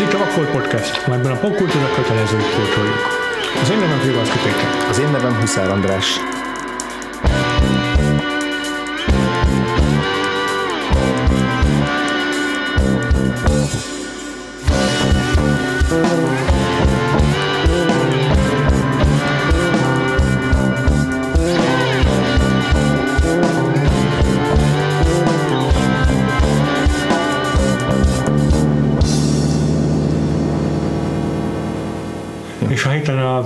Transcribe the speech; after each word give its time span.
Ez 0.00 0.06
itt 0.06 0.14
a 0.14 0.18
Vakfolt 0.18 0.50
Podcast, 0.50 1.06
amelyben 1.06 1.32
a 1.32 1.38
popkultúra 1.38 1.94
kötelezőt 1.94 2.54
pótoljuk. 2.54 2.98
Az 3.62 3.70
én 3.70 3.78
nevem 3.78 3.98
Frivalszki 3.98 4.38
Péter. 4.38 4.88
Az 4.88 4.98
én 4.98 5.10
nevem 5.10 5.34
Huszár 5.34 5.70
András. 5.70 6.29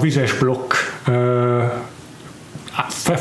Vizes 0.05 0.35
Blokk 0.39 0.75
ö, 1.09 1.63
fe- 2.89 3.17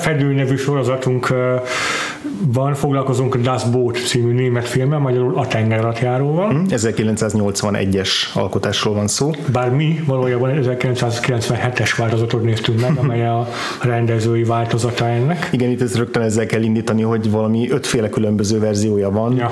sorozatunkban 2.33 2.73
foglalkozunk 2.73 3.35
a 3.35 3.37
Das 3.37 3.63
Boot 3.63 3.97
című 3.97 4.33
német 4.33 4.67
filmmel, 4.67 4.99
magyarul 4.99 5.37
a 5.37 5.47
tengeralattjáróval. 5.47 6.61
1981-es 6.69 8.09
alkotásról 8.33 8.93
van 8.93 9.07
szó. 9.07 9.31
Bár 9.51 9.69
mi 9.69 10.03
valójában 10.05 10.51
1997-es 10.63 11.93
változatot 11.97 12.43
néztünk 12.43 12.81
meg, 12.81 12.97
amely 12.97 13.27
a 13.27 13.47
rendezői 13.81 14.43
változata 14.43 15.07
ennek. 15.07 15.49
Igen, 15.51 15.69
itt 15.69 15.81
ezt 15.81 15.97
rögtön 15.97 16.23
ezzel 16.23 16.45
kell 16.45 16.61
indítani, 16.61 17.01
hogy 17.01 17.31
valami 17.31 17.69
ötféle 17.69 18.09
különböző 18.09 18.59
verziója 18.59 19.11
van. 19.11 19.35
Ja. 19.35 19.51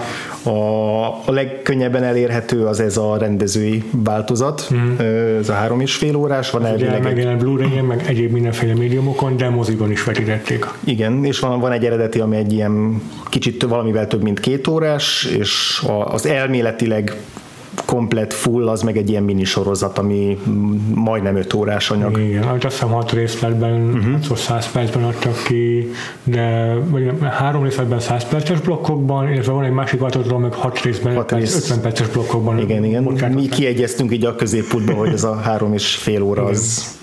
A, 0.52 1.06
a 1.26 1.32
legkönnyebben 1.32 2.04
elérhető 2.04 2.66
az 2.66 2.80
ez 2.80 2.98
a 2.98 3.18
rendezői 3.18 3.84
változat. 3.92 4.68
Ez 5.40 5.50
a 5.50 5.54
három 5.54 5.82
és 5.82 5.96
fél 5.96 6.16
órás, 6.16 6.50
van 6.50 6.62
Ugye 6.62 6.70
elvileg 6.70 7.04
megjelent 7.04 7.40
Blu-ray-en, 7.40 7.86
meg 7.86 8.04
egyéb 8.08 8.32
mindenféle 8.32 8.74
médiumokon, 8.74 9.38
de 9.38 9.50
moziban 9.50 9.92
is 9.92 10.04
vetítették. 10.04 10.66
igen, 10.84 11.26
és 11.26 11.40
van, 11.40 11.60
van 11.60 11.72
egy 11.72 11.86
eredeti, 11.86 12.20
ami 12.20 12.36
egy 12.36 12.54
ilyen 12.54 12.81
kicsit 13.30 13.64
valamivel 13.64 14.08
több, 14.08 14.24
mint 14.24 14.40
két 14.40 14.68
órás, 14.68 15.26
és 15.26 15.84
az 16.06 16.26
elméletileg 16.26 17.18
komplet 17.86 18.34
full, 18.34 18.68
az 18.68 18.82
meg 18.82 18.98
egy 18.98 19.10
ilyen 19.10 19.24
minisorozat, 19.24 19.98
ami 19.98 20.40
majdnem 20.94 21.36
öt 21.36 21.54
órás 21.54 21.92
anyag. 21.92 22.20
Igen, 22.20 22.44
amit 22.44 22.64
azt 22.64 22.74
hiszem 22.74 22.90
hat 22.90 23.12
részletben, 23.12 23.82
uh-huh. 23.82 24.38
100 24.38 24.72
percben 24.72 25.04
adtak 25.04 25.44
ki, 25.44 25.92
de 26.24 26.76
vagy 26.90 27.12
három 27.22 27.64
részletben 27.64 28.00
100 28.00 28.28
perces 28.28 28.60
blokkokban, 28.60 29.32
illetve 29.32 29.52
van 29.52 29.64
egy 29.64 29.72
másik 29.72 30.00
változatról, 30.00 30.40
meg 30.40 30.54
hat 30.54 30.82
részben 30.82 31.16
Hat 31.16 31.30
hat 31.30 31.40
rész. 31.40 31.56
50 31.56 31.82
perces 31.82 32.08
blokkokban. 32.08 32.60
Igen, 32.60 32.84
igen. 32.84 33.04
Mi 33.34 33.48
kiegyeztünk 33.48 34.14
így 34.14 34.26
a 34.26 34.36
középútba, 34.36 34.94
hogy 34.94 35.14
ez 35.14 35.24
a 35.24 35.36
három 35.36 35.74
és 35.74 35.96
fél 35.96 36.22
óra 36.22 36.44
az, 36.44 37.00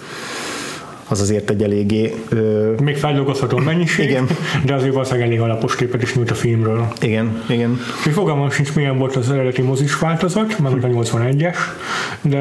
az 1.09 1.21
azért 1.21 1.51
egy 1.51 1.63
eléggé... 1.63 2.15
Ö, 2.29 2.73
Még 2.83 2.97
feldolgozható 2.97 3.59
mennyiség, 3.59 4.09
Igen. 4.11 4.27
de 4.65 4.75
azért 4.75 4.93
valószínűleg 4.93 5.27
elég 5.27 5.41
alapos 5.41 5.77
képet 5.77 6.03
is 6.03 6.15
nyújt 6.15 6.31
a 6.31 6.35
filmről. 6.35 6.87
igen, 7.01 7.43
igen. 7.49 7.79
És 8.07 8.13
fogalmam 8.13 8.51
sincs, 8.51 8.75
milyen 8.75 8.99
volt 8.99 9.17
az 9.17 9.31
eredeti 9.31 9.63
mozis 9.63 9.99
változat, 9.99 10.59
meg 10.59 10.73
a 10.73 10.87
81-es, 10.87 11.57
de, 12.23 12.39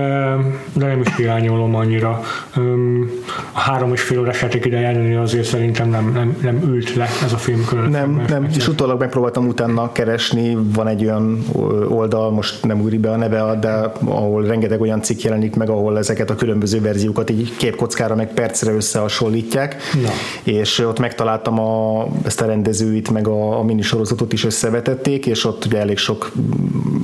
de 0.74 0.86
nem 0.86 1.02
is 1.02 1.16
hiányolom 1.16 1.76
annyira. 1.76 2.22
Öm, 2.56 3.12
A 3.52 3.60
három 3.60 3.94
és 3.94 4.02
fél 4.02 4.20
órás 4.20 4.42
játék 4.42 4.66
ide 4.66 4.78
ellenére 4.78 5.22
azért 5.22 5.46
szerintem 5.46 5.90
nem, 5.90 6.12
nem, 6.14 6.38
nem 6.42 6.62
ült 6.74 6.96
le 6.96 7.08
ez 7.24 7.34
a 7.34 7.38
film 7.38 7.66
külön. 7.66 7.90
Nem, 7.90 8.26
nem, 8.28 8.48
és 8.56 8.68
utólag 8.68 9.00
megpróbáltam 9.00 9.48
utána 9.48 9.92
keresni, 9.92 10.58
van 10.74 10.88
egy 10.88 11.04
olyan 11.04 11.44
oldal, 11.90 12.32
most 12.32 12.64
nem 12.64 12.82
úri 12.82 12.98
be 12.98 13.12
a 13.12 13.16
neve, 13.16 13.58
de 13.62 13.92
ahol 14.06 14.44
rengeteg 14.44 14.82
olyan 14.82 15.02
cikk 15.02 15.22
jelenik 15.22 15.56
meg, 15.56 15.70
ahol 15.70 15.98
ezeket 15.98 16.30
a 16.30 16.36
különböző 16.36 16.82
verziókat 16.82 17.30
így 17.30 17.56
képkockára 17.58 18.16
meg 18.16 18.34
percre 18.58 18.76
összehasonlítják, 18.76 19.76
Na. 20.02 20.10
és 20.44 20.80
ott 20.80 21.00
megtaláltam 21.00 21.60
a, 21.60 22.08
ezt 22.24 22.42
a 22.42 22.46
rendezőit, 22.46 23.12
meg 23.12 23.28
a, 23.28 23.60
a 23.60 23.64
minisorozatot 23.64 24.34
is 24.34 24.44
összevetették, 24.44 25.26
és 25.26 25.46
ott 25.46 25.66
ugye 25.66 25.80
elég 25.80 25.98
sok 25.98 26.32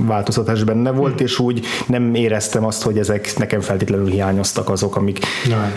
változtatás 0.08 0.64
benne 0.64 0.92
volt, 0.92 1.22
és 1.22 1.40
úgy 1.40 1.66
nem 1.88 2.16
éreztem 2.16 2.66
azt, 2.66 2.84
hogy 2.84 2.98
ezek 2.98 3.38
nekem 3.38 3.60
feltétlenül 3.60 4.08
hiányoztak 4.08 4.70
azok, 4.70 4.96
amik, 4.96 5.20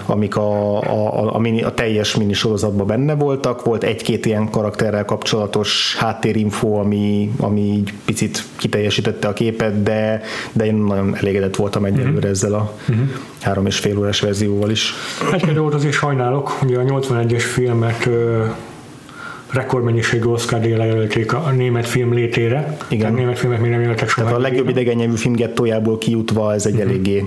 amik 0.06 0.36
a, 0.36 0.80
a, 0.80 1.22
a, 1.22 1.34
a, 1.34 1.38
mini, 1.38 1.62
a 1.62 1.74
teljes 1.74 2.16
minisorozatban 2.16 2.86
benne 2.86 3.14
voltak. 3.14 3.64
Volt 3.64 3.84
egy-két 3.84 4.26
ilyen 4.26 4.50
karakterrel 4.50 5.04
kapcsolatos 5.04 5.96
háttérinfo, 5.98 6.78
ami, 6.78 7.32
ami 7.40 7.60
így 7.60 7.92
picit 8.04 8.44
kiteljesítette 8.56 9.28
a 9.28 9.32
képet, 9.32 9.82
de, 9.82 10.22
de 10.52 10.66
én 10.66 10.74
nagyon 10.74 11.16
elégedett 11.16 11.56
voltam 11.56 11.84
egyelőre 11.84 12.28
ezzel 12.28 12.54
a 12.54 12.72
három 13.40 13.66
és 13.66 13.78
fél 13.78 13.98
órás 13.98 14.20
verzióval 14.20 14.70
is. 14.70 14.92
Egy 15.32 15.52
dolgot 15.54 15.74
azért 15.74 15.94
sajnálok, 15.94 16.48
hogy 16.48 16.74
a 16.74 16.80
81-es 16.80 17.44
filmet 17.52 18.08
rekordmennyiségű 19.50 20.24
Oscar 20.24 20.64
jelölték 20.64 21.32
a, 21.32 21.50
német 21.50 21.86
film 21.86 22.12
létére. 22.12 22.76
Igen. 22.88 23.00
Tehát 23.00 23.16
német 23.16 23.38
filmek 23.38 23.60
még 23.60 23.70
nem 23.70 23.80
jelöltek 23.80 24.08
soha. 24.08 24.26
Tehát 24.26 24.38
a 24.38 24.42
legjobb 24.42 24.68
idegen 24.68 24.96
nyelvű 24.96 25.16
film 25.16 25.34
gettójából 25.34 25.98
kijutva 25.98 26.54
ez 26.54 26.66
egy 26.66 26.80
eléggé, 26.80 27.24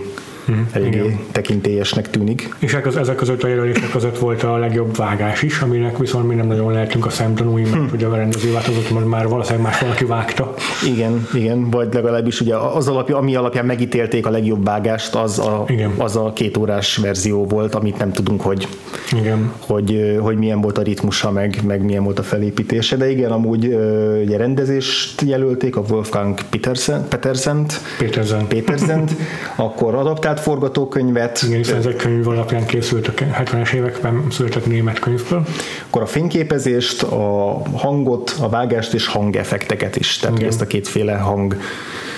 eléggé 0.72 0.98
Igen. 0.98 1.20
tekintélyesnek 1.32 2.10
tűnik. 2.10 2.56
És 2.60 2.74
ezek, 2.74 3.16
között 3.16 3.44
a 3.44 3.48
jelölések 3.48 3.90
között 3.90 4.18
volt 4.18 4.44
a 4.44 4.58
legjobb 4.58 4.96
vágás 4.96 5.42
is, 5.42 5.60
aminek 5.60 5.98
viszont 5.98 6.28
mi 6.28 6.36
nem 6.36 6.48
nagyon 6.48 6.72
lehetünk 6.72 7.06
a 7.06 7.10
szemtanúi, 7.10 7.62
mert 7.62 7.74
Hm. 7.90 7.96
ugye 7.96 8.06
a 8.06 8.16
rendező 8.16 8.52
változott, 8.52 9.08
már 9.08 9.28
valószínűleg 9.28 9.66
más 9.66 9.80
valaki 9.80 10.06
vágta. 10.06 10.54
Igen, 10.86 11.28
igen, 11.34 11.70
vagy 11.70 11.94
legalábbis 11.94 12.42
ugye 12.42 12.56
az 12.56 12.88
alapja, 12.88 13.18
ami 13.18 13.36
alapján 13.36 13.66
megítélték 13.66 14.26
a 14.26 14.30
legjobb 14.30 14.66
vágást, 14.66 15.16
az 15.16 15.40
a, 15.40 15.64
Igen. 15.68 15.94
az 15.98 16.16
a 16.16 16.32
két 16.34 16.58
órás 16.58 16.98
verzió 16.98 17.46
volt, 17.46 17.76
amit 17.76 17.98
nem 17.98 18.12
tudunk, 18.12 18.42
hogy, 18.42 18.68
Igen. 19.18 19.52
hogy, 19.60 20.18
hogy 20.22 20.38
milyen 20.38 20.62
volt 20.62 20.78
a 20.78 20.82
ritmusa, 20.82 21.32
meg, 21.32 21.60
meg 21.68 21.84
milyen 21.84 22.04
volt 22.04 22.20
a 22.20 22.24
felépítése, 22.24 22.96
de 22.96 23.12
igen, 23.12 23.32
amúgy 23.32 23.66
ugye 24.24 24.38
rendezést 24.38 25.22
jelölték, 25.22 25.76
a 25.76 25.84
Wolfgang 25.90 26.40
Petersen, 26.50 27.08
Petersent, 27.10 27.82
Péterzen. 27.98 28.48
Petersent, 28.48 29.12
akkor 29.56 29.96
adaptált 29.96 30.39
forgatókönyvet, 30.40 31.42
Igen, 31.46 31.58
hiszen 31.58 31.78
ez 31.78 31.86
egy 31.86 31.96
könyv 31.96 32.28
alapján 32.28 32.66
készült 32.66 33.08
a 33.08 33.12
70-es 33.14 33.74
években 33.74 34.24
született 34.32 34.66
német 34.66 35.00
könyvből. 35.00 35.46
akkor 35.88 36.02
a 36.02 36.06
fényképezést, 36.06 37.04
a 37.04 37.62
hangot, 37.74 38.36
a 38.42 38.50
vágást 38.50 38.94
és 38.94 39.08
hangeffekteket 39.08 39.96
is, 39.96 40.18
tehát 40.18 40.38
Igen. 40.38 40.50
ezt 40.50 40.62
a 40.62 40.68
kétféle 40.68 41.14
hang 41.14 41.56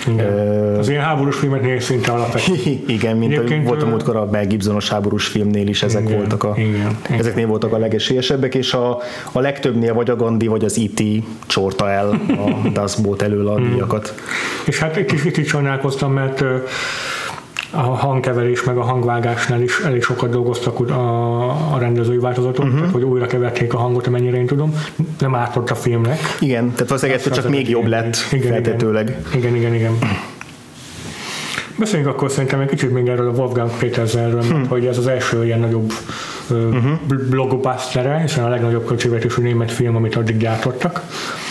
Igen. 0.07 0.77
Az 0.77 0.89
ilyen 0.89 1.03
háborús 1.03 1.35
filmet 1.35 1.61
négy 1.61 1.81
szinte 1.81 2.11
alapvető. 2.11 2.53
Igen, 2.87 3.17
mint 3.17 3.31
Egyébként, 3.33 3.67
volt 3.67 3.83
a 3.83 3.85
múltkor 3.85 4.15
a 4.15 4.27
Mel 4.31 4.45
Gibsonos 4.45 4.89
háborús 4.89 5.27
filmnél 5.27 5.67
is 5.67 5.83
ezek 5.83 6.03
Igen, 6.03 6.17
voltak 6.17 6.43
a, 6.43 6.53
igen, 6.57 6.97
igen. 7.05 7.19
ezeknél 7.19 7.47
voltak 7.47 7.73
a 7.73 7.77
legesélyesebbek, 7.77 8.55
és 8.55 8.73
a, 8.73 8.97
a 9.31 9.39
legtöbbnél 9.39 9.93
vagy 9.93 10.09
a 10.09 10.15
Gandhi, 10.15 10.47
vagy 10.47 10.63
az 10.63 10.77
IT 10.77 11.23
csorta 11.45 11.89
el 11.89 12.09
a 12.27 12.67
Das 12.73 12.95
Boot 12.95 13.21
elől 13.21 13.47
a 13.47 13.59
díjakat. 13.59 14.15
És 14.65 14.79
hát 14.79 15.11
is, 15.11 15.25
itt 15.25 15.37
is 15.37 15.47
sajnálkoztam, 15.47 16.13
mert 16.13 16.43
a 17.71 17.81
hangkeverés 17.81 18.63
meg 18.63 18.77
a 18.77 18.81
hangvágásnál 18.81 19.61
is 19.61 19.79
elég 19.79 20.03
sokat 20.03 20.29
dolgoztak 20.29 20.79
a, 20.79 21.73
a 21.73 21.77
rendezői 21.79 22.17
változaton, 22.17 22.65
uh-huh. 22.65 22.79
tehát, 22.79 22.93
hogy 22.93 23.03
újra 23.03 23.25
keverték 23.25 23.73
a 23.73 23.77
hangot, 23.77 24.07
amennyire 24.07 24.37
én 24.37 24.45
tudom. 24.45 24.73
Nem 25.19 25.35
ártott 25.35 25.69
a 25.69 25.75
filmnek. 25.75 26.19
Igen, 26.39 26.71
tehát 26.71 26.87
valószínűleg 26.87 27.21
ettől 27.21 27.33
csak 27.33 27.49
még 27.49 27.69
jobb 27.69 27.87
lett 27.87 28.17
Igen, 28.31 28.51
feltetőleg. 28.51 29.17
Igen, 29.35 29.55
igen, 29.55 29.73
igen. 29.73 29.97
Beszéljünk 31.77 32.11
akkor 32.11 32.31
szerintem 32.31 32.59
egy 32.59 32.69
kicsit 32.69 32.91
még 32.91 33.07
erről 33.07 33.27
a 33.27 33.31
Wolfgang 33.31 33.71
Petersenről, 33.79 34.43
mert 34.49 34.67
hogy 34.67 34.85
ez 34.85 34.97
az 34.97 35.07
első 35.07 35.45
ilyen 35.45 35.59
nagyobb 35.59 35.91
uh-huh. 36.49 36.91
blockbustere, 37.29 38.19
hiszen 38.21 38.43
a 38.43 38.49
legnagyobb 38.49 38.85
költségvetésű 38.85 39.41
német 39.41 39.71
film, 39.71 39.95
amit 39.95 40.15
addig 40.15 40.37
gyártottak. 40.37 41.01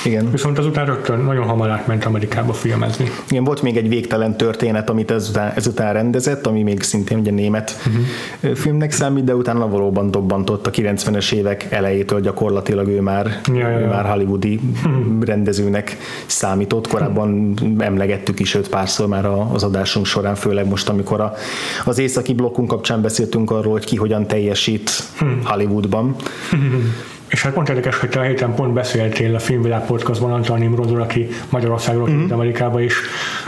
Igen. 0.04 0.30
Viszont 0.30 0.58
azután 0.58 0.86
rögtön 0.86 1.18
nagyon 1.18 1.46
hamar 1.46 1.70
átment 1.70 2.04
Amerikába 2.04 2.52
filmezni. 2.52 3.10
Igen, 3.30 3.44
volt 3.44 3.62
még 3.62 3.76
egy 3.76 3.88
végtelen 3.88 4.36
történet, 4.36 4.90
amit 4.90 5.10
ezután, 5.10 5.52
ezután 5.54 5.92
rendezett, 5.92 6.46
ami 6.46 6.62
még 6.62 6.82
szintén 6.82 7.18
ugye 7.18 7.30
német 7.30 7.78
uh-huh. 7.86 8.56
filmnek 8.56 8.92
számít, 8.92 9.24
de 9.24 9.34
utána 9.34 9.68
valóban 9.68 10.10
dobbantott 10.10 10.66
a 10.66 10.70
90-es 10.70 11.32
évek 11.32 11.66
elejétől 11.70 12.20
gyakorlatilag 12.20 12.88
ő 12.88 13.00
már, 13.00 13.40
Ja, 13.46 13.68
ja, 13.68 13.78
ő 13.78 13.80
ja. 13.80 13.88
már 13.88 14.04
hollywoodi 14.04 14.60
rendezőnek 15.20 15.96
számított. 16.26 16.88
Korábban 16.88 17.54
emlegettük 17.78 18.40
is 18.40 18.54
őt 18.54 18.68
párszor 18.68 19.06
már 19.06 19.24
az 19.52 19.62
adásunk 19.62 20.06
során, 20.06 20.34
főleg 20.34 20.68
most, 20.68 20.88
amikor 20.88 21.20
a, 21.20 21.34
az 21.84 21.98
északi 21.98 22.34
blokkunk 22.34 22.68
kapcsán 22.68 23.02
beszéltünk 23.02 23.50
arról, 23.50 23.72
hogy 23.72 23.84
ki 23.84 23.96
hogyan 23.96 24.26
teljesít 24.26 24.90
Hollywoodban. 25.44 26.16
És 27.30 27.42
hát 27.42 27.52
pont 27.52 27.68
érdekes, 27.68 27.98
hogy 27.98 28.08
te 28.08 28.20
a 28.20 28.22
héten 28.22 28.54
pont 28.54 28.72
beszéltél 28.72 29.34
a 29.34 29.38
Filmvilág 29.38 29.86
podcastban 29.86 30.32
Antal 30.32 30.58
Nimrodról, 30.58 31.00
aki 31.00 31.28
Magyarországról 31.48 32.08
uh-huh. 32.08 32.32
Amerikába 32.32 32.80
is 32.80 32.94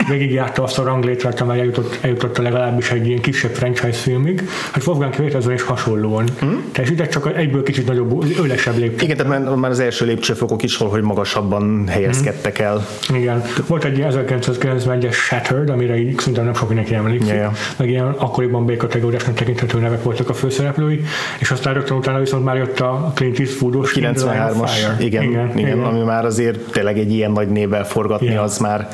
végigjárta 0.09 0.63
azt 0.63 0.79
a 0.79 0.83
ranglétrát, 0.83 1.41
amely 1.41 1.59
eljutott, 1.59 1.97
eljutott 2.01 2.37
legalábbis 2.37 2.91
egy 2.91 3.07
ilyen 3.07 3.21
kisebb 3.21 3.51
franchise 3.51 3.97
filmig. 3.97 4.49
Hát 4.71 4.85
Wolfgang 4.85 5.15
Petersen 5.15 5.53
is 5.53 5.61
hasonlóan. 5.61 6.29
Mm. 6.45 6.53
Teljesített 6.71 7.09
csak 7.09 7.37
egyből 7.37 7.63
kicsit 7.63 7.87
nagyobb, 7.87 8.39
ölesebb 8.39 8.77
lépcső. 8.77 9.05
Igen, 9.05 9.17
tehát 9.17 9.55
már 9.55 9.71
az 9.71 9.79
első 9.79 10.05
lépcsőfokok 10.05 10.63
is 10.63 10.77
valahogy 10.77 11.01
magasabban 11.01 11.87
helyezkedtek 11.87 12.59
el. 12.59 12.87
Igen. 13.13 13.43
Volt 13.67 13.83
egy 13.83 14.05
1991-es 14.09 15.13
Shattered, 15.13 15.69
amire 15.69 15.97
így 15.97 16.19
szerintem 16.19 16.43
nem 16.43 16.53
sok 16.53 16.67
mindenki 16.67 16.93
emlékszik. 16.93 17.33
Ja. 17.33 17.51
Meg 17.77 17.89
ilyen 17.89 18.07
akkoriban 18.07 18.65
B-kategóriásnak 18.65 19.35
tekinthető 19.35 19.79
nevek 19.79 20.03
voltak 20.03 20.29
a 20.29 20.33
főszereplői, 20.33 21.03
és 21.39 21.51
aztán 21.51 21.73
rögtön 21.73 21.97
utána 21.97 22.19
viszont 22.19 22.43
már 22.43 22.55
jött 22.55 22.79
a 22.79 23.11
Clint 23.15 23.39
Eastwoodos 23.81 23.93
93-as, 23.93 24.71
igen, 24.99 25.23
igen, 25.23 25.23
igen, 25.23 25.57
igen, 25.57 25.83
ami 25.83 25.99
már 25.99 26.25
azért 26.25 26.71
tényleg 26.71 26.99
egy 26.99 27.11
ilyen 27.11 27.31
nagy 27.31 27.47
névvel 27.47 27.85
forgatni, 27.85 28.25
Igen. 28.25 28.37
az 28.37 28.57
már 28.57 28.87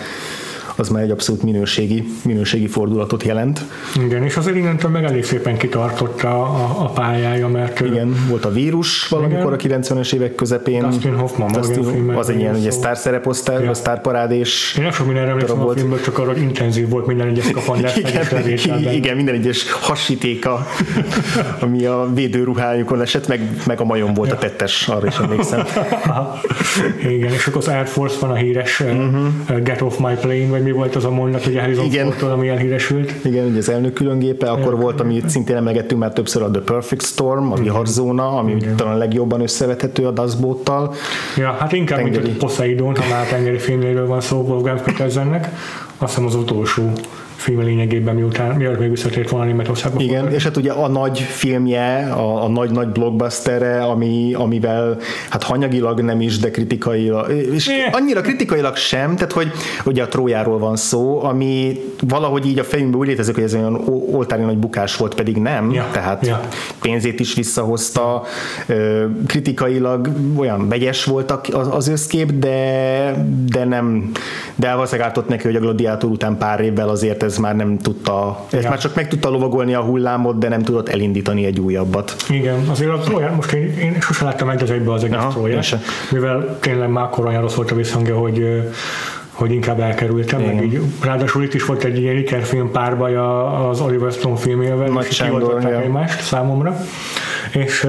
az 0.80 0.90
már 0.90 1.04
egy 1.04 1.12
abszolút 1.12 1.44
minőségi, 1.44 2.04
minőségi 2.26 2.68
fordulatot 2.68 3.24
jelent. 3.24 3.62
Igen, 4.06 4.24
és 4.24 4.38
azért 4.38 4.56
innentől 4.56 4.92
meg 4.92 5.04
elég 5.04 5.24
szépen 5.24 5.58
kitartott 5.58 6.22
a, 6.22 6.42
a, 6.84 6.90
pályája, 6.90 7.48
mert 7.48 7.80
Igen, 7.80 8.26
volt 8.30 8.46
a 8.46 8.50
vírus 8.50 9.08
valamikor 9.08 9.54
a 9.54 9.56
90-es 9.56 10.14
évek 10.14 10.36
közepén. 10.36 10.82
Dustin 10.82 11.16
Hoffman 11.16 11.52
Dustin, 11.52 12.10
az 12.16 12.30
egy 12.30 12.40
ilyen 12.40 12.56
ugye 12.56 12.72
szó. 12.72 12.78
sztár 12.78 12.98
szereposztál, 12.98 13.64
Ja. 13.64 13.70
a 13.70 13.74
sztárparádés. 13.74 14.74
Én 14.78 14.84
nem 14.84 14.92
sok 14.92 15.06
mindenre 15.06 15.30
emlékszem 15.30 15.62
a 15.62 15.72
filmből, 15.72 16.02
csak 16.02 16.18
arra, 16.18 16.32
hogy 16.32 16.42
intenzív 16.42 16.90
volt 16.90 17.06
minden 17.06 17.28
egyes 17.28 17.46
fegyes 17.56 18.26
levételben. 18.32 18.94
igen, 19.00 19.16
minden 19.16 19.36
egyes 19.36 19.72
hasítéka, 19.72 20.68
ami 21.60 21.86
a 21.86 22.10
védőruhájukon 22.14 23.02
esett, 23.02 23.28
meg, 23.28 23.62
meg 23.66 23.80
a 23.80 23.84
majom 23.84 24.14
volt 24.14 24.32
a 24.32 24.38
tettes, 24.38 24.88
arra 24.88 25.08
is 25.08 25.18
emlékszem. 25.18 25.64
Aha. 26.06 26.40
Igen, 27.10 27.32
és 27.32 27.48
akkor 27.48 27.62
az 27.62 27.68
Air 27.68 27.88
Force 27.88 28.18
van 28.20 28.30
a 28.30 28.36
híres 28.36 28.80
uh-huh. 28.80 29.64
Get 29.64 29.82
Off 29.82 29.98
My 29.98 30.14
Plane, 30.22 30.48
vagy 30.48 30.64
mi 30.70 30.76
volt 30.76 30.96
az 30.96 31.06
a 31.06 31.10
mondat, 31.10 31.44
hogy 31.44 31.58
Harrison. 31.58 31.86
Igen. 31.86 32.06
Fordtól, 32.06 32.32
ami 32.32 32.48
elhíresült. 32.48 33.26
Igen, 33.26 33.46
ugye 33.46 33.58
az 33.58 33.70
elnök 33.70 33.94
különgépe, 33.94 34.52
akkor 34.52 34.78
volt, 34.78 35.00
amit 35.00 35.30
szintén 35.30 35.56
emlegettünk 35.56 36.02
már 36.02 36.14
többször, 36.14 36.42
a 36.42 36.50
The 36.50 36.62
Perfect 36.62 37.02
Storm, 37.02 37.52
a 37.52 37.56
viharzóna, 37.56 38.38
ami 38.38 38.58
talán 38.76 38.94
a 38.94 38.98
legjobban 38.98 39.42
összevethető 39.42 40.08
a 40.08 40.12
Dustboat-tal. 40.12 40.94
Ja, 41.38 41.52
hát 41.60 41.72
inkább, 41.72 42.00
mint 42.02 42.16
Tengeri. 42.16 42.34
a 42.34 42.38
Poseidon, 42.38 42.96
ha 42.96 43.04
már 43.10 43.28
tengeri 43.28 43.58
filmjéről 43.58 44.08
van 44.08 44.22
szó 44.22 44.42
Wolfgang 44.42 44.82
Petersennek. 44.82 45.50
Azt 45.98 46.14
hiszem 46.14 46.26
az 46.26 46.36
utolsó 46.36 46.92
film 47.40 47.62
lényegében, 47.64 48.16
miután, 48.16 48.56
mielőtt 48.56 48.80
még 48.80 48.90
visszatért 48.90 49.30
volna 49.30 49.46
Németországba. 49.46 50.02
Igen, 50.02 50.32
és 50.32 50.44
hát 50.44 50.58
ugye 50.58 50.72
a 50.72 50.88
nagy 50.88 51.20
filmje, 51.20 52.12
a, 52.14 52.44
a 52.44 52.48
nagy-nagy 52.48 52.88
blockbusterre, 52.88 53.84
ami, 53.84 54.34
amivel 54.34 54.98
hát 55.30 55.44
hanyagilag 55.44 56.02
nem 56.02 56.22
is, 56.22 56.38
de 56.40 56.52
kritikailag, 56.52 57.32
és 57.54 57.68
Eh. 57.68 57.76
annyira 57.92 58.22
kritikailag 58.22 58.76
sem, 58.76 59.16
tehát 59.16 59.32
hogy 59.32 59.52
ugye 59.86 60.04
a 60.04 60.08
Trójáról 60.08 60.58
van 60.60 60.76
szó, 60.76 61.24
ami 61.24 61.80
valahogy 62.08 62.46
így 62.46 62.60
a 62.60 62.64
fejünkben 62.64 63.00
úgy 63.00 63.08
létezik, 63.08 63.36
hogy 63.36 63.44
ez 63.44 63.54
olyan 63.54 63.82
oltári 64.12 64.44
nagy 64.44 64.58
bukás 64.58 64.96
volt, 64.96 65.16
pedig 65.16 65.38
nem, 65.38 65.72
Ja, 65.72 65.86
tehát 65.92 66.26
ja. 66.28 66.42
pénzét 66.82 67.20
is 67.20 67.34
visszahozta, 67.34 68.24
kritikailag 69.28 70.10
olyan 70.38 70.68
vegyes 70.70 71.04
volt 71.04 71.32
az, 71.32 71.68
az 71.72 71.88
összkép, 71.88 72.32
de, 72.32 73.26
de 73.52 73.66
nem, 73.66 74.12
de 74.56 74.74
valószínűleg 74.74 75.08
ártott 75.08 75.28
neki, 75.28 75.44
hogy 75.44 75.56
a 75.56 75.60
Gladiátor 75.60 76.10
után 76.10 76.38
pár 76.38 76.60
évvel 76.60 76.90
azért 76.90 77.24
ez 77.30 77.38
már 77.38 77.56
nem 77.56 77.78
tudta, 77.78 78.46
ez 78.52 78.64
Ja. 78.64 78.70
már 78.70 78.80
csak 78.80 78.96
meg 78.96 79.08
tudta 79.08 79.30
lovagolni 79.30 79.74
a 79.74 79.82
hullámot, 79.82 80.38
de 80.38 80.50
nem 80.50 80.62
tudott 80.62 80.90
elindítani 80.90 81.46
egy 81.46 81.60
újabbat. 81.60 82.16
Igen, 82.30 82.68
azért 82.70 82.92
a 82.92 82.98
Tróját, 82.98 83.36
most 83.36 83.52
én, 83.52 83.78
én 83.78 83.98
sosem 84.00 84.28
láttam 84.28 84.50
egy 84.50 84.62
az 84.62 84.70
egész 84.72 85.14
Aha, 85.14 85.62
se. 85.62 85.82
mivel 86.12 86.58
tényleg 86.60 86.90
már 86.90 87.04
akkor 87.04 87.26
olyan 87.26 87.42
rossz 87.42 87.56
volt 87.56 87.72
a 87.72 87.76
visszhangja, 87.76 88.18
hogy 88.18 88.62
hogy 89.32 89.52
inkább 89.52 89.80
elkerültem, 89.80 90.42
meg 90.42 90.54
Igen. 90.54 90.64
így, 90.64 90.82
ráadásul 91.04 91.44
itt 91.44 91.54
is 91.54 91.66
volt 91.66 91.84
egy 91.84 92.00
ilyen 92.00 92.18
ikerfilm 92.18 92.72
párbaj 92.72 93.16
az 93.70 93.80
Oliver 93.82 94.12
Stone 94.12 94.36
filmjével, 94.38 94.88
Nagy 94.88 95.06
és 95.10 95.22
kioltották 95.22 95.72
ja. 95.72 95.80
egymást 95.80 96.22
számomra, 96.22 96.78
és, 97.54 97.88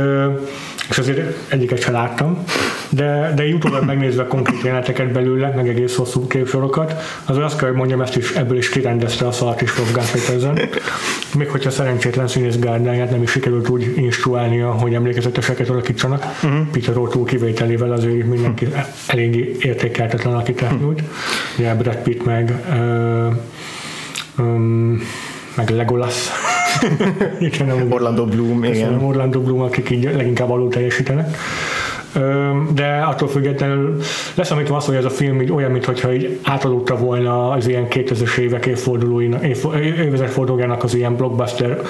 és 0.90 0.98
azért 0.98 1.36
egyiket 1.48 1.80
sem 1.80 1.92
láttam, 1.92 2.44
de, 2.88 3.32
de 3.34 3.44
utólag 3.44 3.84
megnézve 3.84 4.26
konkrét 4.26 4.62
jeleneteket 4.62 5.12
belőle, 5.12 5.52
meg 5.56 5.68
egész 5.68 5.96
hosszú 5.96 6.26
képsorokat, 6.26 6.94
azért 7.24 7.44
azt 7.44 7.58
kell, 7.58 7.68
hogy 7.68 7.76
mondjam, 7.76 8.00
ezt 8.00 8.16
is, 8.16 8.30
ebből 8.30 8.56
is 8.56 8.68
kirendezte 8.68 9.26
a 9.26 9.32
szart 9.32 9.60
is 9.60 9.78
Wolfgang 9.78 10.06
Petersen. 10.10 10.58
Még 11.36 11.48
hogyha 11.48 11.70
szerencsétlen 11.70 12.28
színész 12.28 12.58
gárdáját 12.58 13.10
nem 13.10 13.22
is 13.22 13.30
sikerült 13.30 13.68
úgy 13.68 13.92
instruálnia, 13.96 14.70
hogy 14.70 14.94
emlékezeteseket 14.94 15.68
alakítsanak, 15.68 16.24
uh-huh. 16.42 16.66
Peter 16.72 16.94
O'Toole 16.96 17.26
kivételével 17.26 17.92
azért 17.92 18.26
mindenki 18.26 18.68
eléggé 19.06 19.56
értékeltetlen 19.60 20.32
alakítást 20.32 20.80
nyújt. 20.80 21.02
Ugye 21.58 21.74
Brad 21.74 21.96
Pitt 21.96 22.24
meg 22.24 22.64
ö, 22.72 23.28
um, 24.38 25.02
meg 25.54 25.68
Legolas. 25.68 26.30
Orlando 27.88 28.24
Bloom, 28.24 28.64
igen. 28.64 29.02
Orlando 29.04 29.40
Bloom, 29.40 29.60
akik 29.60 29.90
így 29.90 30.02
leginkább 30.02 30.50
alul 30.50 30.68
teljesítenek. 30.68 31.36
De 32.74 33.04
attól 33.08 33.28
függetlenül 33.28 34.00
leszámítva 34.34 34.76
azt, 34.76 34.86
hogy 34.86 34.96
ez 34.96 35.04
a 35.04 35.10
film 35.10 35.40
így 35.40 35.52
olyan, 35.52 35.70
mintha 35.70 36.12
így 36.12 36.38
átadódta 36.42 36.96
volna 36.96 37.50
az 37.50 37.66
ilyen 37.68 37.86
2000-es 37.90 38.36
évek 38.36 38.66
évfordulóinak, 38.66 39.44
év- 39.44 39.74
évezredfordulójának 39.98 40.82
az 40.82 40.94
ilyen 40.94 41.16
blockbuster, 41.16 41.80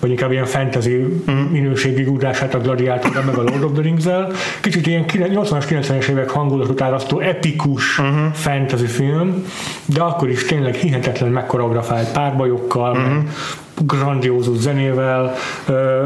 vagy 0.00 0.10
inkább 0.10 0.32
ilyen 0.32 0.44
fantasy 0.44 1.22
minőségi 1.50 2.04
ugrását 2.04 2.54
a 2.54 2.58
Gladiátorra, 2.58 3.22
meg 3.26 3.36
a 3.36 3.42
Lord 3.42 3.62
of 3.62 3.72
the 3.72 3.82
Rings-el. 3.82 4.32
Kicsit 4.60 4.86
ilyen 4.86 5.04
80-as, 5.08 5.64
90-es 5.68 6.08
évek 6.08 6.30
hangulatot 6.30 6.80
árasztó 6.80 7.20
epikus 7.20 8.00
fantasy 8.32 8.86
film, 8.86 9.44
de 9.84 10.00
akkor 10.02 10.28
is 10.28 10.44
tényleg 10.44 10.74
hihetetlen 10.74 11.30
megkoreografált 11.30 12.12
párbajokkal, 12.12 12.94
meg 12.94 13.28
grandiózus 13.86 14.56
zenével, 14.58 15.34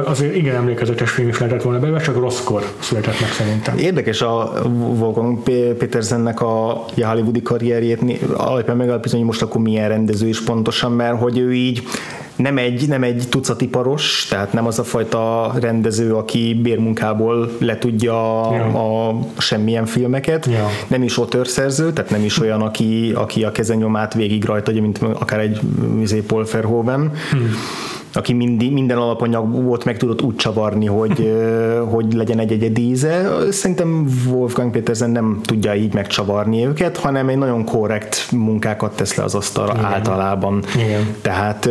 azért 0.05 0.35
igen 0.35 0.55
emlékezetes 0.55 1.11
film 1.11 1.29
is 1.29 1.39
lehetett 1.39 1.63
volna 1.63 1.79
belőle, 1.79 2.01
csak 2.01 2.17
rosszkor 2.17 2.63
született 2.79 3.21
meg 3.21 3.31
szerintem. 3.31 3.79
Érdekes 3.79 4.23
a 4.23 4.53
Wolfgang 4.75 5.39
Petersennek 5.79 6.41
a, 6.41 6.71
a 6.71 6.87
hollywoodi 6.97 7.43
karrierjét 7.43 8.23
alapján 8.37 8.77
megalapítani, 8.77 9.19
hogy 9.19 9.31
most 9.31 9.43
akkor 9.43 9.61
milyen 9.61 9.89
rendező 9.89 10.29
is 10.29 10.43
pontosan, 10.43 10.93
mert 10.93 11.19
hogy 11.21 11.39
ő 11.39 11.55
így 11.55 11.83
nem 12.37 12.59
egy, 12.59 12.89
nem 12.89 13.03
egy 13.03 13.25
tucati 13.31 13.69
paros, 13.69 14.27
tehát 14.31 14.53
nem 14.53 14.67
az 14.67 14.79
a 14.79 14.85
fajta 14.85 15.53
rendező, 15.61 16.15
aki 16.15 16.55
bérmunkából 16.63 17.51
letudja 17.59 18.13
Ja. 18.53 18.65
a, 18.65 19.09
a 19.09 19.19
semmilyen 19.39 19.87
filmeket, 19.87 20.47
Ja. 20.47 20.69
nem 20.87 21.03
is 21.03 21.19
otörszerző, 21.19 21.93
tehát 21.93 22.11
nem 22.11 22.25
is 22.25 22.41
olyan, 22.41 22.61
aki, 22.63 23.13
aki 23.15 23.45
a 23.45 23.53
kezenyomát 23.53 24.15
végig 24.15 24.45
rajta, 24.45 24.73
mint 24.73 24.99
akár 24.99 25.41
egy 25.41 25.61
izé, 26.01 26.21
Paul 26.21 26.47
Verhoeven, 26.53 27.13
hmm 27.31 27.51
aki 28.17 28.33
mindig, 28.33 28.73
minden 28.73 28.99
alapanyagot 28.99 29.85
meg 29.85 29.97
tudott 29.97 30.23
úgy 30.23 30.37
csavarni, 30.37 30.87
hogy, 30.87 31.33
hogy 31.93 32.13
legyen 32.13 32.39
egy 32.39 32.53
egyedi 32.53 32.89
íze. 32.89 33.29
Szerintem 33.51 34.07
Wolfgang 34.31 34.71
Petersen 34.71 35.11
nem 35.11 35.41
tudja 35.45 35.75
így 35.75 35.95
megcsavarni 35.95 36.67
őket, 36.67 36.97
hanem 36.97 37.29
egy 37.29 37.39
nagyon 37.39 37.65
korrekt 37.65 38.29
munkákat 38.33 38.97
tesz 38.97 39.15
le 39.15 39.25
az 39.25 39.35
asztalra 39.35 39.73
Igen. 39.73 39.85
általában. 39.85 40.63
Igen. 40.75 41.15
Tehát 41.21 41.71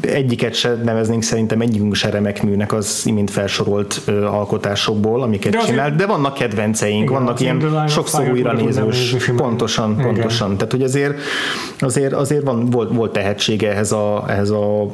egyiket 0.00 0.54
se 0.54 0.74
neveznénk 0.84 1.22
szerintem 1.22 1.60
egyikünk 1.60 1.94
se 1.94 2.10
remek 2.10 2.42
műnek 2.42 2.72
az 2.72 3.02
imént 3.04 3.30
felsorolt 3.30 4.02
alkotásokból, 4.26 5.22
amiket 5.22 5.52
De 5.52 5.58
csinál, 5.58 5.94
de 5.94 6.06
vannak 6.06 6.34
kedvenceink, 6.34 7.02
Igen, 7.02 7.12
vannak 7.12 7.40
ilyen 7.40 7.86
sokszor 7.88 8.30
újra 8.30 8.52
nézős. 8.52 9.16
Pontosan, 9.36 9.92
Igen. 9.92 10.04
pontosan. 10.04 10.56
Tehát, 10.56 10.72
hogy 10.72 10.82
azért, 10.82 11.18
azért, 11.78 12.12
azért 12.12 12.44
van, 12.44 12.70
volt, 12.70 12.92
volt 12.92 13.12
tehetsége 13.12 13.70
ehhez 13.70 13.92
a, 13.92 14.24
ehhez 14.28 14.50
a 14.50 14.86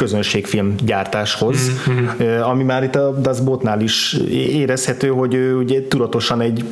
közönségfilm 0.00 0.74
gyártáshoz, 0.84 1.58
mm-hmm. 1.90 2.40
ami 2.40 2.62
már 2.62 2.82
itt 2.82 2.94
a 2.94 3.10
Das 3.10 3.40
Bootnál 3.40 3.80
is 3.80 4.12
érezhető, 4.30 5.08
hogy 5.08 5.34
ő 5.34 5.56
ugye 5.56 5.88
tudatosan 5.88 6.40
egy 6.40 6.64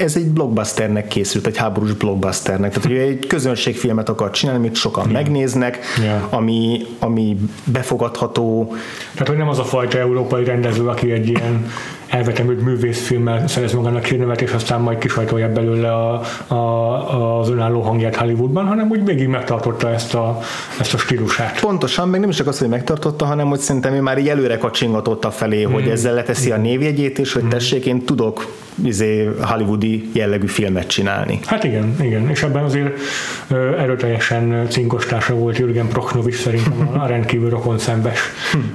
ez 0.00 0.16
egy 0.16 0.26
blockbusternek 0.26 1.08
készült, 1.08 1.46
egy 1.46 1.56
háborús 1.56 1.92
blockbusternek. 1.92 2.72
Tehát, 2.72 2.90
ő 2.90 3.00
egy 3.00 3.26
közönségfilmet 3.26 4.08
akar 4.08 4.30
csinálni, 4.30 4.60
amit 4.60 4.76
sokan 4.76 5.08
megnéznek, 5.08 5.78
Ja. 6.04 6.26
ami, 6.30 6.86
ami 6.98 7.36
befogadható, 7.64 8.74
Tehát, 9.12 9.28
hogy 9.28 9.36
nem 9.36 9.48
az 9.48 9.58
a 9.58 9.64
fajta 9.64 9.98
európai 9.98 10.44
rendező, 10.44 10.86
aki 10.86 11.10
egy 11.10 11.28
ilyen 11.28 11.70
elvetemült 12.16 12.62
művészfilmmel 12.62 13.48
szerez 13.48 13.72
magának 13.72 14.04
hírnevet, 14.04 14.40
és 14.40 14.52
aztán 14.52 14.80
majd 14.80 14.98
kisajtolja 14.98 15.52
belőle 15.52 15.92
a, 15.92 16.22
a, 16.46 17.38
az 17.38 17.48
önálló 17.48 17.80
hangját 17.80 18.16
Hollywoodban, 18.16 18.66
hanem 18.66 18.90
úgy 18.90 19.04
végig 19.04 19.28
megtartotta 19.28 19.92
ezt 19.92 20.14
a, 20.14 20.38
ezt 20.80 20.94
a 20.94 20.98
stílusát. 20.98 21.60
Pontosan, 21.60 22.08
meg 22.08 22.20
nem 22.20 22.28
is 22.28 22.36
csak 22.36 22.46
az, 22.46 22.58
hogy 22.58 22.68
megtartotta, 22.68 23.24
hanem 23.24 23.48
hogy 23.48 23.58
szerintem 23.58 23.92
ő 23.92 24.00
már 24.00 24.18
így 24.18 24.28
előre 24.28 24.58
kacsingatott 24.58 25.24
a 25.24 25.30
felé, 25.30 25.66
mm. 25.66 25.72
hogy 25.72 25.88
ezzel 25.88 26.14
leteszi 26.14 26.50
a 26.50 26.56
névjegyét, 26.56 27.18
és 27.18 27.32
hogy 27.32 27.48
tessék, 27.48 27.86
én 27.86 28.04
tudok 28.04 28.46
izé, 28.84 29.30
hollywoodi 29.40 30.10
jellegű 30.12 30.46
filmet 30.46 30.86
csinálni. 30.86 31.38
Hát 31.44 31.64
igen, 31.64 31.96
igen, 32.00 32.30
és 32.30 32.42
ebben 32.42 32.64
azért 32.64 32.98
erőteljesen 33.78 34.66
cinkostársa 34.68 35.34
volt 35.34 35.58
Jürgen 35.58 35.88
Prochnovics 35.88 36.36
szerintem 36.36 36.98
a 36.98 37.06
rendkívül 37.16 37.50
rokon 37.50 37.78
szembes 37.78 38.20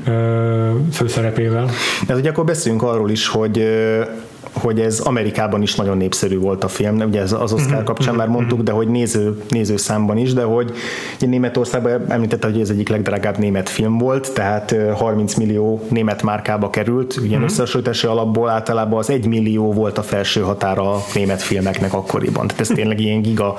ö, 0.06 0.72
főszerepével. 0.92 1.70
De 2.08 2.16
ugye 2.16 2.30
akkor 2.30 2.46
beszéljünk 2.46 2.84
arról 2.84 3.10
is, 3.10 3.28
hogy 3.28 3.58
hogy 4.54 4.80
ez 4.80 5.00
Amerikában 5.00 5.62
is 5.62 5.76
nagyon 5.76 5.98
népszerű 5.98 6.38
volt 6.38 6.64
a 6.64 6.68
film, 6.68 7.00
ugye 7.00 7.22
ez 7.22 7.32
az 7.32 7.54
Oscar 7.54 7.84
kapcsán 7.84 8.16
már 8.16 8.28
mondtuk, 8.28 8.62
de 8.62 8.72
hogy 8.72 8.88
néző, 8.88 9.42
nézőszámban 9.50 10.18
is, 10.18 10.34
de 10.34 10.44
hogy 10.44 10.72
Németországban 11.20 12.12
említette, 12.12 12.48
hogy 12.48 12.60
ez 12.60 12.70
egyik 12.70 12.90
legdrágább 12.90 13.38
német 13.38 13.70
film 13.70 13.98
volt, 13.98 14.34
tehát 14.34 14.76
30 14.96 15.36
millió 15.36 15.82
német 15.90 16.24
márkába 16.24 16.70
került, 16.70 17.20
mm 17.22 17.40
összehasonlítási 17.42 18.08
alapból 18.08 18.50
általában 18.50 19.00
az 19.00 19.10
1 19.10 19.26
millió 19.26 19.74
volt 19.74 19.98
a 19.98 20.02
felső 20.02 20.42
határa 20.42 20.92
a 20.92 21.04
német 21.14 21.42
filmeknek 21.42 21.94
akkoriban, 21.94 22.48
tehát 22.48 22.62
ez 22.62 22.68
tényleg 22.68 23.00
ilyen 23.00 23.22
giga 23.22 23.58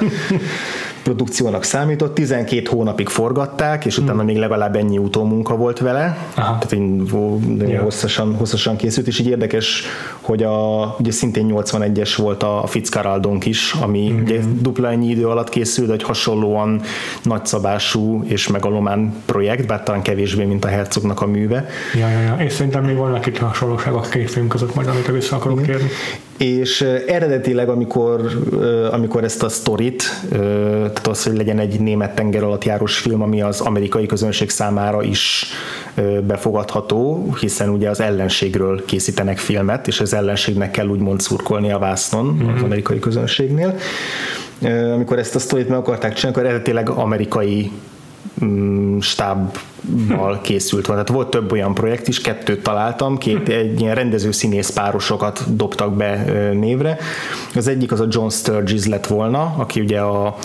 produkciónak 1.02 1.64
számított, 1.64 2.14
12 2.14 2.68
hónapig 2.71 3.09
forgatták, 3.09 3.85
és 3.85 3.99
utána 3.99 4.23
még 4.23 4.37
legalább 4.37 4.76
ennyi 4.76 4.99
utómunka 4.99 5.56
volt 5.56 5.78
vele, 5.78 6.18
Aha. 6.35 6.59
tehát 6.59 6.73
így 6.73 7.71
ja. 7.71 7.82
hosszasan, 7.82 8.35
hosszasan 8.35 8.76
készült, 8.76 9.06
és 9.06 9.18
így 9.18 9.28
érdekes, 9.28 9.85
hogy 10.21 10.42
a, 10.42 10.94
ugye 10.99 11.11
szintén 11.11 11.50
81-es 11.54 12.14
volt 12.16 12.42
a 12.42 12.64
Fitzcarraldonk 12.66 13.47
is, 13.47 13.73
ami 13.73 14.09
mm-hmm. 14.11 14.23
ugye 14.23 14.40
dupla 14.61 14.90
ennyi 14.90 15.09
idő 15.09 15.28
alatt 15.28 15.49
készült, 15.49 15.90
egy 15.90 16.02
hasonlóan 16.02 16.80
nagyszabású 17.23 18.23
és 18.25 18.49
megalomán 18.49 19.14
projekt, 19.26 19.66
bár 19.66 19.82
talán 19.82 20.02
kevésbé, 20.02 20.44
mint 20.44 20.64
a 20.64 20.68
Herzognak 20.68 21.21
a 21.21 21.26
műve. 21.26 21.66
Ja, 21.94 22.09
ja, 22.09 22.21
ja. 22.21 22.37
és 22.38 22.52
szerintem 22.52 22.85
még 22.85 22.97
vannak 22.97 23.26
itt 23.26 23.38
hasonlóságok 23.38 24.04
a 24.04 24.09
két 24.09 24.30
film 24.30 24.49
között, 24.49 24.75
majd 24.75 24.88
amit 24.88 25.06
vissza 25.06 25.37
akarok 25.37 25.61
Igen. 25.61 25.71
kérni 25.71 25.90
és 26.43 26.81
eredetileg, 27.07 27.69
amikor, 27.69 28.21
amikor 28.91 29.25
ezt 29.25 29.43
a 29.43 29.49
sztorit, 29.49 30.03
tehát 30.31 31.07
az, 31.07 31.25
hogy 31.25 31.37
legyen 31.37 31.59
egy 31.59 31.81
német 31.81 32.15
tenger 32.15 32.43
alatt 32.43 32.65
járós 32.65 32.99
film, 32.99 33.23
ami 33.23 33.43
az 33.43 33.61
amerikai 33.61 34.07
közönség 34.07 34.51
számára 34.51 35.03
is 35.03 35.47
befogadható, 36.27 37.33
hiszen 37.41 37.69
ugye 37.69 37.91
az 37.91 38.01
ellenségről 38.01 38.85
készítenek 38.85 39.39
filmet, 39.39 39.87
és 39.87 40.01
az 40.01 40.15
ellenségnek 40.15 40.71
kell 40.71 40.87
úgymond 40.87 41.21
szurkolni 41.21 41.73
a 41.73 41.79
vásznon 41.79 42.25
mm-hmm. 42.25 42.49
az 42.49 42.55
mhm. 42.55 42.65
amerikai 42.65 42.99
közönségnél. 42.99 43.77
Amikor 44.93 45.19
ezt 45.19 45.35
a 45.35 45.39
sztorit 45.39 45.69
meg 45.69 45.79
akarták 45.79 46.15
csinálni, 46.15 46.39
akkor 46.39 46.49
eredetileg 46.49 46.89
amerikai 46.89 47.71
stábbal 49.01 50.41
készült 50.43 50.87
van. 50.87 50.97
Tehát 50.97 51.11
volt 51.11 51.31
több 51.31 51.53
olyan 51.53 51.75
projekt 51.75 52.09
is, 52.09 52.21
kettőt 52.21 52.62
találtam, 52.62 53.19
két 53.19 53.49
egy 53.49 53.81
ilyen 53.81 53.95
rendező 53.95 54.31
színész 54.31 54.71
párosokat 54.71 55.57
dobtak 55.57 55.97
be 55.97 56.25
névre. 56.53 56.99
Az 57.55 57.69
egyik 57.69 57.93
az 57.93 58.01
a 58.01 58.07
John 58.09 58.29
Sturges 58.29 58.87
lett 58.87 59.07
volna, 59.07 59.55
aki 59.59 59.81
ugye 59.81 60.01
a 60.01 60.37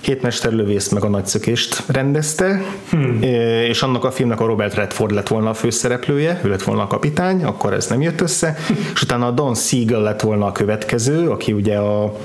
Hétmesterlövész 0.00 0.88
meg 0.88 1.04
a 1.04 1.08
nagyszökést 1.08 1.82
rendezte, 1.86 2.62
hmm. 2.90 3.22
és 3.68 3.82
annak 3.82 4.04
a 4.04 4.10
filmnek 4.10 4.40
a 4.40 4.46
Robert 4.46 4.74
Redford 4.74 5.10
lett 5.10 5.28
volna 5.28 5.50
a 5.50 5.54
főszereplője, 5.54 6.40
ő 6.44 6.48
lett 6.48 6.62
volna 6.62 6.82
a 6.82 6.86
kapitány, 6.86 7.44
akkor 7.44 7.72
ez 7.72 7.86
nem 7.86 8.00
jött 8.00 8.20
össze, 8.20 8.56
és 8.94 9.02
utána 9.02 9.26
a 9.26 9.30
Don 9.30 9.54
Siegel 9.54 10.00
lett 10.00 10.20
volna 10.20 10.46
a 10.46 10.52
következő, 10.52 11.30
aki 11.30 11.52
ugye 11.52 11.76
a 11.76 12.16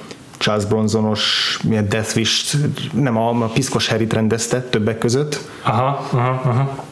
Charles 0.44 0.66
Bronsonos 0.66 1.58
milyen 1.68 1.90
Death 1.90 2.16
Wish, 2.16 2.56
nem 2.94 3.18
a, 3.18 3.30
a 3.30 3.50
Piszkos 3.54 3.88
Harryt 3.88 4.14
rendezte 4.14 4.62
többek 4.62 4.98
között. 4.98 5.40
Aha, 5.62 6.08
aha, 6.12 6.42
aha. 6.50 6.86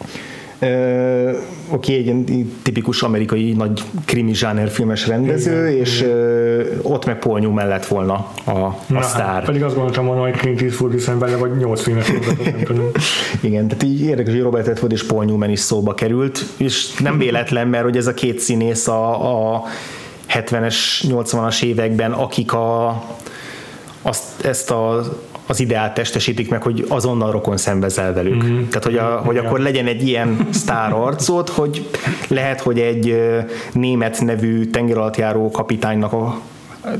Uh, 0.61 1.35
oké, 1.69 1.93
egy 1.93 2.05
ilyen 2.05 2.51
tipikus 2.61 3.01
amerikai 3.01 3.53
nagy 3.53 3.83
krimi 4.05 4.33
zsáner 4.33 4.69
filmes 4.69 5.07
rendező, 5.07 5.69
igen, 5.69 5.81
és 5.81 6.01
igen. 6.01 6.17
Uh, 6.83 6.91
ott 6.91 7.05
meg 7.05 7.19
Paul 7.19 7.39
Newman 7.39 7.67
lett 7.67 7.85
volna 7.85 8.13
a, 8.43 8.51
a 8.51 8.77
Na, 8.87 9.01
sztár. 9.01 9.25
Hát, 9.25 9.45
pedig 9.45 9.63
azt 9.63 9.75
gondoltam 9.75 10.05
volna, 10.05 10.21
hogy 10.21 10.35
Clint 10.35 10.61
Eastwood 10.61 10.93
hiszen 10.93 11.19
bele 11.19 11.35
vagy 11.35 11.57
nyolc 11.57 11.81
filmes 11.81 12.07
nem 12.67 12.91
Igen, 13.41 13.67
tehát 13.67 13.83
így 13.83 14.01
érdekes, 14.01 14.33
hogy 14.33 14.41
Robert 14.41 14.67
Redford 14.67 14.91
és 14.91 15.05
Paul 15.05 15.25
Newman 15.25 15.49
is 15.49 15.59
szóba 15.59 15.93
került, 15.93 16.45
és 16.57 16.93
nem 16.93 17.17
véletlen, 17.17 17.67
mert 17.67 17.83
hogy 17.83 17.97
ez 17.97 18.07
a 18.07 18.13
két 18.13 18.39
színész 18.39 18.87
a, 18.87 19.53
a 19.53 19.63
70-es, 20.33 20.75
80-as 21.01 21.63
években, 21.63 22.11
akik 22.11 22.53
a 22.53 23.01
azt, 24.01 24.45
ezt 24.45 24.71
a 24.71 25.03
az 25.45 25.59
ideát 25.59 25.93
testesítik 25.93 26.49
meg, 26.49 26.61
hogy 26.61 26.85
azonnal 26.87 27.31
rokon 27.31 27.57
szembezel 27.57 28.13
velük. 28.13 28.43
Mm-hmm. 28.43 28.67
Tehát, 28.67 28.83
hogy, 28.83 28.97
a, 28.97 29.21
hogy 29.25 29.37
akkor 29.37 29.59
legyen 29.59 29.87
egy 29.87 30.07
ilyen 30.07 30.47
sztár 30.51 30.93
arcot, 30.93 31.49
hogy 31.49 31.89
lehet, 32.27 32.61
hogy 32.61 32.79
egy 32.79 33.21
német 33.71 34.21
nevű 34.21 34.65
tengeralattjáró 34.65 35.51
kapitánynak 35.51 36.13
a 36.13 36.41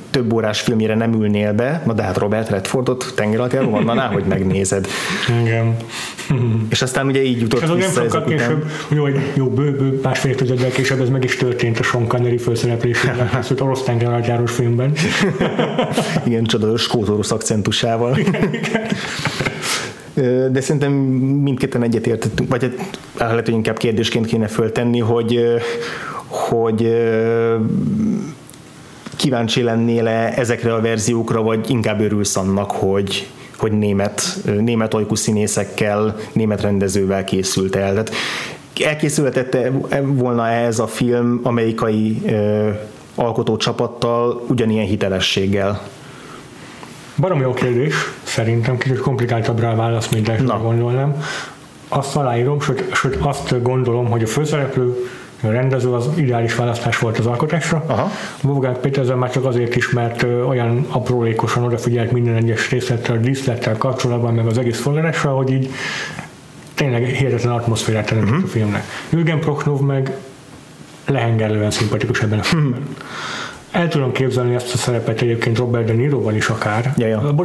több 0.10 0.34
órás 0.34 0.62
filmjére 0.62 0.96
nem 0.96 1.14
ülnél 1.14 1.54
be, 1.54 1.82
na 1.86 1.94
de 1.94 2.04
hát 2.04 2.18
Robert 2.18 2.50
Redfordot 2.50 3.14
tengeralattjáró 3.16 3.70
mondaná, 3.70 4.08
hogy 4.08 4.24
megnézed. 4.24 4.88
Igen. 5.42 5.76
És 6.70 6.82
aztán 6.82 7.08
ugye 7.08 7.24
így 7.24 7.42
jutott 7.42 7.62
és 7.62 7.70
vissza 7.76 8.00
nem 8.00 8.10
sokkal 8.10 8.24
később, 8.24 8.66
jó, 8.88 9.08
jó 9.34 9.50
bő, 9.50 9.72
bő 9.72 10.00
másfél 10.04 10.36
tudaddal 10.36 10.70
később 10.70 11.02
ez 11.02 11.10
meg 11.10 11.24
is 11.24 11.36
történt 11.36 11.80
a 11.80 11.84
Sean 11.84 12.08
Connery 12.08 12.38
felszereplésében, 12.38 13.30
készült 13.36 13.62
orosz 13.66 13.84
tengeralattjárós 13.84 14.52
filmben. 14.52 14.94
Igen, 16.26 16.44
csodálatos 16.44 16.82
skót 16.82 17.32
akcentusával. 17.32 18.18
Igen, 18.18 18.54
igen. 18.54 18.82
De 20.52 20.62
szerintem 20.62 20.92
mindketten 20.92 21.84
egyetértettünk, 21.84 22.50
vagy 22.50 22.62
hát 22.62 23.00
lehet, 23.18 23.46
hogy 23.46 23.54
inkább 23.54 23.78
kérdésként 23.78 24.26
kéne 24.26 24.48
föltenni, 24.48 25.00
hogy, 25.00 25.40
hogy 26.28 26.92
kíváncsi 29.22 29.62
lennél-e 29.62 30.34
ezekre 30.36 30.74
a 30.74 30.82
verziókra, 30.82 31.42
vagy 31.42 31.70
inkább 31.70 32.02
örülsz 32.02 32.36
annak, 32.36 32.72
hogy, 32.72 33.28
hogy 33.58 33.72
német, 33.72 34.38
német 34.60 34.94
ajkú 34.94 35.16
színészekkel, 35.16 36.16
német 36.34 36.62
rendezővel 36.62 37.24
készült 37.24 37.76
el. 37.76 37.92
Tehát 37.92 38.12
elkészülhetett 38.86 39.58
volna 40.06 40.48
ez 40.48 40.80
a 40.80 40.88
film 40.88 41.40
amerikai 41.44 42.22
ö, 42.26 42.70
alkotó 43.16 43.58
csapattal 43.58 44.44
ugyanilyen 44.48 44.86
hitelességgel? 44.86 45.82
Barom 47.18 47.42
jó 47.42 47.54
kérdés, 47.54 47.94
szerintem 48.24 48.78
kicsit 48.78 49.00
komplikáltabb 49.00 49.60
rá 49.60 49.72
a 49.72 49.76
válasz, 49.76 50.10
mint 50.10 50.30
ezt 50.30 50.46
gondolnám. 50.46 51.24
Azt 51.88 52.16
aláírom, 52.16 52.62
sőt, 52.62 52.96
sőt 52.96 53.16
azt 53.16 53.62
gondolom, 53.62 54.10
hogy 54.10 54.24
a 54.24 54.28
főszereplő 54.28 55.06
rendező 55.42 55.94
az 55.94 56.10
ideális 56.16 56.56
választás 56.56 57.00
volt 57.00 57.18
az 57.18 57.26
alkotásra. 57.26 57.84
Aha. 57.88 58.12
Wolfgang 58.44 58.78
Petersen 58.78 59.18
már 59.18 59.32
csak 59.32 59.46
azért 59.46 59.76
is, 59.76 59.90
mert 59.90 60.24
olyan 60.24 60.86
aprólékosan 60.90 61.64
odafigyelt 61.64 62.12
minden 62.12 62.36
egyes 62.36 62.70
részlettel, 62.70 63.20
díszlettel 63.20 63.78
kapcsolatban, 63.78 64.34
meg 64.34 64.46
az 64.46 64.58
egész 64.58 64.80
forrásra, 64.80 65.32
hogy 65.32 65.52
így 65.52 65.70
tényleg 66.74 67.06
hihetetlen 67.06 67.54
atmoszférát 67.54 68.06
teremtett 68.06 68.34
uh-huh. 68.34 68.50
a 68.50 68.52
filmnek. 68.52 68.84
Jürgen 69.10 69.40
Prochnov 69.40 69.80
meg 69.80 70.16
lehengerlően 71.06 71.72
szimpatikus 71.72 72.22
ebben 72.22 72.40
a 72.40 72.44
filmben. 72.44 72.80
Uh-huh. 72.80 72.96
El 73.72 73.88
tudom 73.88 74.12
képzelni 74.12 74.56
ezt 74.56 74.74
a 74.74 74.78
szerepet 74.78 75.22
egyébként 75.22 75.58
Robert 75.58 75.86
De 75.86 75.94
Niroval 75.94 76.36
is 76.36 76.50
akár. 76.50 76.94
Ja, 76.98 77.08
ja. 77.08 77.22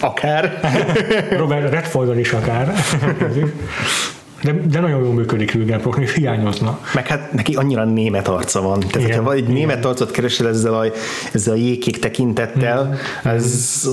akár. 0.00 0.60
Robert 1.38 1.70
Redfordon 1.70 2.18
is 2.18 2.32
akár. 2.32 2.74
De, 4.44 4.52
de 4.52 4.80
nagyon 4.80 5.00
jól 5.00 5.12
működik 5.12 5.52
Rügenbrock, 5.52 6.00
és 6.00 6.14
hiányozna. 6.20 6.78
Meg 6.94 7.06
hát 7.06 7.32
neki 7.32 7.54
annyira 7.54 7.84
német 7.84 8.28
arca 8.28 8.60
van. 8.60 8.80
Tehát, 8.80 9.08
igen, 9.08 9.24
ha 9.24 9.32
egy 9.32 9.38
igen. 9.38 9.52
német 9.52 9.84
arcot 9.84 10.10
keresel 10.10 10.48
ezzel 10.48 10.74
a, 10.74 10.84
ezzel 11.32 11.52
a 11.52 11.56
jégkék 11.56 11.98
tekintettel, 11.98 12.84
mm. 12.84 13.28
ez, 13.28 13.88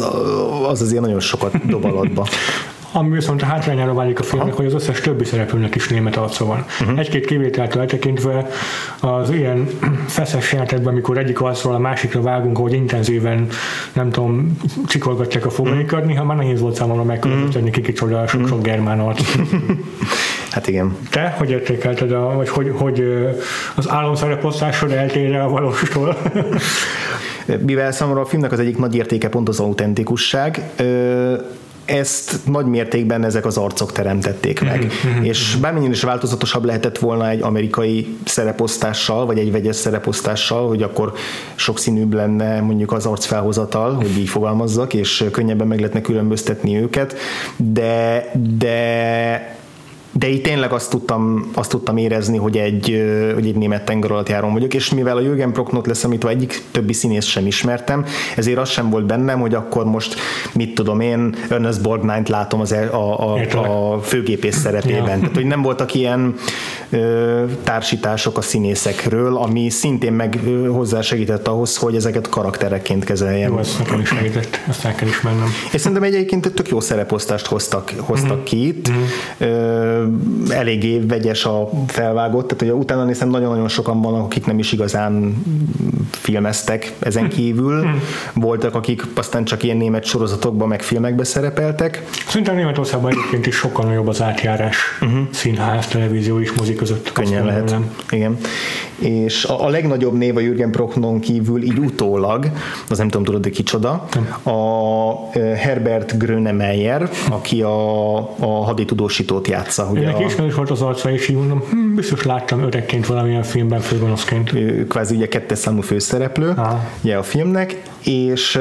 az 0.67 0.81
azért 0.81 1.01
nagyon 1.01 1.19
sokat 1.19 1.65
dob 1.65 1.85
alatba. 1.85 2.27
Ami 2.93 3.09
viszont 3.09 3.41
a 3.41 3.45
hátrányára 3.45 3.93
válik 3.93 4.19
a 4.19 4.23
filmnek, 4.23 4.53
Aha. 4.53 4.63
hogy 4.63 4.73
az 4.73 4.81
összes 4.81 5.01
többi 5.01 5.23
szereplőnek 5.23 5.75
is 5.75 5.87
német 5.87 6.15
arca 6.15 6.45
van. 6.45 6.65
Uh-huh. 6.81 6.99
Egy-két 6.99 7.25
kivételt 7.25 7.75
eltekintve 7.75 8.47
az 8.99 9.29
ilyen 9.29 9.67
feszes 10.07 10.51
jelentekben, 10.51 10.87
amikor 10.87 11.17
egyik 11.17 11.41
arcról 11.41 11.73
a 11.73 11.79
másikra 11.79 12.21
vágunk, 12.21 12.57
hogy 12.57 12.73
intenzíven, 12.73 13.47
nem 13.93 14.09
tudom, 14.09 14.57
csikolgatják 14.87 15.45
a 15.45 15.49
fogaikat, 15.49 15.91
uh-huh. 15.91 16.07
néha 16.07 16.23
már 16.23 16.37
nehéz 16.37 16.59
volt 16.59 16.75
számomra 16.75 17.03
megkülönböztetni, 17.03 17.69
uh-huh. 17.69 17.83
ki 17.85 17.91
kicsoda 17.91 18.27
sok-sok 18.27 18.49
uh-huh. 18.49 18.61
germán 18.61 18.99
arc. 18.99 19.21
Hát 20.51 20.67
igen. 20.67 20.97
Te 21.09 21.35
hogy 21.37 21.49
értékelted, 21.49 22.11
a, 22.11 22.33
vagy 22.35 22.49
hogy, 22.49 22.71
hogy 22.75 23.03
az 23.75 23.89
álomszereposztásod 23.89 24.91
eltér 24.91 25.35
a 25.35 25.49
valóstól? 25.49 26.17
Mivel 27.65 27.91
számomra 27.91 28.21
a 28.21 28.25
filmnek 28.25 28.51
az 28.51 28.59
egyik 28.59 28.77
nagy 28.77 28.95
értéke 28.95 29.29
pont 29.29 29.49
az 29.49 29.59
autentikusság, 29.59 30.61
ezt 31.91 32.39
nagy 32.45 32.65
mértékben 32.65 33.23
ezek 33.23 33.45
az 33.45 33.57
arcok 33.57 33.91
teremtették 33.91 34.61
meg. 34.61 34.91
Mm-hmm. 35.07 35.23
És 35.23 35.55
bármennyire 35.61 35.91
is 35.91 36.03
változatosabb 36.03 36.65
lehetett 36.65 36.97
volna 36.97 37.29
egy 37.29 37.41
amerikai 37.41 38.17
szereposztással, 38.25 39.25
vagy 39.25 39.37
egy 39.37 39.51
vegyes 39.51 39.75
szereposztással, 39.75 40.67
hogy 40.67 40.83
akkor 40.83 41.13
sokszínűbb 41.55 42.13
lenne 42.13 42.61
mondjuk 42.61 42.91
az 42.91 43.05
arcfelhozatal, 43.05 43.93
hogy 43.93 44.17
így 44.17 44.29
fogalmazzak, 44.29 44.93
és 44.93 45.25
könnyebben 45.31 45.67
meg 45.67 45.77
lehetne 45.79 46.01
különböztetni 46.01 46.77
őket, 46.77 47.15
de, 47.57 48.25
de 48.57 49.59
de 50.11 50.27
itt 50.27 50.43
tényleg 50.43 50.71
azt 50.71 50.89
tudtam, 50.89 51.51
azt 51.53 51.69
tudtam 51.69 51.97
érezni, 51.97 52.37
hogy 52.37 52.57
egy, 52.57 53.03
hogy 53.33 53.47
egy 53.47 53.55
német 53.55 53.85
tenger 53.85 54.11
alatt 54.11 54.29
járom 54.29 54.53
vagyok, 54.53 54.73
és 54.73 54.93
mivel 54.93 55.17
a 55.17 55.21
Jürgen 55.21 55.51
Procknot 55.51 55.87
leszámítva 55.87 56.29
egyik 56.29 56.61
többi 56.71 56.93
színész 56.93 57.25
sem 57.25 57.45
ismertem, 57.45 58.05
ezért 58.35 58.57
az 58.57 58.69
sem 58.69 58.89
volt 58.89 59.05
bennem, 59.05 59.39
hogy 59.39 59.53
akkor 59.53 59.85
most 59.85 60.15
mit 60.53 60.75
tudom 60.75 60.99
én, 60.99 61.35
Ernest 61.49 61.81
Borgnine-t 61.81 62.29
látom 62.29 62.59
az, 62.59 62.71
a, 62.71 63.33
a, 63.33 63.93
a 63.93 63.99
főgépész 64.01 64.57
szerepében. 64.57 64.97
Ja. 65.09 65.19
Tehát, 65.19 65.35
hogy 65.35 65.45
nem 65.45 65.61
voltak 65.61 65.93
ilyen 65.93 66.35
társítások 67.63 68.37
a 68.37 68.41
színészekről, 68.41 69.37
ami 69.37 69.69
szintén 69.69 70.13
meg 70.13 70.39
hozzásegített 70.67 71.47
ahhoz, 71.47 71.77
hogy 71.77 71.95
ezeket 71.95 72.29
karakterekként 72.29 73.03
kezeljem. 73.03 73.51
Jó, 73.51 73.57
ezt 73.57 73.77
nekem 73.79 73.99
is 73.99 74.07
segített, 74.07 74.59
ezt 74.67 74.85
el 74.85 74.95
kell 74.95 75.07
ismernem. 75.07 75.47
És 75.73 75.81
szerintem 75.81 76.03
egyébként 76.03 76.45
egy 76.45 76.53
tök 76.53 76.69
jó 76.69 76.79
szereposztást 76.79 77.45
hoztak, 77.45 77.93
hoztak 77.97 78.35
mm-hmm. 78.35 78.43
ki 78.43 78.67
itt. 78.67 78.89
Mm-hmm. 78.91 80.00
Eléggé 80.49 80.99
vegyes 80.99 81.45
a 81.45 81.69
felvágott, 81.87 82.47
tehát 82.47 82.61
ugye 82.61 82.73
utána 82.73 83.03
nézem 83.03 83.29
nagyon-nagyon 83.29 83.67
sokan 83.67 84.01
vannak, 84.01 84.23
akik 84.23 84.45
nem 84.45 84.59
is 84.59 84.71
igazán 84.71 85.43
filmeztek 86.11 86.93
ezen 86.99 87.23
mhm. 87.23 87.33
kívül. 87.33 87.75
Mm-hmm. 87.75 87.97
Voltak, 88.33 88.75
akik 88.75 89.03
aztán 89.15 89.43
csak 89.43 89.63
ilyen 89.63 89.77
német 89.77 90.03
sorozatokban 90.03 90.67
meg 90.67 90.81
filmekbe 90.81 91.23
szerepeltek. 91.23 92.03
Szerintem 92.27 92.55
Németországban 92.55 93.11
egyébként 93.11 93.45
is 93.45 93.55
sokkal 93.55 93.85
nagyobb 93.85 94.07
az 94.07 94.21
átjárás 94.21 94.77
uh-huh. 95.01 95.19
színház, 95.31 95.87
televízió 95.87 96.39
és 96.39 96.51
mozik 96.51 96.75
között. 96.75 97.11
Könnyen 97.11 97.45
lehet. 97.45 97.69
Nem. 97.69 97.91
Igen. 98.09 98.37
És 99.01 99.45
a, 99.45 99.65
a 99.65 99.69
legnagyobb 99.69 100.13
név 100.13 100.35
a 100.35 100.39
Jürgen 100.39 100.71
Prochnon 100.71 101.19
kívül 101.19 101.63
így 101.63 101.79
utólag, 101.79 102.45
az 102.89 102.97
nem 102.97 103.07
tudom, 103.07 103.25
tudod, 103.25 103.43
hogy 103.43 103.51
kicsoda, 103.51 104.07
a 104.43 105.39
Herbert 105.39 106.17
Grönemeyer, 106.17 107.09
aki 107.29 107.61
a, 107.61 108.17
a 108.39 108.63
haditudósítót 108.63 109.47
játsza. 109.47 109.90
Ugye 109.91 110.07
Ennek 110.07 110.19
a, 110.19 110.23
ismerős 110.23 110.53
volt 110.53 110.69
az 110.69 110.81
arca, 110.81 111.11
és 111.11 111.27
így 111.27 111.35
mondom, 111.35 111.63
hm, 111.69 111.95
biztos 111.95 112.23
láttam 112.23 112.61
öregként 112.61 113.05
valamilyen 113.05 113.43
filmben 113.43 113.79
főgonoszként. 113.79 114.53
Kvázi 114.87 115.15
ugye 115.15 115.27
kettes 115.27 115.57
számú 115.57 115.81
főszereplő 115.81 116.53
ugye 117.03 117.15
a 117.15 117.23
filmnek, 117.23 117.81
és 118.03 118.59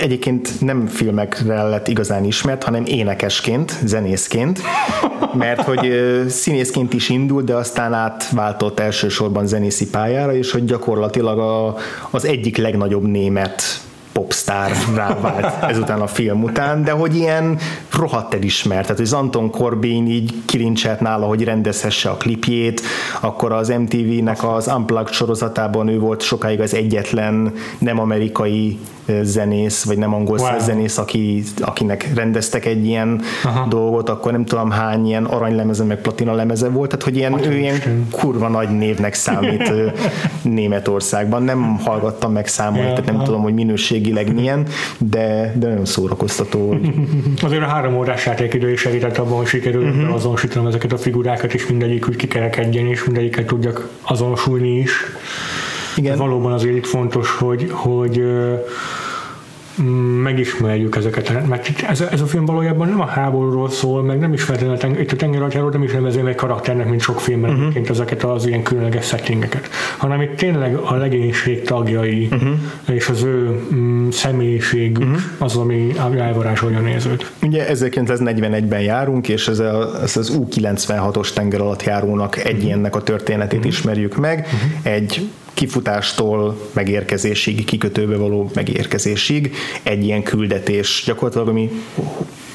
egyébként 0.00 0.60
nem 0.60 0.86
filmekre 0.86 1.62
lett 1.62 1.88
igazán 1.88 2.24
ismert, 2.24 2.62
hanem 2.62 2.84
énekesként, 2.84 3.78
zenészként, 3.84 4.60
mert 5.34 5.60
hogy 5.60 5.92
színészként 6.28 6.92
is 6.92 7.08
indult, 7.08 7.44
de 7.44 7.54
aztán 7.54 7.92
átváltott 7.92 8.80
elsősorban 8.80 9.46
zenészi 9.46 9.90
pályára, 9.90 10.34
és 10.34 10.50
hogy 10.50 10.64
gyakorlatilag 10.64 11.38
a, 11.38 11.76
az 12.10 12.24
egyik 12.24 12.56
legnagyobb 12.56 13.06
német 13.06 13.62
popstar 14.12 14.70
vált 14.94 15.62
ezután 15.62 16.00
a 16.00 16.06
film 16.06 16.42
után, 16.42 16.84
de 16.84 16.90
hogy 16.90 17.16
ilyen 17.16 17.58
rohadt 17.92 18.34
elismert, 18.34 18.82
tehát 18.82 18.96
hogy 18.96 19.18
Anton 19.18 19.50
Corbin 19.50 20.06
így 20.06 20.34
kilincselt 20.44 21.00
nála, 21.00 21.26
hogy 21.26 21.44
rendezhesse 21.44 22.10
a 22.10 22.16
klipjét, 22.16 22.80
akkor 23.20 23.52
az 23.52 23.68
MTV-nek 23.68 24.44
az 24.44 24.66
Unplugged 24.76 25.12
sorozatában 25.12 25.88
ő 25.88 25.98
volt 25.98 26.22
sokáig 26.22 26.60
az 26.60 26.74
egyetlen 26.74 27.52
nem 27.78 27.98
amerikai 27.98 28.78
zenész, 29.22 29.84
vagy 29.84 29.98
nem 29.98 30.14
angol 30.14 30.38
wow. 30.38 30.58
zenész, 30.58 30.98
aki, 30.98 31.42
akinek 31.60 32.14
rendeztek 32.14 32.66
egy 32.66 32.86
ilyen 32.86 33.20
Aha. 33.44 33.66
dolgot, 33.68 34.08
akkor 34.08 34.32
nem 34.32 34.44
tudom 34.44 34.70
hány 34.70 35.06
ilyen 35.06 35.24
aranylemeze, 35.24 35.84
meg 35.84 36.00
platina 36.00 36.34
lemeze 36.34 36.68
volt, 36.68 36.90
tehát 36.90 37.04
hogy 37.04 37.16
ilyen, 37.16 37.44
ő 37.44 37.58
ilyen 37.58 38.06
kurva 38.10 38.48
nagy 38.48 38.68
névnek 38.68 39.14
számít 39.14 39.72
Németországban. 40.42 41.42
Nem 41.42 41.78
hallgattam 41.84 42.32
meg 42.32 42.46
számolni, 42.46 42.86
yeah, 42.86 42.98
tehát 42.98 43.12
nem 43.12 43.24
tudom, 43.24 43.42
hogy 43.42 43.54
minőségileg 44.00 44.34
milyen, 44.34 44.66
de, 44.98 45.54
de 45.56 45.68
nagyon 45.68 45.84
szórakoztató. 45.84 46.76
Azért 47.42 47.62
a 47.62 47.66
három 47.66 47.96
órás 47.96 48.26
játékidő 48.26 48.70
is 48.72 48.80
segített 48.80 49.18
abban, 49.18 49.36
hogy 49.36 49.46
sikerült 49.46 49.94
uh-huh. 49.94 50.14
azonosítanom 50.14 50.66
ezeket 50.66 50.92
a 50.92 50.98
figurákat, 50.98 51.54
és 51.54 51.66
mindegyik 51.66 52.08
úgy 52.08 52.16
kikerekedjen, 52.16 52.86
és 52.86 53.04
mindegyiket 53.04 53.46
tudjak 53.46 53.88
azonosulni 54.02 54.78
is. 54.78 54.92
Igen. 55.96 56.18
Valóban 56.18 56.52
azért 56.52 56.76
itt 56.76 56.86
fontos, 56.86 57.30
hogy, 57.30 57.70
hogy 57.70 58.22
megismerjük 60.22 60.96
ezeket, 60.96 61.46
mert 61.48 61.82
ez, 61.88 62.00
ez 62.00 62.20
a 62.20 62.26
film 62.26 62.44
valójában 62.44 62.88
nem 62.88 63.00
a 63.00 63.06
háborúról 63.06 63.70
szól, 63.70 64.02
meg 64.02 64.18
nem 64.18 64.32
is 64.32 64.42
feltétlenül 64.42 65.00
itt 65.00 65.12
a 65.12 65.16
tengeralattjáról 65.16 65.70
nem 65.70 65.82
is 65.82 65.92
nevezém 65.92 66.26
egy 66.26 66.34
karakternek, 66.34 66.88
mint 66.88 67.00
sok 67.00 67.20
filmben 67.20 67.50
uh-huh. 67.50 67.88
ezeket 67.88 68.22
az 68.22 68.46
ilyen 68.46 68.62
különleges 68.62 69.06
settingeket, 69.06 69.68
hanem 69.96 70.20
itt 70.20 70.36
tényleg 70.36 70.74
a 70.74 70.94
legénység 70.94 71.62
tagjai 71.62 72.28
uh-huh. 72.30 72.50
és 72.88 73.08
az 73.08 73.22
ő 73.22 73.60
mm, 73.74 74.08
személyiségük 74.08 75.04
uh-huh. 75.04 75.20
az, 75.38 75.56
ami 75.56 75.92
elvarázsolja 76.18 76.78
a 76.78 76.80
nézőt. 76.80 77.30
Ugye 77.42 77.66
1941-ben 77.72 78.80
járunk, 78.80 79.28
és 79.28 79.48
ez, 79.48 79.58
a, 79.58 80.02
ez 80.02 80.16
az 80.16 80.28
U-96-os 80.28 81.32
tenger 81.32 81.60
alatt 81.60 81.82
járónak 81.82 82.36
egy 82.36 82.46
uh-huh. 82.46 82.64
ilyennek 82.64 82.96
a 82.96 83.02
történetét 83.02 83.58
uh-huh. 83.58 83.72
ismerjük 83.72 84.16
meg, 84.16 84.38
uh-huh. 84.38 84.92
egy 84.92 85.28
kifutástól 85.60 86.56
megérkezésig, 86.72 87.64
kikötőbe 87.64 88.16
való 88.16 88.50
megérkezésig 88.54 89.54
egy 89.82 90.04
ilyen 90.04 90.22
küldetés 90.22 91.02
gyakorlatilag, 91.06 91.48
ami 91.48 91.70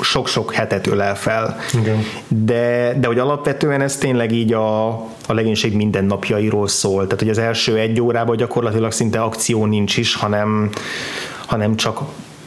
sok-sok 0.02 0.54
hetet 0.54 0.88
ölel 0.88 1.16
fel. 1.16 1.58
Igen. 1.82 2.04
De, 2.28 2.96
de 3.00 3.08
hogy 3.08 3.20
alapvetően 3.20 3.82
ez 3.82 3.98
tényleg 3.98 4.32
így 4.32 4.54
a, 4.54 4.88
a 5.28 5.34
legénység 5.34 5.74
mindennapjairól 5.74 6.68
szól. 6.68 7.04
Tehát, 7.04 7.20
hogy 7.20 7.30
az 7.30 7.38
első 7.38 7.78
egy 7.78 8.02
órában 8.02 8.38
gyakorlatilag 8.38 8.92
szinte 8.92 9.22
akció 9.22 9.66
nincs 9.66 9.98
is, 9.98 10.16
hanem, 10.16 10.70
hanem 11.46 11.76
csak 11.76 12.02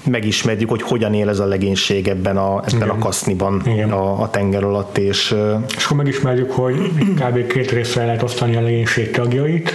megismerjük, 0.08 0.70
hogy 0.70 0.82
hogyan 0.82 1.14
él 1.14 1.28
ez 1.28 1.38
a 1.38 1.46
legénység 1.46 2.08
ebben 2.08 2.36
a, 2.36 2.62
ebben 2.72 2.88
a 2.88 2.98
kaszniban 2.98 3.60
A, 3.90 4.22
a 4.22 4.30
tenger 4.30 4.64
alatt. 4.64 4.98
És, 4.98 5.34
és 5.76 5.84
akkor 5.84 5.96
megismerjük, 5.96 6.50
hogy 6.50 6.92
kb. 7.14 7.46
két 7.46 7.70
részre 7.70 8.04
lehet 8.04 8.22
osztani 8.22 8.56
a 8.56 8.60
legénység 8.60 9.10
tagjait. 9.10 9.72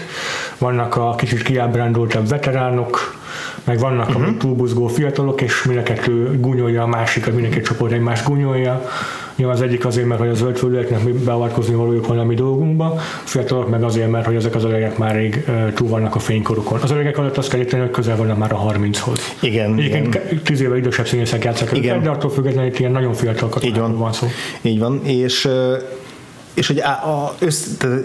Vannak 0.64 0.96
a 0.96 1.16
kicsit 1.16 1.42
kiábrándultabb 1.42 2.28
veteránok, 2.28 3.16
meg 3.64 3.80
vannak 3.80 4.08
uh-huh. 4.08 4.28
a 4.28 4.38
túlbuzgó 4.38 4.88
fiatalok, 4.88 5.42
és 5.42 5.64
mind 5.64 5.80
a 5.80 5.84
kettő 5.84 6.40
gúnyolja 6.40 6.84
a 6.84 6.88
másikat, 6.88 7.34
mindenki 7.34 7.62
csoport 7.62 7.92
egymás 7.92 8.24
gúnyolja. 8.24 8.90
Nyilván 9.36 9.56
az 9.56 9.62
egyik 9.62 9.86
azért, 9.86 10.08
mert 10.08 10.20
hogy 10.20 10.30
az 10.30 10.38
zöldföldőeknek 10.38 11.04
mi 11.04 11.12
beavatkozni 11.12 11.76
valójuk 11.76 12.08
van 12.08 12.20
a 12.20 12.24
mi 12.24 12.36
dolgunkba, 12.36 12.86
a 12.86 13.00
fiatalok 13.24 13.70
meg 13.70 13.84
azért, 13.84 14.10
mert 14.10 14.26
hogy 14.26 14.36
ezek 14.36 14.56
az 14.56 14.64
öregek 14.64 14.98
már 14.98 15.16
rég 15.16 15.46
túl 15.74 15.88
vannak 15.88 16.16
a 16.16 16.20
fénykorukon. 16.20 16.80
Az 16.82 16.92
öregek 16.92 17.18
alatt 17.18 17.38
azt 17.38 17.50
kell 17.50 17.60
íteni, 17.60 17.82
hogy 17.82 17.92
közel 17.92 18.16
vannak 18.16 18.38
már 18.38 18.54
a 18.54 18.72
30-hoz. 18.74 19.20
Igen. 19.40 19.74
Egyébként 19.74 20.16
igen. 20.16 20.42
tíz 20.44 20.62
éve 20.62 20.78
idősebb 20.78 21.08
színészek 21.08 21.44
játszák 21.44 21.78
igen. 21.78 22.04
de 22.04 22.10
attól 22.10 22.30
függetlenül 22.30 22.70
itt 22.70 22.80
ilyen 22.80 22.92
nagyon 22.92 23.14
fiatal 23.14 23.50
Így 23.62 23.78
van. 23.78 23.98
van 23.98 24.14
szó. 24.14 24.28
Így 24.62 24.80
van, 24.80 25.02
és 25.06 25.50
és 26.54 26.68
hogy 26.68 26.80
a, 26.80 26.90
a, 26.90 27.36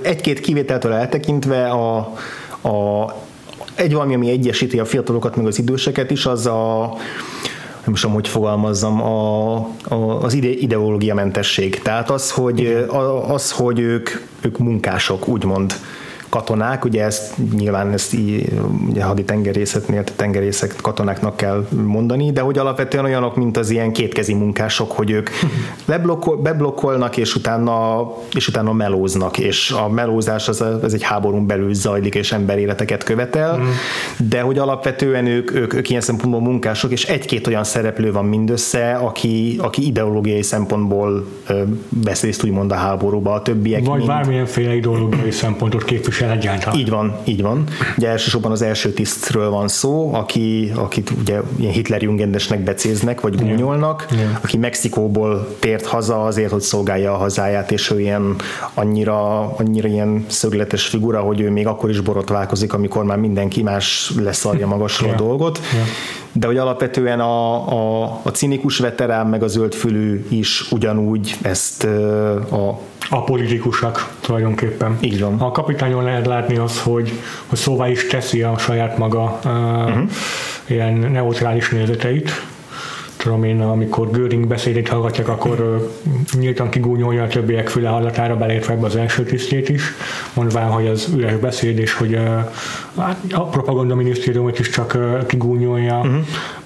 egy-két 0.03 0.41
kivételtől 0.41 0.93
eltekintve 0.93 1.69
a, 1.69 2.13
a 2.63 3.13
egy 3.75 3.93
valami, 3.93 4.15
ami 4.15 4.31
egyesíti 4.31 4.79
a 4.79 4.85
fiatalokat, 4.85 5.37
meg 5.37 5.47
az 5.47 5.59
időseket 5.59 6.11
is, 6.11 6.27
az 6.27 6.47
a 6.47 6.93
nem 7.85 7.95
tudom, 7.95 8.13
hogy 8.13 8.29
fogalmazzam, 8.29 9.03
a, 9.03 9.57
a, 9.89 10.23
az 10.23 10.35
ide, 10.35 10.49
ideológiamentesség. 10.49 11.83
Tehát 11.83 12.11
az, 12.11 12.31
hogy, 12.31 12.87
az, 13.29 13.51
hogy 13.51 13.81
ők, 13.81 14.11
ők 14.41 14.59
munkások, 14.59 15.29
úgymond 15.29 15.75
katonák, 16.29 16.85
ugye 16.85 17.05
ezt 17.05 17.35
nyilván 17.57 17.93
ezt 17.93 18.15
így, 18.15 18.53
ugye 18.89 19.03
haditengerészetnél 19.03 20.05
tengerészek 20.05 20.75
katonáknak 20.83 21.37
kell 21.37 21.67
mondani, 21.71 22.33
de 22.33 22.41
hogy 22.41 22.59
alapvetően 22.59 23.05
olyanok, 23.05 23.37
mint 23.37 23.57
az 23.57 23.71
ilyen 23.71 23.93
kétkezi 23.93 24.35
munkások, 24.35 24.93
hogy 24.93 25.11
ők 25.11 25.31
beblokkol, 25.87 26.37
beblokkolnak, 26.37 27.17
és 27.17 27.35
utána, 27.35 28.07
és 28.35 28.49
utána 28.49 28.73
melóznak, 28.73 29.39
és 29.39 29.71
a 29.71 29.89
melózás 29.89 30.49
az, 30.49 30.65
az 30.83 30.95
egy 30.95 31.03
háborún 31.03 31.47
belül 31.47 31.75
zajlik, 31.75 32.15
és 32.15 32.33
emberéleteket 32.33 33.05
követel, 33.05 33.59
mm. 33.59 33.67
de 34.29 34.41
hogy 34.41 34.59
alapvetően 34.59 35.27
ők, 35.27 35.55
ők, 35.55 35.75
ők 35.75 35.89
ilyen 35.91 36.03
szempontból 36.03 36.41
munkások, 36.41 36.93
és 36.93 37.05
egy-két 37.05 37.47
olyan 37.47 37.65
szereplő 37.65 38.13
van 38.13 38.25
mindössze, 38.25 38.93
aki, 38.93 39.59
aki 39.63 39.87
ideológiai 39.87 40.43
szempontból 40.43 41.27
vesz 41.89 42.23
részt 42.23 42.45
úgymond 42.45 42.73
a 42.73 42.75
háborúba, 42.75 43.33
a 43.33 43.43
többiek 43.43 43.85
Vagy 43.85 43.97
mind... 43.97 44.09
bármilyenféle 44.09 44.75
ideológiai 44.75 45.31
szempontot 45.45 45.85
képvisel 45.85 46.18
képvisel 46.19 46.31
egyáltalán. 46.31 46.79
Így 46.79 46.91
van, 46.91 47.17
így 47.25 47.43
van. 47.43 47.65
Ugye 47.97 48.09
elsősorban 48.09 48.51
az 48.53 48.63
első 48.63 48.93
tisztről 48.93 49.51
van 49.51 49.69
szó, 49.69 50.15
aki, 50.15 50.73
akit 50.75 51.11
ugye 51.11 51.41
ilyen 51.57 51.73
Hitler-Jungendesnek 51.73 52.61
becéznek, 52.61 53.21
vagy 53.21 53.37
gúnyolnak, 53.37 54.07
yeah. 54.11 54.39
aki 54.43 54.57
Mexikóból 54.57 55.57
tért 55.59 55.87
haza 55.87 56.25
azért, 56.25 56.51
hogy 56.51 56.61
szolgálja 56.61 57.13
a 57.13 57.17
hazáját, 57.17 57.71
és 57.71 57.91
ő 57.91 58.01
ilyen 58.01 58.37
annyira, 58.75 59.41
annyira 59.57 59.89
ilyen 59.89 60.25
szögletes 60.29 60.87
figura, 60.87 61.21
hogy 61.21 61.41
ő 61.41 61.51
még 61.51 61.67
akkor 61.67 61.91
is 61.91 62.01
borotválkozik, 62.01 62.73
amikor 62.73 63.05
már 63.05 63.19
mindenki 63.19 63.63
más 63.63 64.13
leszarja 64.21 64.67
magasról 64.77 65.09
yeah. 65.09 65.21
a 65.21 65.25
dolgot. 65.25 65.61
Yeah 65.75 65.87
de 66.33 66.47
hogy 66.47 66.57
alapvetően 66.57 67.21
a, 67.21 67.69
a, 67.69 68.21
a 68.23 68.29
cinikus 68.29 68.79
veterán 68.79 69.27
meg 69.27 69.43
a 69.43 69.47
zöldfülű 69.47 70.27
is 70.29 70.71
ugyanúgy 70.71 71.37
ezt 71.43 71.85
a 71.85 72.81
a 73.11 73.25
politikusak 73.25 74.15
tulajdonképpen. 74.21 74.97
Így 75.01 75.21
van. 75.21 75.41
A 75.41 75.51
kapitányon 75.51 76.05
lehet 76.05 76.27
látni 76.27 76.57
az, 76.57 76.83
hogy, 76.83 77.13
hogy 77.47 77.59
szóvá 77.59 77.89
is 77.89 78.07
teszi 78.07 78.43
a 78.43 78.59
saját 78.59 78.99
maga 78.99 79.39
uh-huh. 79.45 80.11
ilyen 80.67 80.93
neutrális 80.93 81.69
nézeteit, 81.69 82.31
tudom 83.17 83.45
én, 83.45 83.61
amikor 83.61 84.11
Göring 84.11 84.47
beszédét 84.47 84.89
hallgatják, 84.89 85.29
akkor 85.29 85.61
uh, 85.61 86.41
nyíltan 86.41 86.71
kigúnyolja 86.71 87.23
a 87.23 87.27
többiek 87.27 87.69
füle 87.69 87.89
hallatára, 87.89 88.37
belértve 88.37 88.73
ebbe 88.73 88.87
az 88.87 88.97
első 88.97 89.23
tisztjét 89.23 89.69
is, 89.69 89.83
mondván, 90.35 90.71
hogy 90.71 90.87
az 90.87 91.09
üres 91.15 91.37
beszéd, 91.37 91.79
és 91.79 91.93
hogy 91.93 92.15
uh, 92.15 93.11
a 93.33 93.45
propaganda 93.45 93.95
minisztériumot 93.95 94.59
is 94.59 94.71
csak 94.71 94.95
uh, 94.95 95.27
kigúnyolja, 95.27 95.99
uh-huh. 95.99 96.17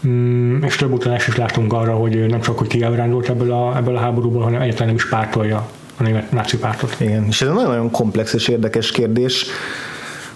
um, 0.05 0.63
és 0.63 0.77
több 0.77 0.93
utalás 0.93 1.29
is 1.29 1.37
látunk 1.37 1.73
arra, 1.73 1.95
hogy 1.95 2.27
nem 2.27 2.41
csak, 2.41 2.59
hogy 2.59 2.69
kiábrándult 2.69 3.29
ebből 3.29 3.53
a, 3.53 3.77
ebből 3.77 3.97
a 3.97 4.01
háborúból, 4.01 4.43
hanem 4.43 4.61
egyáltalán 4.61 4.87
nem 4.87 4.97
is 4.97 5.09
pártolja 5.09 5.69
a 6.03 6.05
német 6.05 6.31
náci 6.31 6.59
pártot. 6.59 6.97
Igen, 6.99 7.25
és 7.29 7.43
ez 7.43 7.49
egy 7.49 7.55
nagyon-nagyon 7.55 7.91
komplex 7.91 8.33
és 8.33 8.49
érdekes 8.49 8.91
kérdés, 8.91 9.47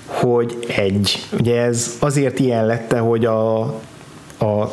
hogy 0.07 0.57
egy, 0.76 1.26
ugye 1.38 1.61
ez 1.61 1.96
azért 1.98 2.38
ilyen 2.38 2.66
lette, 2.66 2.98
hogy 2.98 3.24
a, 3.24 3.61
a 4.38 4.72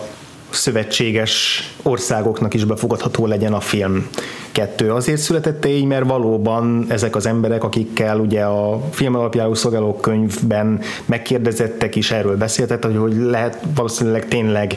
szövetséges 0.53 1.63
országoknak 1.81 2.53
is 2.53 2.65
befogadható 2.65 3.25
legyen 3.25 3.53
a 3.53 3.59
film. 3.59 4.07
Kettő. 4.51 4.91
Azért 4.91 5.21
született 5.21 5.65
így, 5.65 5.85
mert 5.85 6.05
valóban 6.05 6.85
ezek 6.89 7.15
az 7.15 7.25
emberek, 7.25 7.63
akikkel 7.63 8.19
ugye 8.19 8.43
a 8.43 8.81
film 8.91 9.15
alapjául 9.15 9.55
szolgáló 9.55 9.95
könyvben 9.95 10.79
megkérdezettek 11.05 11.95
is 11.95 12.11
erről 12.11 12.37
beszéltek, 12.37 12.85
hogy, 12.85 12.97
hogy 12.97 13.15
lehet 13.15 13.57
valószínűleg 13.75 14.27
tényleg 14.27 14.75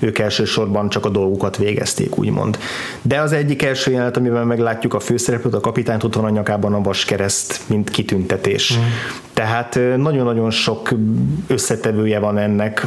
ők 0.00 0.18
elsősorban 0.18 0.88
csak 0.88 1.04
a 1.04 1.08
dolgukat 1.08 1.56
végezték, 1.56 2.18
úgymond. 2.18 2.58
De 3.02 3.20
az 3.20 3.32
egyik 3.32 3.62
első 3.62 3.90
jelenet, 3.90 4.16
amiben 4.16 4.46
meglátjuk 4.46 4.94
a 4.94 5.00
főszereplőt, 5.00 5.54
a 5.54 5.60
kapitányt 5.60 6.04
ott 6.04 6.14
van 6.14 6.24
a 6.24 6.30
nyakában 6.30 6.74
a 6.74 6.80
vaskereszt, 6.80 7.60
mint 7.66 7.90
kitüntetés. 7.90 8.76
Mm. 8.78 8.82
Tehát 9.32 9.78
nagyon-nagyon 9.96 10.50
sok 10.50 10.90
összetevője 11.46 12.18
van 12.18 12.38
ennek, 12.38 12.86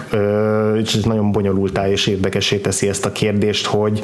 és 0.83 0.93
ez 0.93 1.03
nagyon 1.03 1.31
bonyolultá 1.31 1.89
és 1.89 2.07
érdekesé 2.23 2.57
teszi 2.57 2.87
ezt 2.87 3.05
a 3.05 3.11
kérdést, 3.11 3.65
hogy, 3.65 4.01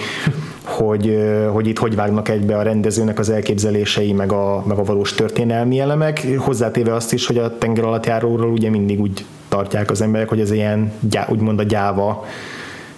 hogy, 0.64 1.20
hogy 1.52 1.68
itt 1.68 1.78
hogy 1.78 1.96
vágnak 1.96 2.30
egybe 2.30 2.58
a 2.58 2.62
rendezőnek 2.62 3.20
az 3.20 3.30
elképzelései, 3.30 4.14
meg 4.14 4.32
a, 4.32 4.64
meg 4.68 4.78
a 4.78 4.84
valós 4.84 5.14
történelmi 5.14 5.80
elemek, 5.80 6.28
hozzátéve 6.38 6.94
azt 6.94 7.14
is, 7.14 7.28
hogy 7.28 7.38
a 7.38 7.58
tenger 7.58 7.84
alatt 7.84 8.06
járóról 8.06 8.52
ugye 8.52 8.70
mindig 8.70 9.00
úgy 9.00 9.26
tartják 9.48 9.92
az 9.92 10.02
emberek, 10.02 10.30
hogy 10.30 10.40
ez 10.40 10.52
ilyen 10.52 10.92
úgymond 11.28 11.60
a 11.60 11.64
gyáva 11.64 12.26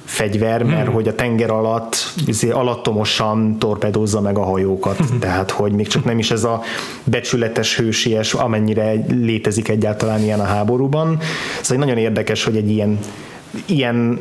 fegyver, 0.03 0.63
mert 0.63 0.85
hmm. 0.85 0.93
hogy 0.93 1.07
a 1.07 1.15
tenger 1.15 1.49
alatt 1.49 1.95
izé, 2.25 2.49
alattomosan 2.49 3.57
torpedózza 3.59 4.21
meg 4.21 4.37
a 4.37 4.43
hajókat. 4.43 4.97
Hmm. 4.97 5.19
Tehát, 5.19 5.51
hogy 5.51 5.71
még 5.71 5.87
csak 5.87 6.05
nem 6.05 6.19
is 6.19 6.31
ez 6.31 6.43
a 6.43 6.61
becsületes, 7.03 7.77
hősies, 7.77 8.33
amennyire 8.33 8.93
létezik 9.07 9.69
egyáltalán 9.69 10.21
ilyen 10.23 10.39
a 10.39 10.43
háborúban. 10.43 11.19
Szóval 11.61 11.85
nagyon 11.85 11.97
érdekes, 11.97 12.43
hogy 12.43 12.55
egy 12.55 12.69
ilyen, 12.69 12.99
ilyen 13.65 14.19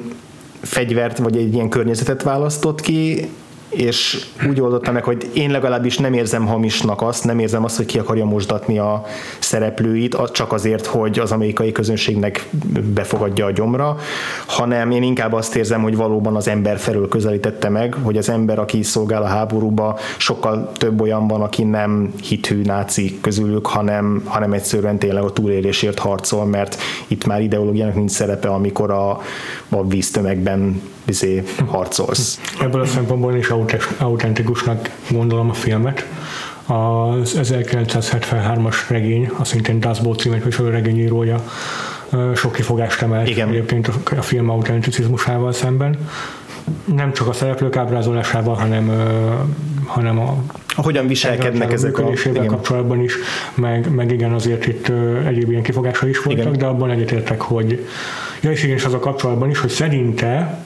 fegyvert, 0.60 1.18
vagy 1.18 1.36
egy 1.36 1.54
ilyen 1.54 1.68
környezetet 1.68 2.22
választott 2.22 2.80
ki, 2.80 3.28
és 3.70 4.26
úgy 4.48 4.60
oldotta 4.60 4.92
meg, 4.92 5.04
hogy 5.04 5.30
én 5.34 5.50
legalábbis 5.50 5.98
nem 5.98 6.12
érzem 6.12 6.46
hamisnak 6.46 7.02
azt, 7.02 7.24
nem 7.24 7.38
érzem 7.38 7.64
azt, 7.64 7.76
hogy 7.76 7.86
ki 7.86 7.98
akarja 7.98 8.24
mosdatni 8.24 8.78
a 8.78 9.04
szereplőit, 9.38 10.16
csak 10.32 10.52
azért, 10.52 10.86
hogy 10.86 11.18
az 11.18 11.32
amerikai 11.32 11.72
közönségnek 11.72 12.48
befogadja 12.94 13.46
a 13.46 13.50
gyomra, 13.50 13.96
hanem 14.46 14.90
én 14.90 15.02
inkább 15.02 15.32
azt 15.32 15.56
érzem, 15.56 15.82
hogy 15.82 15.96
valóban 15.96 16.36
az 16.36 16.48
ember 16.48 16.78
felől 16.78 17.08
közelítette 17.08 17.68
meg, 17.68 17.96
hogy 18.02 18.16
az 18.16 18.28
ember, 18.28 18.58
aki 18.58 18.82
szolgál 18.82 19.22
a 19.22 19.26
háborúba, 19.26 19.98
sokkal 20.16 20.72
több 20.76 21.00
olyan 21.00 21.28
van, 21.28 21.42
aki 21.42 21.62
nem 21.62 22.14
hithű 22.22 22.62
náci 22.62 23.18
közülük, 23.20 23.66
hanem, 23.66 24.22
hanem 24.24 24.52
egyszerűen 24.52 24.98
tényleg 24.98 25.22
a 25.22 25.32
túlélésért 25.32 25.98
harcol, 25.98 26.44
mert 26.44 26.76
itt 27.06 27.26
már 27.26 27.40
ideológiának 27.40 27.94
nincs 27.94 28.10
szerepe, 28.10 28.48
amikor 28.48 28.90
a, 28.90 29.10
a 29.68 29.86
víztömegben 29.86 30.80
izé, 31.04 31.42
harcolsz. 31.66 32.40
Ebből 32.60 32.80
a 32.80 32.86
szempontból 32.86 33.36
is 33.36 33.52
autentikusnak 33.98 34.90
gondolom 35.10 35.50
a 35.50 35.54
filmet. 35.54 36.06
Az 36.66 37.38
1973-as 37.42 38.76
regény, 38.88 39.30
a 39.38 39.44
szintén 39.44 39.80
Das 39.80 40.00
Boot 40.00 40.18
címet 40.18 40.44
viselő 40.44 40.70
regényírója 40.70 41.44
sok 42.34 42.52
kifogást 42.52 43.02
emelt 43.02 43.28
Igen. 43.28 43.48
egyébként 43.48 43.90
a 44.16 44.22
film 44.22 44.50
autenticizmusával 44.50 45.52
szemben. 45.52 46.08
Nem 46.84 47.12
csak 47.12 47.28
a 47.28 47.32
szereplők 47.32 47.76
ábrázolásával, 47.76 48.54
hanem, 48.54 48.92
hanem 49.86 50.18
a 50.18 50.36
hogyan 50.74 51.06
viselkednek 51.06 51.72
ezek 51.72 51.98
a... 51.98 52.10
Igen. 52.24 52.46
kapcsolatban 52.46 53.02
is, 53.02 53.14
meg, 53.54 53.94
meg 53.94 54.12
igen, 54.12 54.32
azért 54.32 54.66
itt 54.66 54.92
egyéb 55.26 55.50
ilyen 55.50 55.62
kifogásai 55.62 56.10
is 56.10 56.22
voltak, 56.22 56.44
igen. 56.44 56.58
de 56.58 56.66
abban 56.66 56.90
egyetértek, 56.90 57.40
hogy 57.40 57.86
ja, 58.40 58.50
és 58.50 58.62
igen, 58.62 58.76
és 58.76 58.84
az 58.84 58.94
a 58.94 58.98
kapcsolatban 58.98 59.50
is, 59.50 59.58
hogy 59.58 59.70
szerinte 59.70 60.64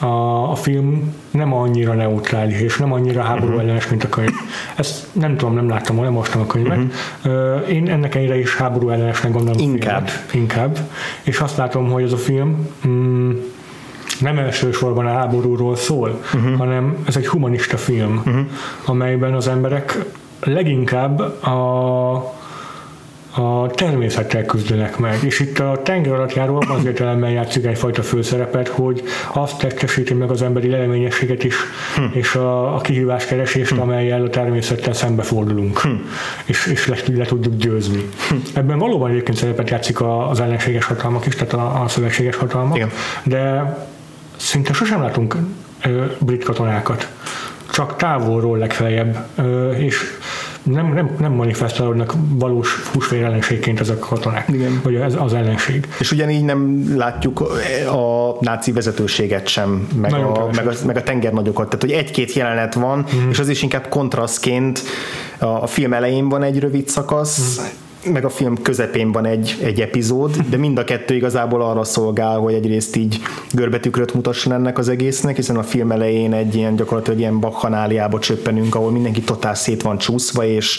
a, 0.00 0.50
a 0.50 0.54
film 0.54 1.14
nem 1.30 1.52
annyira 1.52 1.92
neutrális, 1.92 2.60
és 2.60 2.76
nem 2.76 2.92
annyira 2.92 3.22
háború 3.22 3.46
uh-huh. 3.46 3.62
ellenes, 3.62 3.88
mint 3.88 4.04
a 4.04 4.08
könyv. 4.08 4.32
Ezt 4.76 5.06
nem 5.12 5.36
tudom, 5.36 5.54
nem 5.54 5.68
láttam, 5.68 5.96
nem 5.96 6.12
mostam 6.12 6.40
a 6.40 6.46
könyvet. 6.46 6.78
Uh-huh. 7.24 7.70
Én 7.70 7.88
ennek 7.88 8.14
ennyire 8.14 8.38
is 8.38 8.56
háború 8.56 8.88
ellenesnek 8.88 9.32
gondolom 9.32 9.58
inkább. 9.58 10.08
Filmet, 10.08 10.34
inkább. 10.34 10.78
És 11.22 11.40
azt 11.40 11.56
látom, 11.56 11.90
hogy 11.90 12.02
ez 12.02 12.12
a 12.12 12.16
film 12.16 12.68
mm, 12.86 13.30
nem 14.20 14.38
elsősorban 14.38 15.06
a 15.06 15.12
háborúról 15.12 15.76
szól, 15.76 16.20
uh-huh. 16.34 16.56
hanem 16.56 16.96
ez 17.06 17.16
egy 17.16 17.26
humanista 17.26 17.76
film, 17.76 18.16
uh-huh. 18.16 18.46
amelyben 18.84 19.34
az 19.34 19.48
emberek 19.48 20.04
leginkább 20.40 21.20
a 21.44 22.34
a 23.36 23.70
természettel 23.70 24.44
küzdenek 24.44 24.98
meg. 24.98 25.18
És 25.22 25.40
itt 25.40 25.58
a 25.58 25.80
tenger 25.82 26.12
alatt 26.12 26.34
járó 26.34 26.62
azért 26.68 27.00
elemmel 27.00 27.30
játszik 27.30 27.64
egyfajta 27.64 28.02
főszerepet, 28.02 28.68
hogy 28.68 29.02
azt 29.32 29.58
testesíti 29.58 30.14
meg 30.14 30.30
az 30.30 30.42
emberi 30.42 30.68
leleményességet 30.68 31.44
is, 31.44 31.54
hm. 31.96 32.02
és 32.12 32.34
a, 32.34 32.74
a 32.74 32.80
kihíváskeresést, 32.80 33.72
hm. 33.72 33.80
amelyel 33.80 34.22
a 34.22 34.30
természettel 34.30 34.92
szembefordulunk, 34.92 35.78
hm. 35.78 35.88
és, 36.44 36.66
és 36.66 36.86
le, 36.86 36.96
le 37.14 37.24
tudjuk 37.24 37.56
győzni. 37.56 38.08
Hm. 38.28 38.34
Ebben 38.54 38.78
valóban 38.78 39.10
egyébként 39.10 39.36
szerepet 39.36 39.70
játszik 39.70 40.00
az 40.00 40.40
ellenséges 40.40 40.84
hatalmak 40.84 41.26
is, 41.26 41.34
tehát 41.34 41.52
a, 41.52 41.82
a 41.82 41.88
szövetséges 41.88 42.36
hatalmak, 42.36 42.76
Igen. 42.76 42.90
de 43.24 43.76
szinte 44.36 44.72
sosem 44.72 45.00
látunk 45.02 45.36
ö, 45.84 46.04
brit 46.18 46.44
katonákat. 46.44 47.08
Csak 47.70 47.96
távolról 47.96 48.58
legfeljebb, 48.58 49.26
ö, 49.36 49.70
és 49.70 50.00
nem, 50.66 50.92
nem, 50.92 51.16
nem 51.18 51.32
manifestálódnak 51.32 52.14
valós 52.28 52.82
húsvér 52.92 53.22
ellenségként 53.22 53.80
ezek 53.80 54.02
a 54.02 54.06
katonák, 54.06 54.48
Igen. 54.48 54.80
vagy 54.82 54.94
ez 54.94 55.14
az 55.18 55.34
ellenség. 55.34 55.88
És 55.98 56.12
ugyanígy 56.12 56.44
nem 56.44 56.92
látjuk 56.96 57.40
a 57.92 58.36
náci 58.40 58.72
vezetőséget 58.72 59.48
sem, 59.48 59.88
meg, 60.00 60.12
a, 60.12 60.48
meg, 60.54 60.66
a, 60.66 60.72
meg 60.86 60.96
a 60.96 61.02
tengernagyokat. 61.02 61.68
Tehát, 61.68 61.80
hogy 61.80 61.92
egy-két 61.92 62.32
jelenet 62.32 62.74
van, 62.74 63.06
mm. 63.16 63.30
és 63.30 63.38
az 63.38 63.48
is 63.48 63.62
inkább 63.62 63.88
kontrasztként 63.88 64.82
a, 65.38 65.46
a 65.46 65.66
film 65.66 65.92
elején 65.92 66.28
van 66.28 66.42
egy 66.42 66.58
rövid 66.58 66.88
szakasz, 66.88 67.60
mm 67.60 67.84
meg 68.12 68.24
a 68.24 68.28
film 68.28 68.62
közepén 68.62 69.12
van 69.12 69.24
egy, 69.24 69.56
egy 69.62 69.80
epizód, 69.80 70.36
de 70.48 70.56
mind 70.56 70.78
a 70.78 70.84
kettő 70.84 71.14
igazából 71.14 71.62
arra 71.62 71.84
szolgál, 71.84 72.38
hogy 72.38 72.54
egyrészt 72.54 72.96
így 72.96 73.20
görbetükröt 73.52 74.14
mutasson 74.14 74.52
ennek 74.52 74.78
az 74.78 74.88
egésznek, 74.88 75.36
hiszen 75.36 75.56
a 75.56 75.62
film 75.62 75.90
elején 75.90 76.32
egy 76.32 76.54
ilyen 76.54 76.76
gyakorlatilag 76.76 77.18
ilyen 77.18 77.40
bakhanáliába 77.40 78.18
csöppenünk, 78.18 78.74
ahol 78.74 78.90
mindenki 78.90 79.20
totál 79.20 79.54
szét 79.54 79.82
van 79.82 79.98
csúszva, 79.98 80.44
és 80.44 80.78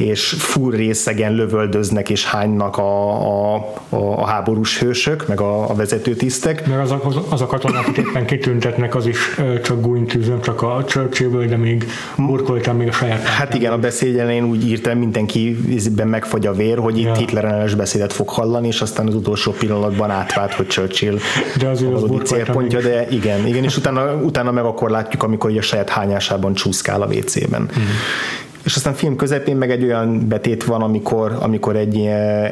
és 0.00 0.34
full 0.38 0.70
részegen 0.70 1.34
lövöldöznek 1.34 2.10
és 2.10 2.24
hánynak 2.24 2.76
a, 2.76 3.54
a, 3.54 3.72
a, 3.88 4.26
háborús 4.26 4.78
hősök, 4.78 5.28
meg 5.28 5.40
a, 5.40 5.70
a 5.70 5.74
vezetőtisztek. 5.74 6.66
Meg 6.66 6.78
az 6.78 6.90
a, 6.90 7.00
az 7.28 7.40
a 7.40 7.46
katonák, 7.46 7.88
akik 7.88 8.06
éppen 8.10 8.26
kitüntetnek, 8.26 8.94
az 8.94 9.06
is 9.06 9.18
csak 9.62 9.80
gúnytűzöm, 9.80 10.40
csak 10.40 10.62
a 10.62 10.84
churchill 10.86 11.28
de 11.30 11.56
még 11.56 11.86
burkoltam 12.16 12.76
még 12.76 12.88
a 12.88 12.92
saját 12.92 13.22
Hát 13.22 13.54
igen, 13.54 13.72
a 13.72 13.78
beszéd 13.78 14.14
én 14.14 14.44
úgy 14.44 14.68
írtam, 14.68 14.98
mindenki 14.98 15.58
ízben 15.68 16.08
megfagy 16.08 16.46
a 16.46 16.52
vér, 16.52 16.78
hogy 16.78 16.98
itt 16.98 17.04
ja. 17.04 17.14
Hitler 17.14 17.44
ellenes 17.44 17.74
beszédet 17.74 18.12
fog 18.12 18.28
hallani, 18.28 18.66
és 18.66 18.80
aztán 18.80 19.06
az 19.06 19.14
utolsó 19.14 19.52
pillanatban 19.52 20.10
átvált, 20.10 20.52
hogy 20.52 20.66
Churchill 20.66 21.18
de 21.58 21.68
az 21.68 21.84
célpontja, 22.24 22.80
de 22.80 23.06
igen, 23.10 23.46
igen, 23.46 23.64
és 23.64 23.76
utána, 23.76 24.14
utána 24.14 24.50
meg 24.50 24.64
akkor 24.64 24.90
látjuk, 24.90 25.22
amikor 25.22 25.56
a 25.56 25.62
saját 25.62 25.88
hányásában 25.88 26.54
csúszkál 26.54 27.02
a 27.02 27.06
WC-ben. 27.06 27.60
Mm 27.62 27.82
és 28.64 28.76
aztán 28.76 28.94
film 28.94 29.16
közepén 29.16 29.56
meg 29.56 29.70
egy 29.70 29.84
olyan 29.84 30.28
betét 30.28 30.64
van, 30.64 30.82
amikor, 30.82 31.36
amikor 31.40 31.76
egy, 31.76 31.96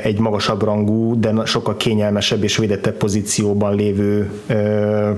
egy 0.03 0.18
magasabb 0.18 0.62
rangú, 0.62 1.21
de 1.21 1.33
sokkal 1.44 1.77
kényelmesebb 1.77 2.42
és 2.42 2.57
védettebb 2.57 2.97
pozícióban 2.97 3.75
lévő 3.75 4.31
ö, 4.47 5.11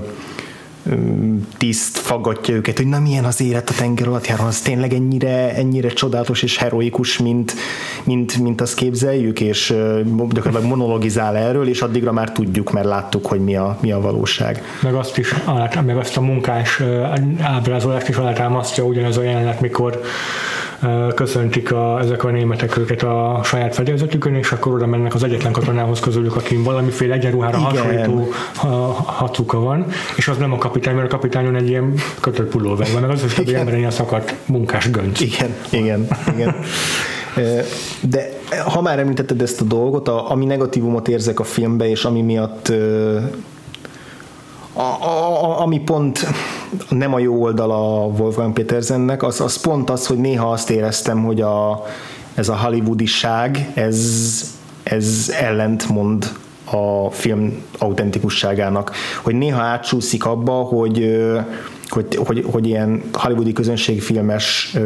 tiszt 1.57 1.97
faggatja 1.97 2.55
őket, 2.55 2.77
hogy 2.77 2.87
na 2.87 2.99
milyen 2.99 3.23
az 3.23 3.41
élet 3.41 3.69
a 3.69 3.73
tenger 3.73 4.07
alatt 4.07 4.27
járon, 4.27 4.47
az 4.47 4.61
tényleg 4.61 4.93
ennyire, 4.93 5.55
ennyire 5.55 5.89
csodálatos 5.89 6.43
és 6.43 6.57
heroikus, 6.57 7.17
mint, 7.17 7.53
mint, 8.03 8.37
mint 8.37 8.61
azt 8.61 8.75
képzeljük, 8.75 9.39
és 9.39 9.73
gyakorlatilag 10.05 10.63
monologizál 10.63 11.37
erről, 11.37 11.67
és 11.67 11.81
addigra 11.81 12.11
már 12.11 12.31
tudjuk, 12.31 12.71
mert 12.71 12.85
láttuk, 12.85 13.25
hogy 13.25 13.39
mi 13.39 13.55
a, 13.55 13.77
mi 13.81 13.91
a 13.91 14.01
valóság. 14.01 14.63
Meg 14.81 14.93
azt 14.93 15.17
is, 15.17 15.33
meg 15.85 15.97
azt 15.97 16.17
a 16.17 16.21
munkás 16.21 16.81
ábrázolást 17.41 18.07
is 18.07 18.15
alátámasztja 18.15 18.83
ugyanez 18.83 19.17
a 19.17 19.21
jelenet, 19.21 19.61
mikor 19.61 20.01
köszöntik 21.15 21.71
a, 21.71 21.99
ezek 21.99 22.23
a 22.23 22.29
németek 22.29 22.77
őket 22.77 23.03
a 23.03 23.39
saját 23.43 23.75
fedélzetükön, 23.75 24.35
és 24.35 24.51
akkor 24.51 24.73
oda 24.73 24.85
mennek 24.85 25.13
az 25.13 25.23
egyetlen 25.23 25.51
katonához 25.51 25.99
közülük, 25.99 26.35
akin 26.35 26.63
valamiféle 26.63 27.13
egyenruhára 27.13 27.57
hasonlító 27.57 28.27
hatuka 29.05 29.59
van, 29.59 29.85
és 30.15 30.27
az 30.27 30.37
nem 30.37 30.53
a 30.53 30.57
kapitány, 30.57 30.95
mert 30.95 31.07
a 31.07 31.15
kapitányon 31.15 31.55
egy 31.55 31.69
ilyen 31.69 31.93
kötött 32.19 32.49
pulóver 32.49 32.87
van, 32.93 33.01
meg 33.01 33.09
az 33.09 33.23
az, 33.23 33.35
hogy 33.35 33.53
emberen 33.53 33.79
ilyen 33.79 33.91
szakadt 33.91 34.35
munkás 34.45 34.91
gönc. 34.91 35.19
Igen, 35.19 35.55
igen, 35.69 36.07
igen. 36.35 36.55
De 38.01 38.29
ha 38.65 38.81
már 38.81 38.99
említetted 38.99 39.41
ezt 39.41 39.61
a 39.61 39.63
dolgot, 39.63 40.07
a, 40.07 40.31
ami 40.31 40.45
negatívumot 40.45 41.07
érzek 41.07 41.39
a 41.39 41.43
filmbe, 41.43 41.89
és 41.89 42.05
ami 42.05 42.21
miatt 42.21 42.69
a, 44.73 44.81
a, 44.81 45.43
a, 45.43 45.61
ami 45.61 45.79
pont 45.79 46.27
nem 46.89 47.13
a 47.13 47.19
jó 47.19 47.41
oldala 47.41 48.05
Wolfgang 48.05 48.53
Petersennek, 48.53 49.23
az, 49.23 49.41
az 49.41 49.61
pont 49.61 49.89
az, 49.89 50.07
hogy 50.07 50.17
néha 50.17 50.51
azt 50.51 50.69
éreztem, 50.69 51.23
hogy 51.23 51.41
a, 51.41 51.85
ez 52.33 52.49
a 52.49 52.57
hollywoodiság, 52.57 53.71
ez, 53.73 53.99
ez 54.83 55.31
ellentmond 55.39 56.31
a 56.71 57.11
film 57.11 57.63
autentikusságának, 57.77 58.91
hogy 59.23 59.35
néha 59.35 59.61
átsúszik 59.61 60.25
abba, 60.25 60.51
hogy, 60.51 61.21
hogy, 61.87 62.15
hogy, 62.15 62.45
hogy 62.51 62.67
ilyen 62.67 63.03
hollywoodi 63.13 63.53
közönségfilmes 63.53 64.77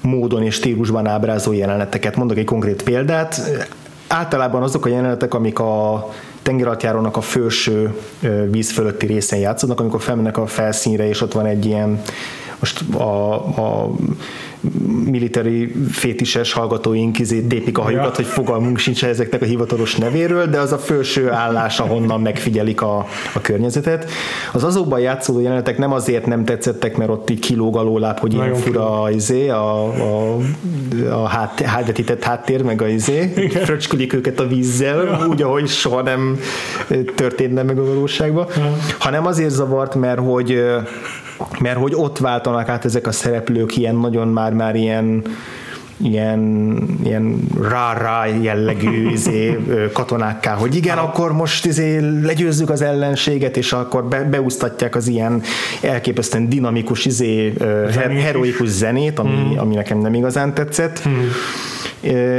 módon 0.00 0.42
és 0.42 0.54
stílusban 0.54 1.06
ábrázol 1.06 1.56
jeleneteket. 1.56 2.16
Mondok 2.16 2.36
egy 2.36 2.44
konkrét 2.44 2.82
példát. 2.82 3.40
Általában 4.12 4.62
azok 4.62 4.86
a 4.86 4.88
jelenetek, 4.88 5.34
amik 5.34 5.58
a 5.58 6.08
tengeralattjárónak 6.42 7.16
a 7.16 7.20
felső 7.20 7.94
víz 8.50 8.72
fölötti 8.72 9.06
részen 9.06 9.38
játszódnak, 9.38 9.80
amikor 9.80 10.00
felmennek 10.00 10.36
a 10.36 10.46
felszínre, 10.46 11.08
és 11.08 11.20
ott 11.20 11.32
van 11.32 11.46
egy 11.46 11.64
ilyen 11.64 12.02
most 12.60 12.94
a, 12.94 13.34
a 13.34 13.90
military 15.04 15.72
fétises 15.90 16.52
hallgatóink 16.52 17.18
izé 17.18 17.40
tépik 17.40 17.78
a 17.78 17.82
hajukat, 17.82 18.18
ja. 18.18 18.24
hogy 18.24 18.24
fogalmunk 18.24 18.78
sincs 18.78 19.04
ezeknek 19.04 19.42
a 19.42 19.44
hivatalos 19.44 19.96
nevéről, 19.96 20.46
de 20.46 20.58
az 20.58 20.72
a 20.72 20.78
felső 20.78 21.30
állás, 21.30 21.80
ahonnan 21.80 22.20
megfigyelik 22.20 22.82
a, 22.82 23.06
a 23.34 23.40
környezetet. 23.40 24.10
Az 24.52 24.64
azokban 24.64 25.00
játszódó 25.00 25.40
jelenetek 25.40 25.78
nem 25.78 25.92
azért 25.92 26.26
nem 26.26 26.44
tetszettek, 26.44 26.96
mert 26.96 27.10
ott 27.10 27.30
így 27.30 27.38
kilóg 27.38 27.76
alóláb, 27.76 28.18
hogy 28.18 28.34
ilyen 28.34 28.54
fura 28.54 29.10
izé, 29.10 29.48
a, 29.48 29.84
a, 29.84 30.36
a 31.10 31.26
hát, 31.26 31.60
hátvetített 31.60 32.22
háttér, 32.22 32.62
meg 32.62 32.82
a 32.82 32.88
izé, 32.88 33.48
fröcskülik 33.64 34.12
őket 34.12 34.40
a 34.40 34.46
vízzel, 34.46 35.04
ja. 35.04 35.26
úgy, 35.28 35.42
ahogy 35.42 35.68
soha 35.68 36.02
nem 36.02 36.38
történne 37.14 37.62
meg 37.62 37.78
a 37.78 37.84
valóságban, 37.84 38.46
ja. 38.56 38.76
hanem 38.98 39.26
azért 39.26 39.50
zavart, 39.50 39.94
mert 39.94 40.18
hogy 40.18 40.62
mert 41.60 41.78
hogy 41.78 41.92
ott 41.94 42.18
váltanak 42.18 42.68
át 42.68 42.84
ezek 42.84 43.06
a 43.06 43.12
szereplők 43.12 43.76
ilyen 43.76 43.96
nagyon 43.96 44.28
már-már 44.28 44.74
ilyen 44.74 45.22
ilyen, 46.02 46.76
ilyen 47.04 47.40
rá-rá 47.62 48.26
jellegű 48.26 49.08
izé, 49.16 49.58
katonákká, 49.92 50.54
hogy 50.54 50.76
igen, 50.76 50.98
akkor 50.98 51.32
most 51.32 51.66
izé 51.66 51.98
legyőzzük 52.22 52.70
az 52.70 52.82
ellenséget, 52.82 53.56
és 53.56 53.72
akkor 53.72 54.04
be, 54.04 54.24
beúsztatják 54.24 54.94
az 54.94 55.08
ilyen 55.08 55.42
elképesztően 55.80 56.48
dinamikus 56.48 57.04
izé, 57.04 57.52
heroikus 58.22 58.68
zenét, 58.68 59.18
ami, 59.18 59.30
hmm. 59.30 59.58
ami 59.58 59.74
nekem 59.74 59.98
nem 59.98 60.14
igazán 60.14 60.54
tetszett. 60.54 60.98
Hmm 60.98 61.30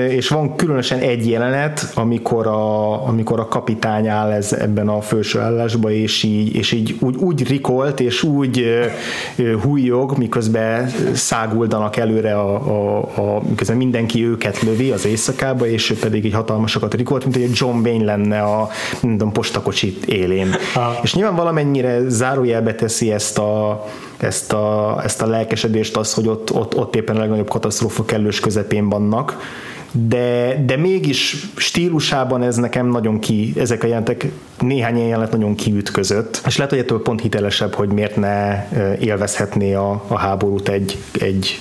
és 0.09 0.27
van 0.27 0.55
különösen 0.55 0.99
egy 0.99 1.29
jelenet, 1.29 1.91
amikor 1.95 2.47
a, 2.47 3.07
amikor 3.07 3.39
a 3.39 3.47
kapitány 3.47 4.07
áll 4.07 4.31
ez, 4.31 4.53
ebben 4.53 4.87
a 4.87 5.01
felső 5.01 5.39
állásba, 5.39 5.91
és 5.91 6.23
így, 6.23 6.55
és 6.55 6.71
így 6.71 6.95
úgy, 6.99 7.15
úgy 7.15 7.47
rikolt, 7.47 7.99
és 7.99 8.23
úgy 8.23 8.65
hújjog, 9.61 10.17
miközben 10.17 10.91
száguldanak 11.13 11.97
előre, 11.97 12.35
a, 12.39 12.55
a, 12.55 12.97
a, 13.15 13.41
miközben 13.49 13.77
mindenki 13.77 14.25
őket 14.25 14.61
lövi 14.61 14.91
az 14.91 15.05
éjszakába, 15.05 15.67
és 15.67 15.89
ő 15.89 15.95
pedig 15.95 16.25
egy 16.25 16.33
hatalmasokat 16.33 16.93
rikolt, 16.93 17.23
mint 17.23 17.35
hogy 17.35 17.45
egy 17.45 17.55
John 17.55 17.77
Wayne 17.77 18.05
lenne 18.05 18.41
a 18.41 18.69
tudom, 19.01 19.31
postakocsit 19.31 20.05
élén. 20.05 20.55
Ha. 20.73 20.99
És 21.03 21.13
nyilván 21.13 21.35
valamennyire 21.35 21.99
zárójelbe 22.09 22.75
teszi 22.75 23.11
ezt 23.11 23.37
a 23.37 23.85
ezt 24.23 24.53
a, 24.53 24.99
ezt 25.03 25.21
a 25.21 25.27
lelkesedést 25.27 25.97
az, 25.97 26.13
hogy 26.13 26.27
ott, 26.27 26.53
ott, 26.53 26.75
ott 26.75 26.95
éppen 26.95 27.15
a 27.15 27.19
legnagyobb 27.19 27.49
katasztrófa 27.49 28.05
kellős 28.05 28.39
közepén 28.39 28.89
vannak, 28.89 29.37
de, 29.91 30.61
de 30.65 30.75
mégis 30.75 31.47
stílusában 31.55 32.43
ez 32.43 32.55
nekem 32.55 32.87
nagyon 32.87 33.19
ki, 33.19 33.53
ezek 33.57 33.83
a 33.83 33.87
jelentek 33.87 34.31
néhány 34.59 34.97
jelenet 34.97 35.31
nagyon 35.31 35.55
kiütközött, 35.55 36.41
és 36.45 36.57
lehet, 36.57 36.71
hogy 36.71 36.81
ettől 36.81 37.01
pont 37.01 37.21
hitelesebb, 37.21 37.73
hogy 37.73 37.89
miért 37.89 38.15
ne 38.15 38.67
élvezhetné 38.99 39.73
a, 39.73 40.03
a 40.07 40.17
háborút 40.17 40.69
egy, 40.69 40.97
egy 41.19 41.59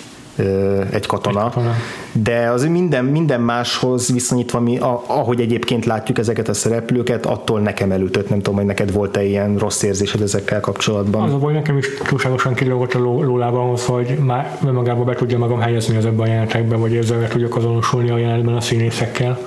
egy 0.91 1.07
katona, 1.07 1.45
egy 1.45 1.53
katona. 1.53 1.75
de 2.13 2.51
az 2.51 2.65
minden, 2.65 3.05
minden 3.05 3.41
máshoz 3.41 4.13
viszonyítva, 4.13 4.61
mi, 4.61 4.79
ahogy 5.07 5.41
egyébként 5.41 5.85
látjuk 5.85 6.19
ezeket 6.19 6.49
a 6.49 6.55
szereplőket, 6.55 7.27
attól 7.27 7.61
nekem 7.61 7.93
elütött, 7.93 8.29
nem 8.29 8.39
tudom, 8.39 8.55
hogy 8.55 8.65
neked 8.65 8.93
volt-e 8.93 9.25
ilyen 9.25 9.57
rossz 9.57 9.83
érzésed 9.83 10.21
ezekkel 10.21 10.61
kapcsolatban. 10.61 11.23
Az 11.23 11.33
a 11.33 11.39
baj, 11.39 11.53
nekem 11.53 11.79
is 11.79 11.87
túlságosan 12.09 12.55
kilógott 12.55 12.95
a 12.95 12.99
lólában 12.99 13.61
ahhoz, 13.61 13.85
hogy 13.85 14.19
már 14.25 14.59
magába 14.61 15.05
be 15.05 15.15
tudja 15.15 15.39
magam 15.39 15.61
helyezni 15.61 15.97
az 15.97 16.05
ebben 16.07 16.27
a 16.27 16.27
jelenetekben, 16.27 16.81
vagy 16.81 16.97
ezzel 16.97 17.29
tudjak 17.29 17.57
azonosulni 17.57 18.11
a 18.11 18.19
jelenetben 18.19 18.55
a 18.55 18.61
színészekkel 18.61 19.39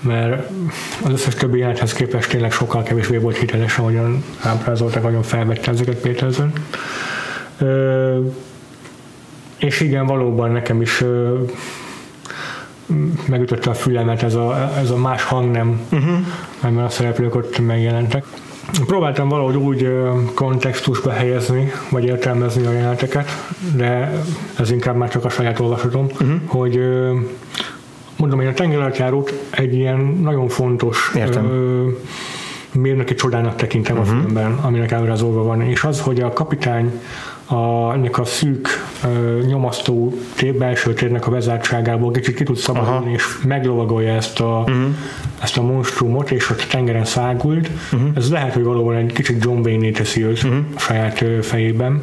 mert 0.00 0.48
az 1.04 1.10
összes 1.12 1.34
többi 1.34 1.58
jelenethez 1.58 1.92
képest 1.92 2.30
tényleg 2.30 2.52
sokkal 2.52 2.82
kevésbé 2.82 3.16
volt 3.16 3.36
hiteles, 3.36 3.78
ahogyan 3.78 4.24
ábrázoltak, 4.42 5.02
ahogyan 5.02 5.22
felvette 5.22 5.70
ezeket 5.70 5.96
Péterzen. 5.96 6.52
És 9.60 9.80
igen, 9.80 10.06
valóban 10.06 10.50
nekem 10.50 10.80
is 10.80 11.04
megütötte 13.26 13.70
a 13.70 13.74
fülemet 13.74 14.22
ez 14.22 14.34
a, 14.34 14.72
ez 14.78 14.90
a 14.90 14.96
más 14.96 15.24
hang 15.24 15.50
nem, 15.50 15.80
uh-huh. 15.92 16.18
mert 16.60 16.86
a 16.86 16.88
szereplők 16.88 17.34
ott 17.34 17.58
megjelentek. 17.66 18.24
Próbáltam 18.86 19.28
valahogy 19.28 19.56
úgy 19.56 19.92
kontextusba 20.34 21.10
helyezni, 21.10 21.72
vagy 21.90 22.04
értelmezni 22.04 22.66
a 22.66 22.72
jeleneteket, 22.72 23.28
de 23.76 24.12
ez 24.58 24.70
inkább 24.70 24.96
már 24.96 25.08
csak 25.08 25.24
a 25.24 25.28
saját 25.28 25.60
olvasatom, 25.60 26.04
uh-huh. 26.04 26.30
hogy 26.46 26.80
mondom, 28.16 28.38
hogy 28.38 28.48
a 28.48 28.52
tengeralattjárót 28.52 29.32
egy 29.50 29.74
ilyen 29.74 29.98
nagyon 30.22 30.48
fontos 30.48 31.12
Értem. 31.14 31.50
mérnöki 32.72 33.14
csodának 33.14 33.56
tekintem 33.56 33.98
uh-huh. 33.98 34.16
a 34.16 34.18
filmben, 34.18 34.52
aminek 34.52 34.92
ábrázolva 34.92 35.42
van, 35.42 35.60
és 35.60 35.84
az, 35.84 36.00
hogy 36.00 36.20
a 36.20 36.32
kapitány 36.32 37.00
a, 37.46 37.92
ennek 37.92 38.18
a 38.18 38.24
szűk 38.24 38.68
nyomasztó 39.46 40.14
tér, 40.34 40.54
belső 40.54 40.94
térnek 40.94 41.26
a 41.26 41.30
bezártságából 41.30 42.10
kicsit 42.10 42.34
ki 42.34 42.44
tud 42.44 42.56
szabadulni, 42.56 42.98
Aha. 42.98 43.10
és 43.10 43.24
meglovagolja 43.46 44.14
ezt 44.14 44.40
a, 44.40 44.64
uh-huh. 44.66 44.94
ezt 45.42 45.56
a 45.56 45.62
monstrumot, 45.62 46.30
és 46.30 46.50
ott 46.50 46.66
tengeren 46.70 47.04
szágult. 47.04 47.70
Uh-huh. 47.92 48.10
Ez 48.16 48.30
lehet, 48.30 48.52
hogy 48.52 48.62
valóban 48.62 48.96
egy 48.96 49.12
kicsit 49.12 49.44
John 49.44 49.58
Wayne-né 49.58 49.90
teszi 49.90 50.24
őt 50.24 50.42
uh-huh. 50.42 50.64
a 50.74 50.78
saját 50.78 51.24
fejében 51.42 52.02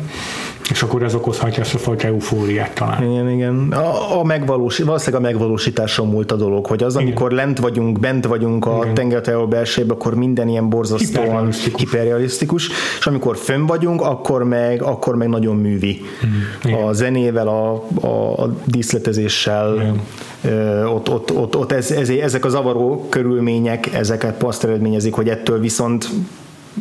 és 0.70 0.84
akkor 0.84 1.04
ez 1.04 1.14
okozhatja 1.14 1.64
ezt 1.64 1.74
a 1.74 1.78
fajta 1.78 2.08
eufóriát 2.08 2.74
talán. 2.74 3.12
Igen, 3.12 3.30
igen. 3.30 3.72
A, 3.72 4.20
a 4.20 4.24
megvalós, 4.24 4.78
valószínűleg 4.78 5.22
a 5.22 5.26
megvalósításon 5.26 6.08
múlt 6.08 6.32
a 6.32 6.36
dolog, 6.36 6.66
hogy 6.66 6.84
az, 6.84 6.94
igen. 6.94 7.06
amikor 7.06 7.32
lent 7.32 7.60
vagyunk, 7.60 8.00
bent 8.00 8.26
vagyunk 8.26 8.66
a 8.66 8.86
tengertejó 8.94 9.48
belsejében, 9.48 9.96
akkor 9.96 10.16
minden 10.16 10.48
ilyen 10.48 10.70
borzasztóan 10.70 11.52
hiperrealisztikus. 11.76 12.70
és 13.00 13.08
amikor 13.08 13.38
fönn 13.38 13.66
vagyunk, 13.66 14.02
akkor 14.02 14.44
meg, 14.44 14.82
akkor 14.82 15.16
meg 15.16 15.28
nagyon 15.28 15.56
művi. 15.56 16.02
Mm, 16.68 16.74
a 16.74 16.94
zenével, 16.94 17.48
a, 17.48 17.84
a, 18.02 18.44
a 18.44 18.56
díszletezéssel, 18.66 19.76
igen. 19.76 20.86
ott, 20.86 21.10
ott, 21.10 21.36
ott, 21.36 21.56
ott 21.56 21.72
ez, 21.72 21.92
ez, 21.92 22.10
ezek 22.10 22.46
a 22.46 22.50
zavaró 22.50 23.08
körülmények, 23.10 23.94
ezeket 23.94 24.44
azt 24.44 24.64
eredményezik, 24.64 25.14
hogy 25.14 25.30
ettől 25.30 25.60
viszont 25.60 26.10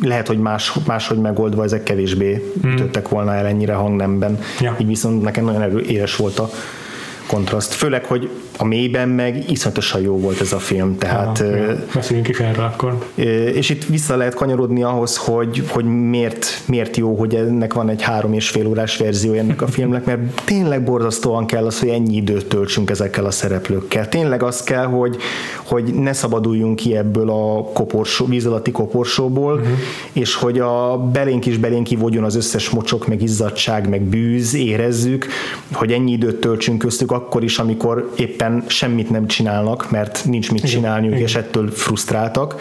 lehet, 0.01 0.27
hogy 0.27 0.37
más, 0.37 0.73
máshogy 0.85 1.17
megoldva 1.17 1.63
ezek 1.63 1.83
kevésbé 1.83 2.53
mm. 2.67 2.71
ütöttek 2.71 3.09
volna 3.09 3.33
el 3.33 3.45
ennyire 3.45 3.73
hangnemben. 3.73 4.39
Ja. 4.59 4.75
Így 4.79 4.87
viszont 4.87 5.21
nekem 5.21 5.45
nagyon 5.45 5.79
éles 5.79 6.15
volt 6.15 6.39
a 6.39 6.49
kontraszt. 7.27 7.73
Főleg, 7.73 8.05
hogy 8.05 8.29
a 8.57 8.65
mélyben 8.65 9.09
meg 9.09 9.49
iszonyatosan 9.49 10.01
jó 10.01 10.19
volt 10.19 10.41
ez 10.41 10.53
a 10.53 10.59
film, 10.59 10.97
tehát... 10.97 11.39
Aha, 11.39 11.73
beszéljünk 11.93 12.27
is 12.27 12.39
erről 12.39 12.65
akkor. 12.65 12.97
És 13.53 13.69
itt 13.69 13.85
vissza 13.85 14.15
lehet 14.15 14.33
kanyarodni 14.33 14.83
ahhoz, 14.83 15.17
hogy, 15.17 15.63
hogy 15.67 15.85
miért, 15.85 16.61
miért 16.65 16.97
jó, 16.97 17.15
hogy 17.15 17.35
ennek 17.35 17.73
van 17.73 17.89
egy 17.89 18.01
három 18.01 18.33
és 18.33 18.49
fél 18.49 18.67
órás 18.67 18.97
verzió 18.97 19.33
ennek 19.33 19.61
a 19.61 19.67
filmnek, 19.67 20.05
mert 20.05 20.41
tényleg 20.45 20.83
borzasztóan 20.83 21.45
kell 21.45 21.65
az, 21.65 21.79
hogy 21.79 21.89
ennyi 21.89 22.15
időt 22.15 22.45
töltsünk 22.45 22.89
ezekkel 22.89 23.25
a 23.25 23.31
szereplőkkel. 23.31 24.09
Tényleg 24.09 24.43
az 24.43 24.63
kell, 24.63 24.85
hogy, 24.85 25.17
hogy 25.63 25.93
ne 25.93 26.13
szabaduljunk 26.13 26.75
ki 26.75 26.95
ebből 26.95 27.29
a 27.29 27.63
koporsó, 27.73 28.25
víz 28.25 28.45
alatti 28.45 28.71
koporsóból, 28.71 29.53
uh-huh. 29.53 29.69
és 30.13 30.35
hogy 30.35 30.59
a 30.59 30.97
belénk 30.97 31.45
is 31.45 31.57
belénk 31.57 31.83
kivogjon 31.83 32.23
az 32.23 32.35
összes 32.35 32.69
mocsok, 32.69 33.07
meg 33.07 33.21
izzadság, 33.21 33.89
meg 33.89 34.01
bűz, 34.01 34.53
érezzük, 34.55 35.27
hogy 35.71 35.91
ennyi 35.91 36.11
időt 36.11 36.39
töltsünk 36.39 36.77
köztük 36.77 37.11
akkor 37.11 37.43
is, 37.43 37.59
amikor 37.59 38.11
éppen 38.15 38.46
éppen 38.47 38.63
semmit 38.67 39.09
nem 39.09 39.27
csinálnak, 39.27 39.91
mert 39.91 40.23
nincs 40.25 40.51
mit 40.51 40.65
csinálniuk, 40.65 41.13
Igen. 41.13 41.25
és 41.25 41.35
ettől 41.35 41.71
frusztráltak, 41.71 42.55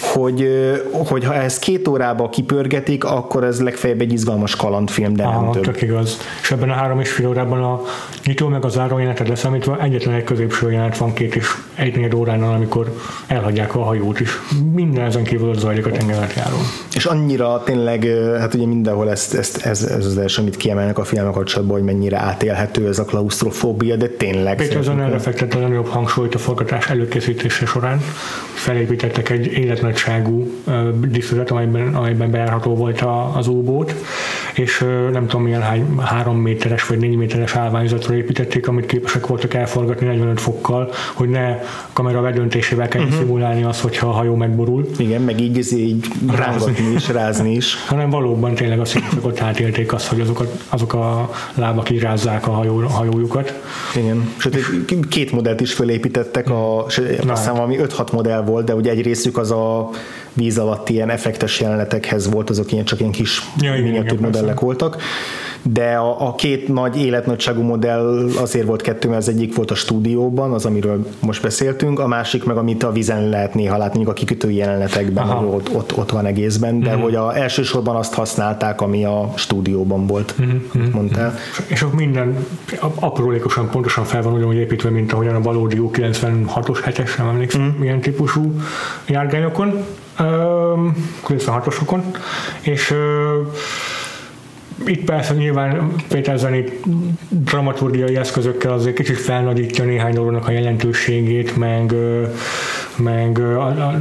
hogy, 0.00 0.48
hogy 0.92 1.24
ha 1.24 1.34
ezt 1.34 1.58
két 1.58 1.88
órába 1.88 2.28
kipörgetik, 2.28 3.04
akkor 3.04 3.44
ez 3.44 3.60
legfeljebb 3.60 4.00
egy 4.00 4.12
izgalmas 4.12 4.56
kalandfilm, 4.56 5.14
de 5.14 5.22
Aha, 5.22 5.40
nem 5.40 5.52
több. 5.52 5.62
Tök 5.62 5.82
igaz. 5.82 6.18
És 6.42 6.50
ebben 6.50 6.70
a 6.70 6.72
három 6.72 7.00
és 7.00 7.10
fél 7.10 7.28
órában 7.28 7.62
a 7.62 7.80
nyitó 8.24 8.48
meg 8.48 8.64
az 8.64 8.72
záró 8.72 8.98
jelenetet 8.98 9.28
leszámítva 9.28 9.82
egyetlen 9.82 10.14
egy 10.14 10.24
középső 10.24 10.70
jelenet 10.70 10.96
van 10.96 11.12
két 11.12 11.34
és 11.34 11.46
egy 11.74 11.94
negyed 11.94 12.14
óránál, 12.14 12.54
amikor 12.54 12.94
elhagyják 13.26 13.74
a 13.74 13.82
hajót 13.82 14.20
is. 14.20 14.30
Minden 14.72 15.04
ezen 15.04 15.24
kívül 15.24 15.54
zajlik 15.54 15.86
a 15.86 15.90
tengerjáró. 15.90 16.56
És 16.94 17.04
annyira 17.04 17.62
tényleg, 17.64 18.06
hát 18.38 18.54
ugye 18.54 18.66
mindenhol 18.66 19.10
ezt, 19.10 19.34
ezt, 19.34 19.66
ez, 19.66 19.82
ez 19.82 20.06
az 20.06 20.18
első, 20.18 20.40
amit 20.42 20.56
kiemelnek 20.56 20.98
a 20.98 21.04
filmek 21.04 21.32
kapcsolatban, 21.32 21.76
hogy 21.76 21.84
mennyire 21.84 22.18
átélhető 22.18 22.88
ez 22.88 22.98
a 22.98 23.04
klaustrofóbia, 23.04 23.96
de 23.96 24.06
tényleg. 24.06 24.56
Peterson 24.56 25.00
erre 25.00 25.17
fektette 25.18 25.56
a 25.56 25.60
nagyobb 25.60 25.86
hangsúlyt 25.86 26.34
a 26.34 26.38
forgatás 26.38 26.88
előkészítése 26.88 27.66
során. 27.66 27.98
Felépítettek 28.54 29.30
egy 29.30 29.46
életnagyságú 29.46 30.50
díszletet, 31.06 31.50
amelyben, 31.50 31.94
amelyben 31.94 32.30
bejárható 32.30 32.74
volt 32.74 33.00
a, 33.00 33.36
az 33.36 33.48
óbót, 33.48 33.94
és 34.58 34.84
nem 35.12 35.26
tudom 35.26 35.42
milyen 35.42 35.62
hány, 35.62 35.98
három 35.98 36.36
méteres 36.36 36.86
vagy 36.86 36.98
négy 36.98 37.16
méteres 37.16 37.54
állványzatra 37.54 38.14
építették, 38.14 38.68
amit 38.68 38.86
képesek 38.86 39.26
voltak 39.26 39.54
elforgatni 39.54 40.06
45 40.06 40.40
fokkal, 40.40 40.92
hogy 41.14 41.28
ne 41.28 41.58
kamera 41.92 42.20
vedöntésével 42.20 42.88
kell 42.88 43.02
uh-huh. 43.02 43.18
szimulálni 43.18 43.62
azt, 43.62 43.80
hogyha 43.80 44.08
a 44.08 44.12
hajó 44.12 44.34
megborul. 44.34 44.86
Igen, 44.98 45.22
meg 45.22 45.40
így, 45.40 45.72
így 45.72 46.06
rángatni 46.34 46.92
is, 46.94 47.08
rázni 47.08 47.54
is. 47.54 47.84
Hanem 47.86 48.10
valóban 48.10 48.54
tényleg 48.54 48.80
a 48.80 48.84
színészek 48.84 49.40
átélték 49.40 49.92
azt, 49.92 50.06
hogy 50.06 50.20
azok 50.20 50.40
a, 50.40 50.46
azok 50.68 50.94
a 50.94 51.30
lábak 51.54 51.90
így 51.90 52.00
rázzák 52.00 52.46
a, 52.46 52.50
hajó, 52.50 52.78
hajójukat. 52.78 53.62
Igen, 53.96 54.32
sőt, 54.36 54.56
két 55.08 55.32
modellt 55.32 55.60
is 55.60 55.72
felépítettek, 55.72 56.50
a, 56.50 56.84
azt 56.84 57.00
hiszem, 57.26 57.60
ami 57.60 57.76
5-6 57.82 58.12
modell 58.12 58.42
volt, 58.42 58.64
de 58.64 58.74
ugye 58.74 58.90
egy 58.90 59.02
részük 59.02 59.36
az 59.38 59.50
a 59.50 59.90
víz 60.38 60.58
alatt 60.58 60.88
ilyen 60.88 61.10
effektes 61.10 61.60
jelenetekhez 61.60 62.30
volt, 62.30 62.50
azok 62.50 62.72
ilyen 62.72 62.84
csak 62.84 63.00
ilyen 63.00 63.12
kis 63.12 63.42
ja, 63.60 63.72
miniatúr 63.72 64.20
modellek 64.20 64.46
persze. 64.46 64.64
voltak 64.64 65.02
de 65.62 65.94
a, 65.94 66.26
a 66.28 66.34
két 66.34 66.68
nagy 66.68 67.00
életnagyságú 67.00 67.62
modell 67.62 68.28
azért 68.36 68.66
volt 68.66 68.82
kettő, 68.82 69.08
mert 69.08 69.20
az 69.20 69.28
egyik 69.28 69.56
volt 69.56 69.70
a 69.70 69.74
stúdióban, 69.74 70.52
az, 70.52 70.64
amiről 70.64 71.06
most 71.20 71.42
beszéltünk, 71.42 71.98
a 71.98 72.06
másik 72.06 72.44
meg, 72.44 72.56
amit 72.56 72.82
a 72.82 72.92
vízen 72.92 73.28
lehet 73.28 73.54
néha 73.54 73.76
látni, 73.76 74.04
a 74.04 74.12
kikötői 74.12 74.54
jelenetekben, 74.54 75.28
Aha. 75.28 75.46
ott, 75.46 75.74
ott, 75.74 75.96
ott 75.96 76.10
van 76.10 76.26
egészben, 76.26 76.80
de 76.80 76.88
uh-huh. 76.88 77.02
hogy 77.02 77.14
a, 77.14 77.36
elsősorban 77.36 77.96
azt 77.96 78.14
használták, 78.14 78.80
ami 78.80 79.04
a 79.04 79.32
stúdióban 79.36 80.06
volt, 80.06 80.34
uh-huh. 80.38 80.92
mondtál. 80.92 81.34
És 81.66 81.82
ott 81.82 81.94
minden 81.94 82.46
aprólékosan 82.94 83.70
pontosan 83.70 84.04
fel 84.04 84.22
van 84.22 84.32
ugyanúgy 84.32 84.56
építve, 84.56 84.90
mint 84.90 85.12
ahogyan 85.12 85.34
a 85.34 85.40
valódi 85.40 85.76
96-os, 85.80 86.78
7-es, 86.84 87.18
nem 87.18 87.28
emlékszem, 87.28 87.60
uh-huh. 87.60 87.78
milyen 87.78 88.00
típusú 88.00 88.52
járgányokon, 89.06 89.84
96-osokon, 90.18 92.00
és 92.60 92.94
itt 94.86 95.04
persze 95.04 95.34
nyilván 95.34 95.92
Péter 96.08 96.38
Zenit 96.38 96.72
dramaturgiai 97.28 98.16
eszközökkel 98.16 98.72
azért 98.72 98.96
kicsit 98.96 99.18
felnagyítja 99.18 99.84
néhány 99.84 100.14
dolognak 100.14 100.48
a 100.48 100.50
jelentőségét, 100.50 101.56
meg, 101.56 101.94
meg 102.96 103.38
a, 103.38 103.66
a, 103.66 104.00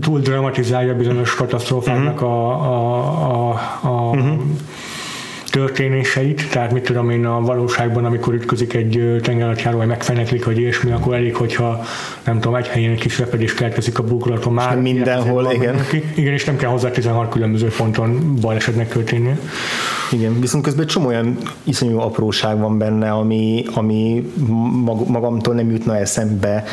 túl 0.00 0.20
dramatizálja 0.20 0.94
bizonyos 0.94 1.34
katasztrófáknak 1.34 2.14
uh-huh. 2.14 2.30
a, 2.30 2.50
a, 2.50 3.50
a, 3.50 3.88
a 3.88 4.10
uh-huh 4.10 4.40
történéseit, 5.58 6.50
tehát 6.50 6.72
mit 6.72 6.82
tudom 6.82 7.10
én 7.10 7.24
a 7.24 7.40
valóságban, 7.40 8.04
amikor 8.04 8.34
ütközik 8.34 8.74
egy 8.74 9.20
tengeralattjáró, 9.22 9.76
vagy 9.76 9.86
megfeneklik, 9.86 10.44
vagy 10.44 10.58
ilyesmi, 10.58 10.90
akkor 10.90 11.14
elég, 11.14 11.36
hogyha 11.36 11.84
nem 12.24 12.40
tudom, 12.40 12.54
egy 12.54 12.68
helyen 12.68 12.90
egy 12.90 13.00
kis 13.00 13.18
repedés 13.18 13.54
keletkezik 13.54 13.98
a 13.98 14.02
buglaton 14.02 14.52
már. 14.52 14.76
És 14.76 14.82
mindenhol, 14.82 15.52
igen. 15.52 15.74
Neki. 15.74 16.02
Igen, 16.14 16.32
és 16.32 16.44
nem 16.44 16.56
kell 16.56 16.70
hozzá 16.70 16.90
16 16.90 17.30
különböző 17.30 17.68
ponton 17.76 18.36
balesetnek 18.40 18.88
történnie. 18.88 19.38
Igen, 20.12 20.40
viszont 20.40 20.64
közben 20.64 20.82
egy 20.82 20.90
csomó 20.90 21.06
olyan 21.06 21.38
iszonyú 21.64 21.98
apróság 21.98 22.58
van 22.58 22.78
benne, 22.78 23.10
ami, 23.10 23.64
ami 23.74 24.32
magamtól 25.06 25.54
nem 25.54 25.70
jutna 25.70 25.96
eszembe. 25.96 26.64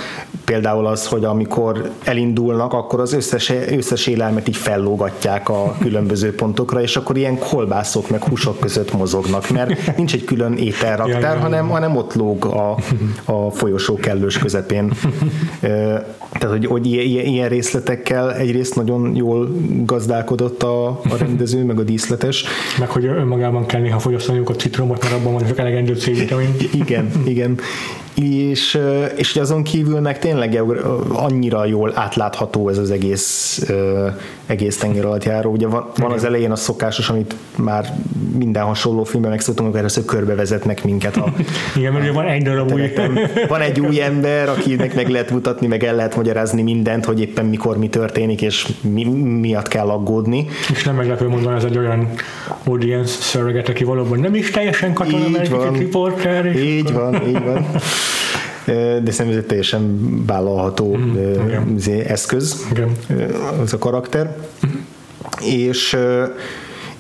Például 0.46 0.86
az, 0.86 1.08
hogy 1.08 1.24
amikor 1.24 1.92
elindulnak, 2.04 2.74
akkor 2.74 3.00
az 3.00 3.14
összes, 3.14 3.52
összes 3.70 4.08
élelmet 4.08 4.48
így 4.48 4.56
fellógatják 4.56 5.50
a 5.50 5.76
különböző 5.80 6.36
pontokra, 6.36 6.82
és 6.82 6.96
akkor 6.96 7.18
ilyen 7.18 7.40
kolbászok 7.40 8.10
meg 8.10 8.24
húsok 8.24 8.60
között 8.60 8.94
mozognak, 8.94 9.50
mert 9.50 9.98
nincs 9.98 10.14
egy 10.14 10.24
külön 10.24 10.54
ételraktár, 10.54 11.38
hanem, 11.38 11.70
hanem 11.70 11.96
ott 11.96 12.14
lóg 12.14 12.46
a, 12.46 12.78
a 13.26 13.52
folyosó 13.52 13.96
kellős 13.96 14.38
közepén. 14.38 14.94
Tehát, 16.40 16.56
hogy, 16.56 16.66
hogy 16.66 16.86
ilyen, 16.86 17.26
ilyen 17.26 17.50
részletekkel 17.50 18.34
egyrészt 18.34 18.76
nagyon 18.76 19.16
jól 19.16 19.56
gazdálkodott 19.86 20.64
a, 20.64 20.88
a 20.88 21.18
rendező, 21.18 21.64
meg 21.64 21.80
a 21.80 21.84
díszletes. 21.84 22.46
Meg 22.80 22.90
hogy 22.90 23.06
önmagában 23.06 23.66
kell 23.66 23.82
néha 23.82 24.00
fogyasztaniuk 24.00 24.50
a 24.50 24.54
citromot, 24.56 25.02
mert 25.02 25.14
abban 25.14 25.34
van 25.34 25.44
elegendő 25.56 25.96
C-vitamin. 25.96 26.56
Igen, 26.74 27.12
igen 27.26 27.60
és, 28.16 28.80
és 29.16 29.36
azon 29.36 29.64
kívül 29.64 30.00
meg 30.00 30.20
tényleg 30.20 30.62
annyira 31.10 31.66
jól 31.66 31.92
átlátható 31.96 32.70
ez 32.70 32.78
az 32.78 32.92
egész, 32.92 33.62
egész 34.46 34.78
tenger 34.78 35.06
alatt 35.06 35.24
járó. 35.24 35.52
Ugye 35.52 35.68
van, 35.68 35.90
van 35.96 36.12
az 36.12 36.24
elején 36.24 36.52
a 36.52 36.56
szokásos, 36.56 37.10
amit 37.10 37.36
már 37.56 37.94
minden 38.38 38.64
hasonló 38.64 39.04
filmben 39.04 39.32
megszoktunk, 39.32 39.60
amikor 39.62 39.80
először 39.80 40.06
körbevezetnek 40.06 40.84
minket 40.84 41.18
a 41.18 41.34
Igen, 41.78 41.94
mert 41.94 42.14
van 42.14 42.26
egy 42.26 42.44
darab 42.44 42.72
új 42.72 42.92
Van 43.48 43.62
egy 43.62 43.80
új 43.80 44.02
ember, 44.02 44.50
akinek 44.50 44.96
meg 44.96 45.10
lehet 45.10 45.32
mutatni, 45.32 45.68
meg 45.68 45.84
el 45.84 45.96
lehet 45.96 46.16
magyarázni 46.16 46.62
mindent, 46.62 47.06
hogy 47.06 47.22
éppen 47.22 47.46
mikor 47.46 47.78
mi 47.78 47.90
történik, 47.90 48.42
és 48.42 48.68
mi, 48.82 49.04
miatt 49.40 49.68
kell 49.68 49.90
aggódni. 49.90 50.48
És 50.72 50.84
nem 50.84 50.96
meglepő 50.96 51.28
mondani, 51.28 51.56
ez 51.56 51.64
egy 51.64 51.78
olyan 51.78 52.10
audience 52.64 53.22
surrogate, 53.22 53.72
aki 53.72 53.84
valóban 53.84 54.20
nem 54.20 54.36
is 54.36 54.50
teljesen 54.50 54.94
katona, 54.94 55.28
mert 55.30 55.52
egy 55.54 55.78
riporter. 55.78 56.56
Így 56.56 56.88
akkor... 56.88 57.02
van, 57.02 57.28
így 57.28 57.44
van 57.44 57.66
de 58.66 59.12
szerintem 59.12 59.28
ez 59.28 59.36
egy 59.36 59.46
teljesen 59.46 60.00
vállalható 60.26 60.96
mm, 60.96 61.12
okay. 61.12 62.00
eszköz, 62.00 62.66
okay. 62.72 63.26
az 63.62 63.74
a 63.74 63.78
karakter. 63.78 64.36
Mm. 64.68 64.70
És 65.40 65.98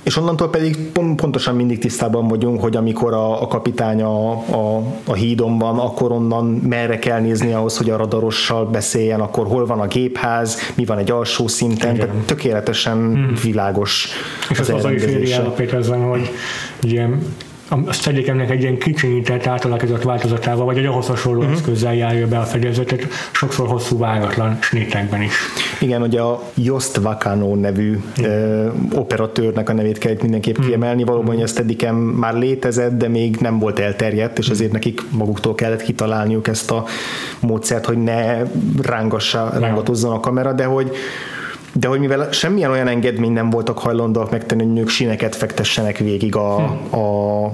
és 0.05 0.17
onnantól 0.17 0.49
pedig 0.49 0.91
pontosan 0.91 1.55
mindig 1.55 1.79
tisztában 1.79 2.27
vagyunk, 2.27 2.61
hogy 2.61 2.75
amikor 2.75 3.13
a, 3.13 3.41
a 3.41 3.47
kapitány 3.47 4.01
a, 4.01 4.31
a, 4.31 4.83
a 5.05 5.13
hídon 5.13 5.57
van, 5.57 5.79
akkor 5.79 6.11
onnan 6.11 6.45
merre 6.45 6.99
kell 6.99 7.19
nézni 7.19 7.53
ahhoz, 7.53 7.77
hogy 7.77 7.89
a 7.89 7.97
radarossal 7.97 8.65
beszéljen, 8.65 9.19
akkor 9.19 9.47
hol 9.47 9.65
van 9.65 9.79
a 9.79 9.87
gépház, 9.87 10.57
mi 10.75 10.85
van 10.85 10.97
egy 10.97 11.11
alsó 11.11 11.47
szinten, 11.47 11.95
Igen. 11.95 12.07
tehát 12.07 12.25
tökéletesen 12.25 12.97
hmm. 12.97 13.33
világos 13.43 14.07
És 14.49 14.59
az, 14.59 14.69
az, 14.69 14.85
az 14.85 14.91
is 14.91 15.39
ezen, 15.71 16.01
hogy 16.01 16.31
ilyen 16.81 17.21
a 17.69 17.93
Steadicamnek 17.93 18.49
egy 18.49 18.61
ilyen 18.61 18.77
kicsinyített, 18.77 19.45
átalakított 19.45 20.03
változatával, 20.03 20.65
vagy 20.65 20.77
egy 20.77 20.85
ahhoz 20.85 21.07
hasonló 21.07 21.39
uh-huh. 21.39 21.53
eszközzel 21.53 21.95
járja 21.95 22.27
be 22.27 22.37
a 22.37 22.43
fedélzetet, 22.43 23.07
sokszor 23.31 23.67
hosszú 23.67 23.97
vágatlan 23.97 24.57
snétekben 24.61 25.21
is. 25.21 25.33
Igen, 25.79 26.01
ugye 26.01 26.21
a 26.21 26.41
Jost 26.53 26.95
Vakano 26.95 27.55
nevű 27.55 27.99
uh, 28.19 28.73
operatőrnek 28.93 29.69
a 29.69 29.73
nevét 29.73 29.97
kell 29.97 30.11
itt 30.11 30.21
mindenképp 30.21 30.53
uh-huh. 30.53 30.67
kiemelni, 30.67 31.03
valóban, 31.03 31.33
hogy 31.33 31.43
a 31.43 31.47
Steadicam 31.47 31.95
már 31.95 32.33
létezett, 32.33 32.97
de 32.97 33.07
még 33.07 33.35
nem 33.39 33.59
volt 33.59 33.79
elterjedt, 33.79 34.37
és 34.37 34.49
azért 34.49 34.71
nekik 34.71 35.01
maguktól 35.09 35.55
kellett 35.55 35.81
kitalálniuk 35.81 36.47
ezt 36.47 36.71
a 36.71 36.85
módszert, 37.39 37.85
hogy 37.85 38.03
ne 38.03 38.43
rángassa, 38.81 39.51
rángatozzon 39.59 40.11
a 40.11 40.19
kamera, 40.19 40.53
de 40.53 40.65
hogy 40.65 40.91
de 41.79 41.87
hogy 41.87 41.99
mivel 41.99 42.31
semmilyen 42.31 42.71
olyan 42.71 42.87
engedmény 42.87 43.31
nem 43.31 43.49
voltak 43.49 43.79
hajlandóak 43.79 44.31
megtenni, 44.31 44.63
hogy 44.63 44.73
nők 44.73 44.87
sineket 44.87 45.35
fektessenek 45.35 45.97
végig 45.97 46.35
a, 46.35 46.57
hm. 46.57 46.99
a 46.99 47.51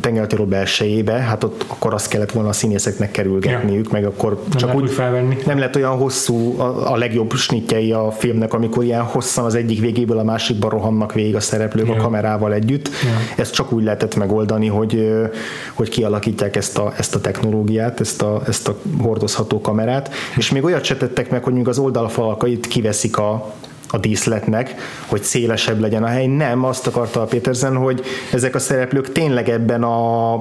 tengertéró 0.00 0.44
belsejébe, 0.44 1.12
hát 1.12 1.44
ott 1.44 1.64
akkor 1.66 1.94
azt 1.94 2.08
kellett 2.08 2.32
volna 2.32 2.48
a 2.48 2.52
színészeknek 2.52 3.10
kerülgetniük, 3.10 3.84
ja. 3.84 3.90
meg 3.92 4.04
akkor 4.04 4.42
nem 4.48 4.58
csak 4.58 4.74
úgy 4.74 4.90
felvenni. 4.90 5.36
nem 5.46 5.58
lett 5.58 5.76
olyan 5.76 5.96
hosszú 5.96 6.60
a, 6.60 6.92
a 6.92 6.96
legjobb 6.96 7.32
snitjei 7.32 7.92
a 7.92 8.10
filmnek, 8.10 8.52
amikor 8.54 8.84
ilyen 8.84 9.02
hosszan 9.02 9.44
az 9.44 9.54
egyik 9.54 9.80
végéből 9.80 10.18
a 10.18 10.24
másikba 10.24 10.68
rohannak 10.68 11.12
végig 11.12 11.36
a 11.36 11.40
szereplők 11.40 11.86
ja. 11.86 11.94
a 11.94 11.96
kamerával 11.96 12.52
együtt. 12.52 12.88
Ja. 12.88 13.42
Ezt 13.42 13.54
csak 13.54 13.72
úgy 13.72 13.82
lehetett 13.82 14.16
megoldani, 14.16 14.66
hogy, 14.66 15.18
hogy 15.74 15.88
kialakítják 15.88 16.56
ezt 16.56 16.78
a, 16.78 16.92
ezt 16.96 17.14
a 17.14 17.20
technológiát, 17.20 18.00
ezt 18.00 18.22
a, 18.22 18.42
ezt 18.46 18.68
a 18.68 18.76
hordozható 19.02 19.60
kamerát, 19.60 20.10
és 20.36 20.50
még 20.50 20.64
olyat 20.64 20.84
se 20.84 20.96
tettek 20.96 21.30
meg, 21.30 21.44
hogy 21.44 21.52
még 21.52 21.68
az 21.68 21.78
oldalfalakait 21.78 22.66
kiveszik 22.66 23.18
a, 23.18 23.54
a 23.88 23.98
díszletnek, 23.98 24.74
hogy 25.06 25.22
szélesebb 25.22 25.80
legyen 25.80 26.02
a 26.02 26.06
hely. 26.06 26.26
Nem, 26.26 26.64
azt 26.64 26.86
akarta 26.86 27.20
a 27.20 27.24
Petersen, 27.24 27.76
hogy 27.76 28.02
ezek 28.32 28.54
a 28.54 28.58
szereplők 28.58 29.12
tényleg 29.12 29.48
ebben 29.48 29.82
a 29.82 30.36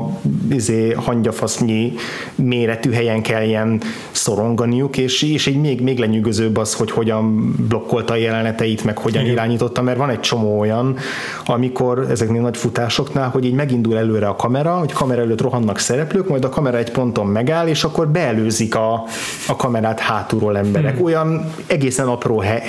izé, 0.52 0.92
hangyafasznyi 0.92 1.94
méretű 2.36 2.92
helyen 2.92 3.22
kelljen 3.22 3.82
szoronganiuk, 4.12 4.98
és, 4.98 5.22
és 5.22 5.48
egy 5.48 5.60
még, 5.60 5.82
még 5.82 6.00
lenyűgözőbb 6.00 6.58
az, 6.58 6.74
hogy 6.74 6.92
hogyan 6.92 7.56
blokkolta 7.68 8.14
a 8.14 8.18
jeleneteit, 8.18 8.84
meg 8.84 8.98
hogyan 8.98 9.22
Igen. 9.22 9.34
irányította, 9.34 9.82
mert 9.82 9.98
van 9.98 10.10
egy 10.10 10.20
csomó 10.20 10.60
olyan, 10.60 10.98
amikor 11.46 12.06
ezeknél 12.10 12.42
nagy 12.42 12.58
futásoknál, 12.58 13.30
hogy 13.30 13.46
így 13.46 13.54
megindul 13.54 13.98
előre 13.98 14.28
a 14.28 14.36
kamera, 14.36 14.78
hogy 14.78 14.94
kamera 14.94 15.22
előtt 15.22 15.42
rohannak 15.42 15.80
szereplők, 15.80 16.28
majd 16.28 16.44
a 16.44 16.50
kamera 16.50 16.78
egy 16.78 16.92
ponton 16.92 17.28
megáll, 17.28 17.68
és 17.68 17.84
akkor 17.84 18.08
beelőzik 18.08 18.76
a, 18.76 19.04
a 19.48 19.56
kamerát 19.56 20.00
hátulról 20.00 20.58
emberek. 20.58 20.96
Hmm. 20.96 21.04
Olyan 21.04 21.52
egészen 21.68 22.08
apró 22.08 22.40
he, 22.40 22.60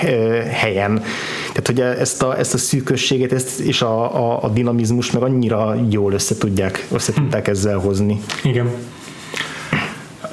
he, 0.50 0.67
helyen. 0.68 1.02
Tehát, 1.52 1.66
hogy 1.66 1.80
ezt 1.80 2.22
a, 2.22 2.38
ezt 2.38 2.54
a 2.54 2.58
szűkösséget 2.58 3.32
ezt, 3.32 3.60
és 3.60 3.82
a, 3.82 4.16
a, 4.16 4.42
a 4.42 4.48
dinamizmus 4.48 5.10
meg 5.10 5.22
annyira 5.22 5.76
jól 5.90 6.12
össze 6.12 6.36
tudják, 6.36 6.86
össze 6.92 7.12
tudták 7.12 7.48
ezzel 7.48 7.78
hozni. 7.78 8.20
Igen. 8.42 8.70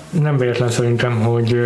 nem 0.09 0.37
véletlen 0.37 0.69
szerintem, 0.69 1.21
hogy 1.21 1.57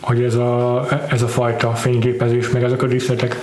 hogy 0.00 0.22
ez 0.22 0.34
a, 0.34 0.86
ez 1.08 1.22
a 1.22 1.28
fajta 1.28 1.70
fényképezés, 1.70 2.50
meg 2.50 2.62
ezek 2.62 2.82
a 2.82 2.86
díszletek 2.86 3.36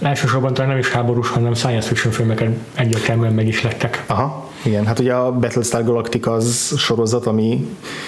elsősorban 0.00 0.54
talán 0.54 0.70
nem 0.70 0.78
is 0.78 0.88
háborús, 0.88 1.28
hanem 1.28 1.54
science 1.54 1.88
fiction 1.88 2.12
filmeken 2.12 2.56
egyértelműen 2.74 3.32
meg 3.32 3.46
is 3.46 3.62
lettek. 3.62 4.04
Aha, 4.06 4.50
igen, 4.62 4.86
hát 4.86 4.98
ugye 4.98 5.12
a 5.14 5.32
Battlestar 5.32 5.84
Galactica 5.84 6.32
az 6.32 6.74
sorozat, 6.76 7.26
ami 7.26 7.66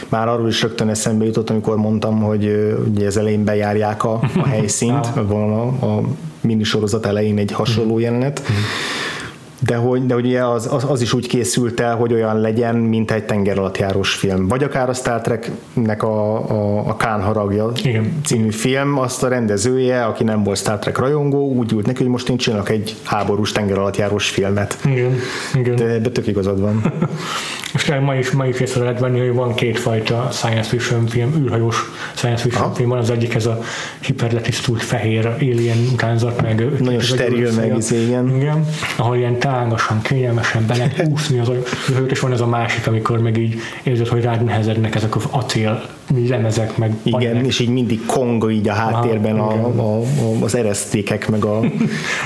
már 0.09 0.29
arról 0.29 0.49
is 0.49 0.63
rögtön 0.63 0.89
eszembe 0.89 1.25
jutott, 1.25 1.51
amikor 1.51 1.77
mondtam, 1.77 2.21
hogy 2.23 2.45
ugye 2.91 3.07
az 3.07 3.17
elején 3.17 3.45
bejárják 3.45 4.05
a, 4.05 4.21
a 4.37 4.47
helyszínt, 4.55 5.09
van 5.15 5.53
a, 5.53 5.87
a 5.87 6.03
minisorozat 6.41 7.07
elején 7.07 7.39
egy 7.39 7.53
hasonló 7.53 7.99
jelenet, 7.99 8.43
de 9.61 9.77
hogy, 9.77 10.07
de 10.07 10.15
hogy 10.15 10.25
ugye 10.25 10.45
az, 10.45 10.73
az, 10.73 10.85
az, 10.89 11.01
is 11.01 11.13
úgy 11.13 11.27
készült 11.27 11.81
el, 11.81 11.97
hogy 11.97 12.13
olyan 12.13 12.41
legyen, 12.41 12.75
mint 12.75 13.11
egy 13.11 13.25
tengeralattjárós 13.25 14.15
film. 14.15 14.49
Vagy 14.49 14.63
akár 14.63 14.89
a 14.89 14.93
Star 14.93 15.21
Treknek 15.21 16.03
a, 16.03 16.35
a, 16.51 16.89
a 16.89 16.97
Kán 16.97 17.23
haragja 17.23 17.73
Igen. 17.85 18.21
című 18.25 18.51
film, 18.51 18.99
azt 18.99 19.23
a 19.23 19.29
rendezője, 19.29 20.05
aki 20.05 20.25
nem 20.25 20.43
volt 20.43 20.59
Star 20.59 20.79
Trek 20.79 20.99
rajongó, 20.99 21.53
úgy 21.53 21.73
ült 21.73 21.87
neki, 21.87 22.03
hogy 22.03 22.13
most 22.13 22.29
én 22.29 22.37
csinálok 22.37 22.69
egy 22.69 22.97
háborús 23.05 23.53
tengeralattjárós 23.53 24.29
filmet. 24.29 24.79
Igen. 24.85 25.15
Igen. 25.55 25.77
De, 25.77 25.99
de 25.99 26.11
tök 26.11 26.27
igazad 26.27 26.61
van. 26.61 26.83
És 27.75 27.93
ma 28.01 28.15
is, 28.15 28.31
ma 28.31 28.47
is 28.47 28.61
észre 28.61 28.81
lehet 28.83 29.01
venni, 29.01 29.19
hogy 29.19 29.35
van 29.35 29.55
kétfajta 29.55 30.29
science 30.33 30.69
fiction 30.69 31.07
film, 31.07 31.35
űrhajós 31.37 31.77
science 32.15 32.43
fiction 32.43 32.65
Aha. 32.65 32.75
film. 32.75 32.89
Van 32.89 32.99
az 32.99 33.11
egyik 33.11 33.35
ez 33.35 33.47
a 33.47 33.59
hiperletisztult 34.01 34.83
fehér 34.83 35.27
alien 35.27 35.79
utánzat, 35.93 36.43
meg 36.43 36.81
nagyon 36.81 37.01
steril 37.01 37.53
meg, 37.53 37.77
igen. 37.91 38.37
igen. 38.37 38.65
Ahol 38.97 39.17
ilyen 39.17 39.39
tágasan, 39.49 40.03
kényelmesen 40.03 40.67
be 40.67 40.77
lehet 40.77 41.09
úszni 41.13 41.39
az 41.39 41.49
űrhajót, 41.49 42.11
és 42.11 42.21
van 42.21 42.33
ez 42.33 42.41
a 42.41 42.47
másik, 42.47 42.87
amikor 42.87 43.19
meg 43.19 43.37
így 43.37 43.61
érzed, 43.83 44.09
hogy 44.09 44.23
rád 44.23 44.45
nehezednek 44.45 44.95
ezek 44.95 45.17
az 45.17 45.25
acél 45.31 45.89
lemezek, 46.29 46.77
meg 46.77 46.97
Igen, 47.03 47.33
panek. 47.33 47.47
és 47.47 47.59
így 47.59 47.69
mindig 47.69 48.07
kong 48.07 48.51
így 48.51 48.69
a 48.69 48.73
háttérben 48.73 49.39
a, 49.39 49.51
a, 49.53 50.01
a, 50.01 50.03
az 50.41 50.55
eresztékek, 50.55 51.29
meg 51.29 51.45
a, 51.45 51.59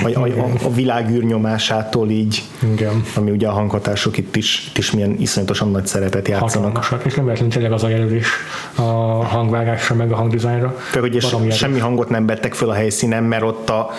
a, 0.03 0.19
a, 0.19 0.49
a 0.63 0.73
világűr 0.73 1.23
nyomásától 1.23 2.09
így, 2.09 2.43
Igen. 2.73 3.03
ami 3.15 3.31
ugye 3.31 3.47
a 3.47 3.51
hanghatások 3.51 4.17
itt 4.17 4.35
is, 4.35 4.67
itt 4.69 4.77
is 4.77 4.91
milyen 4.91 5.15
iszonyatosan 5.19 5.71
nagy 5.71 5.85
szerepet 5.85 6.27
játszanak. 6.27 6.75
Hatalmasak, 6.75 7.05
és 7.05 7.13
nem 7.13 7.25
lehet 7.25 7.45
tényleg 7.49 7.71
az 7.71 7.83
a 7.83 7.87
jelölés 7.87 8.27
a 8.75 8.81
hangvágásra, 9.25 9.95
meg 9.95 10.11
a 10.11 10.15
hangdizájnra. 10.15 10.77
Tehát 10.91 11.07
ugye 11.07 11.51
semmi 11.51 11.79
hangot 11.79 12.09
nem 12.09 12.25
vettek 12.25 12.53
föl 12.53 12.69
a 12.69 12.73
helyszínen, 12.73 13.23
mert 13.23 13.43
ott 13.43 13.69
a 13.69 13.89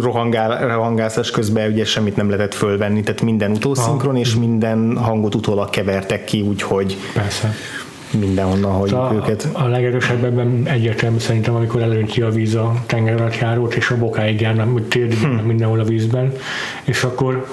rohangál, 0.00 0.74
rohangászás 0.74 1.30
közben 1.30 1.70
ugye 1.70 1.84
semmit 1.84 2.16
nem 2.16 2.30
lehetett 2.30 2.54
fölvenni, 2.54 3.02
tehát 3.02 3.22
minden 3.22 3.50
utószinkron, 3.50 4.16
és 4.16 4.34
minden 4.34 4.96
hangot 4.96 5.34
utólag 5.34 5.70
kevertek 5.70 6.24
ki, 6.24 6.40
úgyhogy 6.40 6.96
Persze 7.14 7.54
mindenhonnan 8.10 8.72
halljuk 8.72 8.98
a, 8.98 9.12
őket. 9.14 9.48
A 9.52 9.66
legerősebb 9.66 10.24
ebben 10.24 10.62
egyértelmű 10.66 11.18
szerintem, 11.18 11.54
amikor 11.54 11.82
előnti 11.82 12.22
a 12.22 12.30
víz 12.30 12.54
a 12.54 12.74
tenger 12.86 13.20
alatt 13.20 13.38
járót, 13.38 13.74
és 13.74 13.90
a 13.90 13.98
bokáig 13.98 14.40
járnak, 14.40 14.72
hogy 14.72 14.82
térdig 14.82 15.18
hmm. 15.18 15.36
mindenhol 15.36 15.80
a 15.80 15.84
vízben, 15.84 16.32
és 16.84 17.04
akkor 17.04 17.46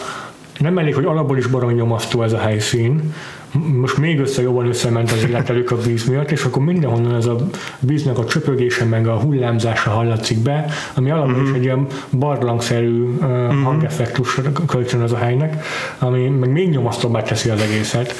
nem 0.60 0.78
elég, 0.78 0.96
hogy 0.96 1.06
alapból 1.06 1.38
is 1.38 1.48
baromi 1.48 1.74
nyomasztó 1.74 2.24
ez 2.24 2.34
a 2.34 2.40
helyszín, 2.40 3.14
most 3.54 3.98
még 3.98 4.20
össze 4.20 4.42
jobban 4.42 4.68
összement 4.68 5.12
az 5.12 5.24
életelők 5.24 5.72
a 5.72 5.82
víz 5.82 6.04
miatt, 6.04 6.32
és 6.32 6.44
akkor 6.44 6.64
mindenhonnan 6.64 7.16
ez 7.16 7.26
a 7.26 7.38
víznek 7.80 8.18
a 8.18 8.26
csöpögése 8.26 8.86
meg 8.86 9.08
a 9.08 9.20
hullámzása 9.20 9.90
hallatszik 9.90 10.38
be, 10.38 10.66
ami 10.94 11.12
alapból 11.12 11.34
mm-hmm. 11.34 11.50
is 11.50 11.56
egy 11.56 11.64
ilyen 11.64 11.88
barlangszerű 12.12 13.02
uh, 13.02 13.26
mm-hmm. 13.26 13.64
hangeffektus 13.64 14.40
kölcsön 14.68 15.02
az 15.02 15.12
a 15.12 15.18
helynek, 15.18 15.66
ami 16.00 16.28
meg 16.28 16.52
még 16.52 16.70
nyomasztóbbá 16.70 17.22
teszi 17.22 17.50
az 17.50 17.62
egészet. 17.62 18.14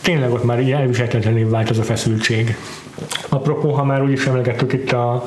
Tényleg 0.00 0.32
ott 0.32 0.44
már 0.44 0.58
elviselhetetlenül 0.58 1.50
vált 1.50 1.70
az 1.70 1.78
a 1.78 1.82
feszültség. 1.82 2.56
Apropó, 3.28 3.72
ha 3.72 3.84
már 3.84 4.02
úgyis 4.02 4.26
emlegettük 4.26 4.72
itt 4.72 4.92
a, 4.92 5.24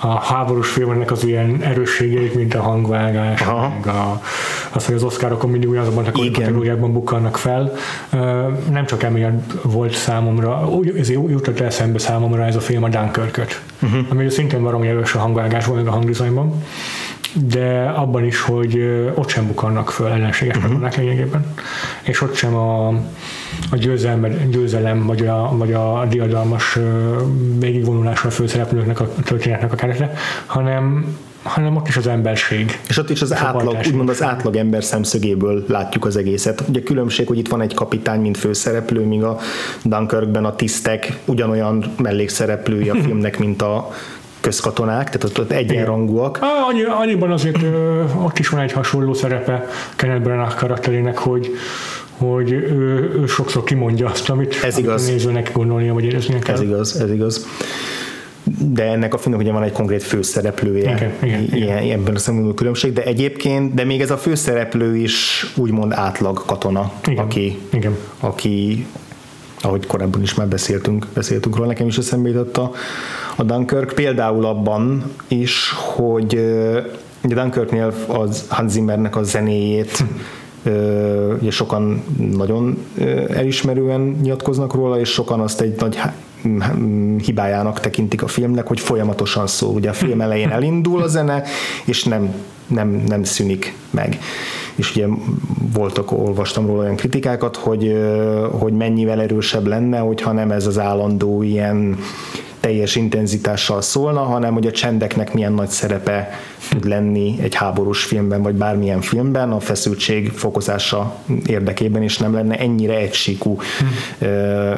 a 0.00 0.20
háborús 0.20 0.68
filmeknek 0.68 1.10
az 1.10 1.24
ilyen 1.24 1.62
erősségeit, 1.62 2.34
mint 2.34 2.54
a 2.54 2.62
hangvágás, 2.62 3.40
Aha. 3.40 3.68
meg 3.68 3.86
a, 3.86 4.22
az, 4.74 4.86
hogy 4.86 4.94
az 4.94 5.02
oszkárokon 5.02 5.50
mindig 5.50 5.68
ugyanazokban 5.68 6.04
a 6.04 6.10
kategóriákban 6.12 6.92
bukkannak 6.92 7.36
fel. 7.36 7.72
Nem 8.70 8.86
csak 8.86 9.02
emiatt 9.02 9.52
volt 9.62 9.92
számomra, 9.92 10.68
úgy 10.68 10.92
ez 10.98 11.10
jutott 11.10 11.60
eszembe 11.60 11.98
számomra 11.98 12.44
ez 12.44 12.56
a 12.56 12.60
film 12.60 12.82
a 12.82 12.88
Dunkirk-öt, 12.88 13.62
uh-huh. 13.82 14.06
ami 14.08 14.30
szintén 14.30 14.62
valami 14.62 14.88
erős 14.88 15.14
a 15.14 15.18
hangvágásban, 15.18 15.76
meg 15.76 15.86
a 15.86 15.90
hangdizájnban 15.90 16.62
de 17.48 17.92
abban 17.96 18.24
is, 18.24 18.40
hogy 18.40 18.78
ott 19.14 19.28
sem 19.28 19.46
bukannak 19.46 19.90
föl 19.90 20.06
ellenséges 20.06 20.56
uh-huh. 20.56 20.70
katonák 20.70 20.96
lényegében, 20.96 21.54
és 22.02 22.20
ott 22.20 22.34
sem 22.34 22.54
a, 22.54 22.88
a 23.70 23.76
győzelem, 23.76 24.48
győzelem 24.50 25.06
vagy, 25.06 25.26
a, 25.26 25.56
vagy 25.56 25.72
a 25.72 26.06
diadalmas 26.08 26.78
végigvonulásra 27.58 28.28
a 28.28 28.32
főszereplőknek 28.32 29.00
a 29.00 29.08
történetnek 29.24 29.72
a 29.72 29.76
kerete, 29.76 30.12
hanem 30.46 31.06
hanem 31.44 31.76
ott 31.76 31.88
is 31.88 31.96
az 31.96 32.06
emberség. 32.06 32.78
És 32.88 32.98
ott 32.98 33.10
is 33.10 33.22
az 33.22 33.34
átlag, 33.34 33.76
úgymond 33.86 34.08
az 34.08 34.22
átlag 34.22 34.56
ember 34.56 34.84
szemszögéből 34.84 35.64
látjuk 35.68 36.04
az 36.04 36.16
egészet. 36.16 36.64
Ugye 36.68 36.82
különbség, 36.82 37.26
hogy 37.26 37.38
itt 37.38 37.48
van 37.48 37.60
egy 37.60 37.74
kapitány, 37.74 38.20
mint 38.20 38.36
főszereplő, 38.36 39.04
míg 39.04 39.22
a 39.22 39.38
Dunkirkben 39.84 40.44
a 40.44 40.56
tisztek 40.56 41.18
ugyanolyan 41.24 41.84
mellékszereplői 41.98 42.88
a 42.88 42.94
filmnek, 43.04 43.38
mint 43.38 43.62
a 43.62 43.90
közkatonák, 44.40 45.04
tehát 45.04 45.24
ott, 45.24 45.40
ott 45.40 45.50
egyenrangúak. 45.50 46.38
Annyi, 46.70 46.82
annyiban 46.82 47.30
azért 47.30 47.62
ö, 47.62 48.02
ott 48.22 48.38
is 48.38 48.48
van 48.48 48.60
egy 48.60 48.72
hasonló 48.72 49.14
szerepe 49.14 49.66
Kenneth 49.96 50.22
Branagh 50.22 50.54
karakterének, 50.54 51.18
hogy 51.18 51.50
hogy 52.16 52.52
ő, 52.52 53.12
ő 53.20 53.26
sokszor 53.26 53.64
kimondja 53.64 54.06
azt, 54.08 54.30
amit, 54.30 54.60
ez 54.64 54.78
igaz. 54.78 55.08
a 55.08 55.10
nézőnek 55.10 55.50
gondolnia, 55.52 55.92
vagy 55.92 56.04
éreznie 56.04 56.38
kell. 56.38 56.54
Ez 56.54 56.60
igaz, 56.60 57.00
ez 57.00 57.10
igaz 57.10 57.46
de 58.44 58.82
ennek 58.82 59.14
a 59.14 59.18
filmnek 59.18 59.40
ugye 59.42 59.52
van 59.52 59.62
egy 59.62 59.72
konkrét 59.72 60.02
főszereplője 60.02 60.94
igen, 60.94 61.12
igen, 61.22 61.42
ilyen, 61.52 61.82
igen. 61.82 61.98
ebben 61.98 62.14
a 62.14 62.18
szempontból 62.18 62.54
különbség, 62.54 62.92
de 62.92 63.02
egyébként, 63.02 63.74
de 63.74 63.84
még 63.84 64.00
ez 64.00 64.10
a 64.10 64.16
főszereplő 64.16 64.96
is 64.96 65.46
úgymond 65.56 65.92
átlag 65.92 66.44
katona, 66.46 66.92
igen, 67.06 67.24
aki, 67.24 67.58
igen. 67.72 67.96
aki 68.20 68.86
ahogy 69.60 69.86
korábban 69.86 70.22
is 70.22 70.34
már 70.34 70.48
beszéltünk, 70.48 71.06
beszéltünk 71.14 71.56
róla, 71.56 71.68
nekem 71.68 71.86
is 71.86 71.98
eszembe 71.98 72.28
jutott 72.28 72.56
a, 72.56 72.70
a 73.36 73.42
Dunkirk, 73.42 73.92
például 73.94 74.44
abban 74.44 75.04
is, 75.28 75.72
hogy 75.76 76.32
ugye 77.24 77.34
Dunkirknél 77.34 77.94
az 78.06 78.44
Hans 78.48 78.72
Zimmernek 78.72 79.16
a 79.16 79.22
zenéjét 79.22 80.04
ugye 81.40 81.50
sokan 81.50 82.04
nagyon 82.32 82.86
elismerően 83.28 84.00
nyilatkoznak 84.00 84.74
róla, 84.74 85.00
és 85.00 85.08
sokan 85.08 85.40
azt 85.40 85.60
egy 85.60 85.74
nagy 85.78 86.00
hibájának 87.24 87.80
tekintik 87.80 88.22
a 88.22 88.26
filmnek, 88.26 88.66
hogy 88.66 88.80
folyamatosan 88.80 89.46
szól. 89.46 89.74
Ugye 89.74 89.90
a 89.90 89.92
film 89.92 90.20
elején 90.20 90.50
elindul 90.50 91.02
a 91.02 91.06
zene, 91.06 91.42
és 91.84 92.04
nem, 92.04 92.34
nem, 92.66 93.04
nem 93.06 93.24
szűnik 93.24 93.74
meg. 93.90 94.18
És 94.74 94.96
ugye 94.96 95.06
voltak, 95.72 96.12
olvastam 96.12 96.66
róla 96.66 96.82
olyan 96.82 96.96
kritikákat, 96.96 97.56
hogy, 97.56 97.96
hogy 98.50 98.72
mennyivel 98.72 99.20
erősebb 99.20 99.66
lenne, 99.66 99.98
hogyha 99.98 100.32
nem 100.32 100.50
ez 100.50 100.66
az 100.66 100.78
állandó 100.78 101.42
ilyen 101.42 101.98
teljes 102.60 102.96
intenzitással 102.96 103.80
szólna, 103.80 104.20
hanem 104.20 104.52
hogy 104.52 104.66
a 104.66 104.70
csendeknek 104.70 105.34
milyen 105.34 105.52
nagy 105.52 105.68
szerepe 105.68 106.30
tud 106.70 106.84
lenni 106.84 107.36
egy 107.40 107.54
háborús 107.54 108.04
filmben, 108.04 108.42
vagy 108.42 108.54
bármilyen 108.54 109.00
filmben 109.00 109.52
a 109.52 109.60
feszültség 109.60 110.30
fokozása 110.30 111.16
érdekében, 111.46 112.02
és 112.02 112.18
nem 112.18 112.34
lenne 112.34 112.58
ennyire 112.58 112.96
egysíkú 112.96 113.58
hmm 113.78 114.74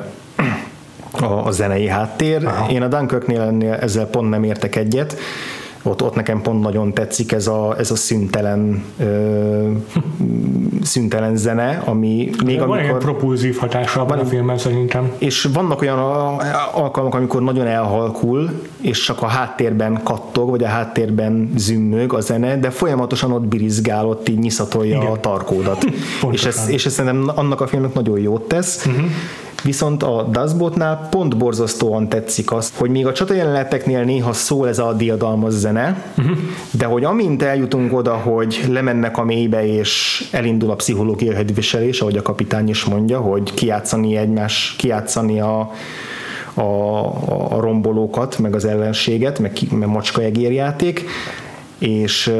a, 1.20 1.46
a 1.46 1.50
zenei 1.50 1.86
háttér. 1.86 2.46
Aha. 2.46 2.70
Én 2.70 2.82
a 2.82 2.88
Dunkirknél 2.88 3.72
ezzel 3.80 4.06
pont 4.06 4.30
nem 4.30 4.44
értek 4.44 4.76
egyet, 4.76 5.16
ott, 5.86 6.02
ott 6.02 6.14
nekem 6.14 6.42
pont 6.42 6.62
nagyon 6.62 6.92
tetszik 6.92 7.32
ez 7.32 7.46
a, 7.46 7.74
ez 7.78 7.90
a 7.90 7.96
szüntelen 7.96 8.84
ö, 8.98 9.70
szüntelen 10.82 11.36
zene, 11.36 11.82
ami 11.84 12.30
még 12.44 12.58
van 12.58 12.70
amikor... 12.70 12.90
Van 12.90 12.98
propulzív 12.98 13.56
hatása 13.56 14.04
van, 14.04 14.18
a 14.18 14.24
filmben 14.24 14.58
szerintem. 14.58 15.12
És 15.18 15.48
vannak 15.52 15.80
olyan 15.80 15.98
alkalmak, 16.72 17.14
amikor 17.14 17.42
nagyon 17.42 17.66
elhalkul, 17.66 18.50
és 18.80 19.00
csak 19.00 19.22
a 19.22 19.26
háttérben 19.26 20.00
kattog, 20.02 20.50
vagy 20.50 20.64
a 20.64 20.68
háttérben 20.68 21.50
zümmög 21.56 22.12
a 22.12 22.20
zene, 22.20 22.56
de 22.56 22.70
folyamatosan 22.70 23.32
ott 23.32 23.46
birizgál, 23.46 24.06
ott 24.06 24.28
így 24.28 24.38
nyiszatolja 24.38 24.96
Igen. 24.96 25.10
a 25.10 25.20
tarkódat. 25.20 25.84
és, 26.30 26.44
ez, 26.44 26.64
és 26.68 26.86
ez 26.86 26.92
szerintem 26.92 27.30
annak 27.34 27.60
a 27.60 27.66
filmnek 27.66 27.94
nagyon 27.94 28.18
jót 28.18 28.42
tesz. 28.42 28.86
Uh-huh 28.86 29.04
Viszont 29.62 30.02
a 30.02 30.28
Dustbotnál 30.30 31.06
pont 31.10 31.36
borzasztóan 31.36 32.08
tetszik 32.08 32.52
azt, 32.52 32.76
hogy 32.76 32.90
még 32.90 33.06
a 33.06 33.12
csatajeleneteknél 33.12 34.02
néha 34.02 34.32
szól 34.32 34.68
ez 34.68 34.78
a 34.78 34.92
diadalmas 34.92 35.52
zene, 35.52 36.12
uh-huh. 36.18 36.36
de 36.70 36.84
hogy 36.84 37.04
amint 37.04 37.42
eljutunk 37.42 37.92
oda, 37.96 38.14
hogy 38.14 38.64
lemennek 38.68 39.18
a 39.18 39.24
mélybe 39.24 39.66
és 39.66 40.24
elindul 40.30 40.70
a 40.70 40.74
pszichológiai 40.74 41.34
hadviselés, 41.34 42.00
ahogy 42.00 42.16
a 42.16 42.22
kapitány 42.22 42.68
is 42.68 42.84
mondja, 42.84 43.20
hogy 43.20 43.54
kiátszani 43.54 44.16
egymás, 44.16 44.74
kiátszani 44.78 45.40
a, 45.40 45.70
a, 46.54 46.62
a 47.48 47.60
rombolókat, 47.60 48.38
meg 48.38 48.54
az 48.54 48.64
ellenséget, 48.64 49.38
meg, 49.38 49.58
meg 49.70 49.88
macska 49.88 50.22
egérjáték, 50.22 51.04
és 51.78 52.32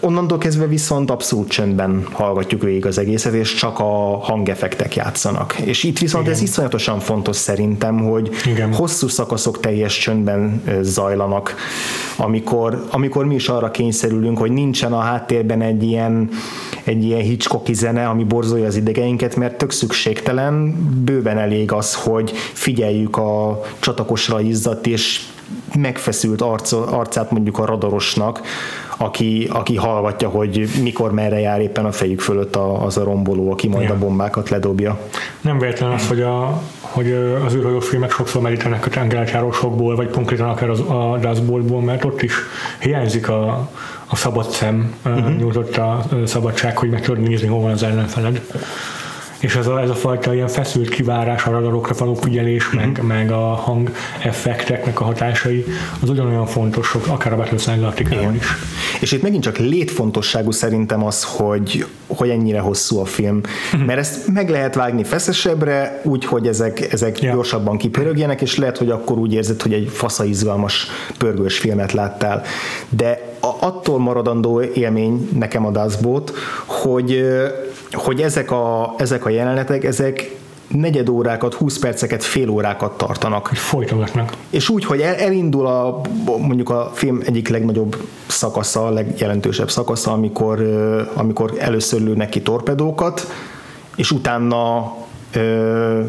onnantól 0.00 0.38
kezdve 0.38 0.66
viszont 0.66 1.10
abszolút 1.10 1.48
csöndben 1.48 2.06
hallgatjuk 2.12 2.62
végig 2.62 2.86
az 2.86 2.98
egészet, 2.98 3.32
és 3.32 3.54
csak 3.54 3.78
a 3.78 4.18
hangeffektek 4.18 4.94
játszanak. 4.94 5.56
És 5.64 5.82
itt 5.82 5.98
viszont 5.98 6.24
Igen. 6.24 6.36
ez 6.36 6.42
iszonyatosan 6.42 6.98
fontos 7.00 7.36
szerintem, 7.36 7.98
hogy 7.98 8.30
Igen. 8.46 8.74
hosszú 8.74 9.08
szakaszok 9.08 9.60
teljes 9.60 9.98
csöndben 9.98 10.62
zajlanak, 10.80 11.54
amikor, 12.16 12.84
amikor 12.90 13.24
mi 13.24 13.34
is 13.34 13.48
arra 13.48 13.70
kényszerülünk, 13.70 14.38
hogy 14.38 14.52
nincsen 14.52 14.92
a 14.92 15.00
háttérben 15.00 15.62
egy 15.62 15.82
ilyen, 15.82 16.28
egy 16.84 17.04
ilyen 17.04 17.20
Hitchcocki 17.20 17.74
zene, 17.74 18.08
ami 18.08 18.24
borzolja 18.24 18.66
az 18.66 18.76
idegeinket, 18.76 19.36
mert 19.36 19.58
tök 19.58 19.70
szükségtelen, 19.70 20.76
bőven 21.04 21.38
elég 21.38 21.72
az, 21.72 21.94
hogy 21.94 22.32
figyeljük 22.52 23.16
a 23.16 23.62
csatakosra 23.78 24.40
izzadt 24.40 24.86
és 24.86 25.20
megfeszült 25.76 26.40
arc, 26.40 26.72
arcát 26.72 27.30
mondjuk 27.30 27.58
a 27.58 27.64
radarosnak, 27.64 28.40
aki, 28.96 29.48
aki 29.52 29.76
hallgatja, 29.76 30.28
hogy 30.28 30.68
mikor 30.82 31.12
merre 31.12 31.40
jár 31.40 31.60
éppen 31.60 31.84
a 31.84 31.92
fejük 31.92 32.20
fölött 32.20 32.56
a, 32.56 32.84
az 32.84 32.96
a 32.96 33.04
romboló, 33.04 33.52
aki 33.52 33.68
majd 33.68 33.88
ja. 33.88 33.94
a 33.94 33.98
bombákat 33.98 34.48
ledobja. 34.48 34.98
Nem 35.40 35.58
véletlen 35.58 35.90
az, 35.90 36.08
hogy, 36.08 36.20
a, 36.20 36.62
hogy 36.80 37.12
az 37.46 37.54
űrhajó 37.54 37.80
filmek 37.80 38.10
sokszor 38.10 38.42
merítenek 38.42 38.86
a 38.86 38.90
tengerátjárosokból, 38.90 39.96
vagy 39.96 40.10
konkrétan 40.10 40.48
akár 40.48 40.70
az, 40.70 40.80
a 40.80 41.18
dashboardból, 41.20 41.80
mert 41.80 42.04
ott 42.04 42.22
is 42.22 42.34
hiányzik 42.80 43.28
a, 43.28 43.70
a 44.06 44.16
szabad 44.16 44.50
szem, 44.50 44.94
uh-huh. 45.04 45.36
nyújtott 45.36 45.76
a 45.76 46.04
szabadság, 46.24 46.78
hogy 46.78 46.90
meg 46.90 47.00
tudod 47.00 47.20
nézni, 47.20 47.48
hol 47.48 47.60
van 47.60 47.70
az 47.70 47.82
ellenfeled 47.82 48.40
és 49.44 49.56
ez 49.56 49.66
a, 49.66 49.80
ez 49.80 49.90
a 49.90 49.94
fajta 49.94 50.34
ilyen 50.34 50.48
feszült 50.48 50.88
kivárás, 50.88 51.44
a 51.44 51.50
radarokra 51.50 51.94
való 51.98 52.14
figyelés, 52.14 52.66
mm-hmm. 52.68 52.76
meg, 52.76 53.02
meg 53.02 53.30
a 53.30 53.54
hang 53.54 53.90
effekteknek 54.22 55.00
a 55.00 55.04
hatásai, 55.04 55.64
az 56.02 56.08
ugyanolyan 56.08 56.46
fontosok, 56.46 57.06
akár 57.06 57.32
a 57.32 57.36
Battlestar 57.36 57.78
Galactica-ban 57.78 58.34
is. 58.34 58.46
És 59.00 59.12
itt 59.12 59.22
megint 59.22 59.42
csak 59.42 59.58
létfontosságú 59.58 60.50
szerintem 60.50 61.04
az, 61.04 61.24
hogy, 61.24 61.86
hogy 62.06 62.28
ennyire 62.28 62.60
hosszú 62.60 62.98
a 62.98 63.04
film, 63.04 63.40
mm-hmm. 63.76 63.86
mert 63.86 63.98
ezt 63.98 64.28
meg 64.32 64.48
lehet 64.48 64.74
vágni 64.74 65.04
feszesebbre, 65.04 66.00
úgy, 66.04 66.24
hogy 66.24 66.46
ezek, 66.46 66.92
ezek 66.92 67.22
ja. 67.22 67.32
gyorsabban 67.32 67.76
kipörögjenek, 67.76 68.40
és 68.40 68.56
lehet, 68.56 68.78
hogy 68.78 68.90
akkor 68.90 69.18
úgy 69.18 69.32
érzed, 69.32 69.62
hogy 69.62 69.72
egy 69.72 69.88
fasza 69.88 70.24
izgalmas 70.24 70.86
pörgős 71.18 71.58
filmet 71.58 71.92
láttál. 71.92 72.42
De 72.88 73.32
attól 73.40 73.98
maradandó 73.98 74.62
élmény 74.62 75.28
nekem 75.38 75.66
a 75.66 75.70
Dazbot, 75.70 76.32
hogy 76.66 77.26
hogy 77.94 78.22
ezek 78.22 78.50
a, 78.50 78.94
ezek 78.98 79.24
a 79.24 79.28
jelenetek, 79.28 79.84
ezek 79.84 80.36
negyed 80.68 81.08
órákat, 81.08 81.54
20 81.54 81.78
perceket, 81.78 82.24
fél 82.24 82.48
órákat 82.48 82.96
tartanak. 82.96 83.46
Folytogatnak. 83.46 84.32
És 84.50 84.68
úgy, 84.68 84.84
hogy 84.84 85.00
el, 85.00 85.14
elindul 85.14 85.66
a, 85.66 86.00
mondjuk 86.24 86.70
a 86.70 86.90
film 86.94 87.20
egyik 87.24 87.48
legnagyobb 87.48 87.96
szakasza, 88.26 88.86
a 88.86 88.90
legjelentősebb 88.90 89.70
szakasza, 89.70 90.12
amikor, 90.12 90.60
amikor 91.14 91.52
először 91.58 92.00
lőnek 92.00 92.28
ki 92.28 92.42
torpedókat, 92.42 93.32
és 93.96 94.10
utána 94.10 94.92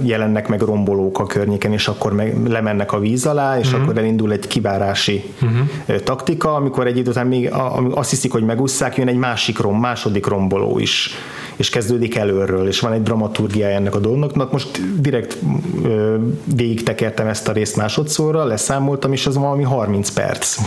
jelennek 0.01 0.47
meg 0.47 0.61
rombolók 0.61 1.19
a 1.19 1.25
környéken, 1.25 1.71
és 1.71 1.87
akkor 1.87 2.13
meg 2.13 2.47
lemennek 2.47 2.91
a 2.91 2.99
víz 2.99 3.25
alá, 3.25 3.59
és 3.59 3.67
uh-huh. 3.67 3.81
akkor 3.81 3.97
elindul 3.97 4.31
egy 4.31 4.47
kivárási 4.47 5.23
uh-huh. 5.41 6.03
taktika, 6.03 6.55
amikor 6.55 6.87
egy 6.87 6.97
idő 6.97 7.09
után 7.09 7.27
még 7.27 7.51
azt 7.91 8.09
hiszik, 8.09 8.31
hogy 8.31 8.43
megúszszák, 8.43 8.97
jön 8.97 9.07
egy 9.07 9.17
másik 9.17 9.59
rom, 9.59 9.79
második 9.79 10.25
romboló 10.25 10.79
is 10.79 11.09
és 11.55 11.69
kezdődik 11.69 12.15
előről, 12.15 12.67
és 12.67 12.79
van 12.79 12.93
egy 12.93 13.03
dramaturgiája 13.03 13.75
ennek 13.75 13.95
a 13.95 13.99
dolognak. 13.99 14.51
Most 14.51 14.99
direkt 14.99 15.37
ö, 15.83 16.15
végig 16.55 16.83
tekertem 16.83 17.27
ezt 17.27 17.47
a 17.47 17.51
részt 17.51 17.75
másodszorra, 17.75 18.43
leszámoltam, 18.43 19.11
és 19.11 19.25
az 19.25 19.35
valami 19.35 19.63
30 19.63 20.09
perc. 20.09 20.57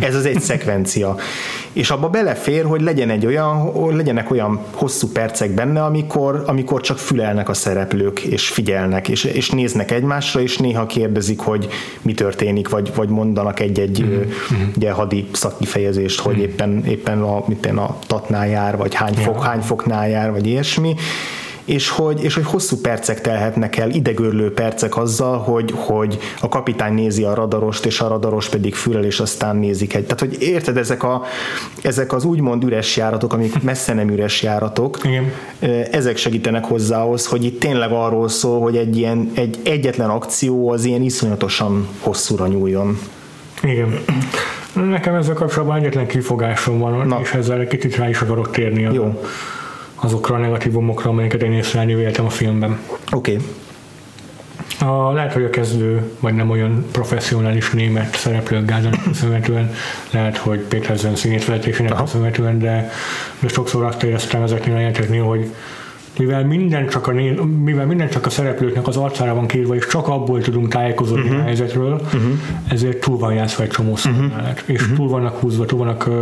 Ez 0.00 0.14
az 0.14 0.26
egy 0.26 0.40
szekvencia. 0.40 1.16
És 1.72 1.90
abba 1.90 2.08
belefér, 2.08 2.64
hogy 2.64 2.80
legyen 2.80 3.10
egy 3.10 3.26
olyan, 3.26 3.72
legyenek 3.96 4.30
olyan 4.30 4.60
hosszú 4.70 5.08
percek 5.08 5.50
benne, 5.50 5.84
amikor, 5.84 6.42
amikor 6.46 6.80
csak 6.80 6.98
fülelnek 6.98 7.48
a 7.48 7.54
szereplők, 7.54 8.20
és 8.20 8.48
figyelnek, 8.48 9.08
és, 9.08 9.24
és 9.24 9.50
néznek 9.50 9.90
egymásra, 9.90 10.40
és 10.40 10.58
néha 10.58 10.86
kérdezik, 10.86 11.40
hogy 11.40 11.68
mi 12.02 12.14
történik, 12.14 12.68
vagy, 12.68 12.92
vagy 12.94 13.08
mondanak 13.08 13.60
egy-egy 13.60 14.02
mm-hmm. 14.02 14.22
ugye, 14.76 14.90
hadi 14.90 15.28
szakifejezést, 15.32 16.20
hogy 16.20 16.36
mm. 16.36 16.40
éppen, 16.40 16.84
éppen 16.86 17.22
a, 17.22 17.36
a 17.76 17.98
tatnál 18.06 18.48
jár, 18.48 18.76
vagy 18.76 18.94
hány, 18.94 19.14
fok, 19.14 19.42
hány 19.42 19.60
foknál 19.60 20.08
jár, 20.08 20.30
vagy 20.38 20.46
ilyesmi, 20.46 20.94
és 21.64 21.88
hogy, 21.88 22.24
és 22.24 22.34
hogy 22.34 22.44
hosszú 22.44 22.76
percek 22.76 23.20
telhetnek 23.20 23.76
el, 23.76 23.90
idegörlő 23.90 24.52
percek 24.52 24.96
azzal, 24.96 25.38
hogy, 25.38 25.72
hogy 25.74 26.18
a 26.40 26.48
kapitány 26.48 26.94
nézi 26.94 27.24
a 27.24 27.34
radarost, 27.34 27.86
és 27.86 28.00
a 28.00 28.08
radaros 28.08 28.48
pedig 28.48 28.74
fülel, 28.74 29.04
és 29.04 29.20
aztán 29.20 29.56
nézik 29.56 29.94
egy. 29.94 30.02
Tehát, 30.02 30.20
hogy 30.20 30.42
érted, 30.42 30.76
ezek, 30.76 31.02
a, 31.02 31.22
ezek 31.82 32.12
az 32.12 32.24
úgymond 32.24 32.64
üres 32.64 32.96
járatok, 32.96 33.32
amik 33.32 33.62
messze 33.70 33.94
nem 33.94 34.08
üres 34.08 34.42
járatok, 34.42 34.98
Igen. 35.04 35.32
ezek 35.90 36.16
segítenek 36.16 36.64
hozzához, 36.64 37.26
hogy 37.26 37.44
itt 37.44 37.60
tényleg 37.60 37.90
arról 37.92 38.28
szól, 38.28 38.60
hogy 38.60 38.76
egy 38.76 38.96
ilyen 38.96 39.30
egy 39.34 39.58
egyetlen 39.64 40.10
akció 40.10 40.70
az 40.70 40.84
ilyen 40.84 41.02
iszonyatosan 41.02 41.88
hosszúra 42.00 42.46
nyúljon. 42.46 42.98
Igen. 43.62 44.00
Nekem 44.72 45.14
ezzel 45.14 45.34
kapcsolatban 45.34 45.78
egyetlen 45.78 46.06
kifogásom 46.06 46.78
van, 46.78 47.06
Na. 47.06 47.20
és 47.22 47.32
ezzel 47.32 47.66
kicsit 47.66 47.96
rá 47.96 48.08
is 48.08 48.20
akarok 48.20 48.50
térni. 48.50 48.80
Jó. 48.92 49.04
A 49.04 49.18
azokra 50.00 50.34
a 50.34 50.38
negatívumokra, 50.38 51.10
amelyeket 51.10 51.42
én 51.42 51.52
észrevenni 51.52 51.94
véltem 51.94 52.24
a 52.24 52.30
filmben. 52.30 52.78
Oké. 53.12 53.32
Okay. 53.32 53.46
A, 54.80 55.12
lehet, 55.12 55.32
hogy 55.32 55.44
a 55.44 55.50
kezdő, 55.50 56.12
vagy 56.20 56.34
nem 56.34 56.50
olyan 56.50 56.86
professzionális 56.92 57.70
német 57.70 58.16
szereplők 58.16 58.66
gázának 58.66 59.02
köszönhetően, 59.12 59.70
lehet, 60.10 60.36
hogy 60.36 60.58
Péter 60.58 60.96
Zen 60.96 61.16
színét 61.16 61.44
köszönhetően, 61.96 62.58
de, 62.58 62.90
de 63.38 63.48
sokszor 63.48 63.84
azt 63.84 64.02
éreztem 64.02 64.42
ezeknél 64.42 64.74
a 64.74 64.78
jelenteknél, 64.78 65.24
hogy 65.24 65.50
mivel 66.18 66.44
minden 66.44 66.88
csak 66.88 67.06
a, 67.06 67.12
mivel 67.64 67.86
minden 67.86 68.08
csak 68.08 68.26
a 68.26 68.30
szereplőknek 68.30 68.86
az 68.86 68.96
arcára 68.96 69.34
van 69.34 69.46
kírva, 69.46 69.74
és 69.74 69.86
csak 69.86 70.08
abból 70.08 70.40
tudunk 70.40 70.68
tájékozódni 70.68 71.28
uh-huh. 71.28 71.40
a 71.40 71.42
helyzetről, 71.42 71.92
uh-huh. 71.92 72.22
ezért 72.68 73.00
túl 73.00 73.18
van 73.18 73.34
játszva 73.34 73.62
egy 73.62 73.68
csomó 73.68 73.90
uh-huh. 73.90 74.32
és 74.66 74.80
uh-huh. 74.80 74.96
túl 74.96 75.08
vannak 75.08 75.36
húzva, 75.36 75.64
túl 75.64 75.78
vannak 75.78 76.06
uh, 76.06 76.14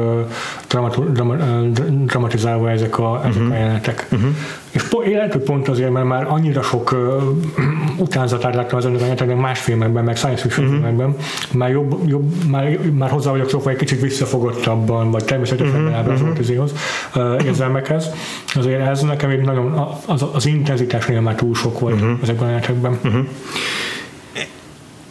dramatu, 0.77 1.13
dram, 1.13 1.29
uh, 1.29 1.69
dramatizálva 2.05 2.71
ezek 2.71 2.99
a, 2.99 3.21
ezek 3.25 3.43
uh-huh. 3.43 3.55
a 3.55 3.59
jelenetek. 3.59 4.07
Uh-huh. 4.13 4.29
És 4.71 4.83
po- 4.83 5.07
lehet, 5.07 5.33
hogy 5.33 5.43
pont 5.43 5.69
azért, 5.69 5.91
mert 5.91 6.07
már 6.07 6.27
annyira 6.29 6.63
sok 6.63 6.93
uh, 6.93 7.23
utánzatát 8.07 8.55
láttam 8.55 8.79
az 8.79 8.85
jeleneteknek 8.85 9.37
más 9.37 9.61
filmekben, 9.61 10.05
meg 10.05 10.17
science 10.17 10.43
fiction 10.43 10.67
uh-huh. 10.67 10.81
filmekben, 10.81 11.17
már, 11.53 11.71
jobb, 11.71 12.09
jobb, 12.09 12.33
már, 12.51 12.79
már 12.93 13.11
hozzá 13.11 13.31
vagyok 13.31 13.49
szokva 13.49 13.71
egy 13.71 13.77
kicsit 13.77 14.01
visszafogottabban, 14.01 15.11
vagy 15.11 15.25
természetesen 15.25 15.83
uh-huh. 15.83 15.97
ábrázolt 15.97 16.39
uh-huh. 16.39 16.69
uh, 17.15 17.45
érzelmekhez. 17.45 18.11
Azért 18.55 18.87
ez 18.87 19.03
nekem 19.03 19.31
egy 19.31 19.41
nagyon 19.41 19.73
az, 20.07 20.25
az 20.33 20.47
intenzitásnél 20.47 21.21
már 21.21 21.35
túl 21.35 21.55
sok 21.55 21.79
volt 21.79 21.95
uh-huh. 21.95 22.19
ezekben 22.23 22.45
a 22.45 22.51
jelentekben. 22.51 22.99
Uh-huh. 23.05 23.27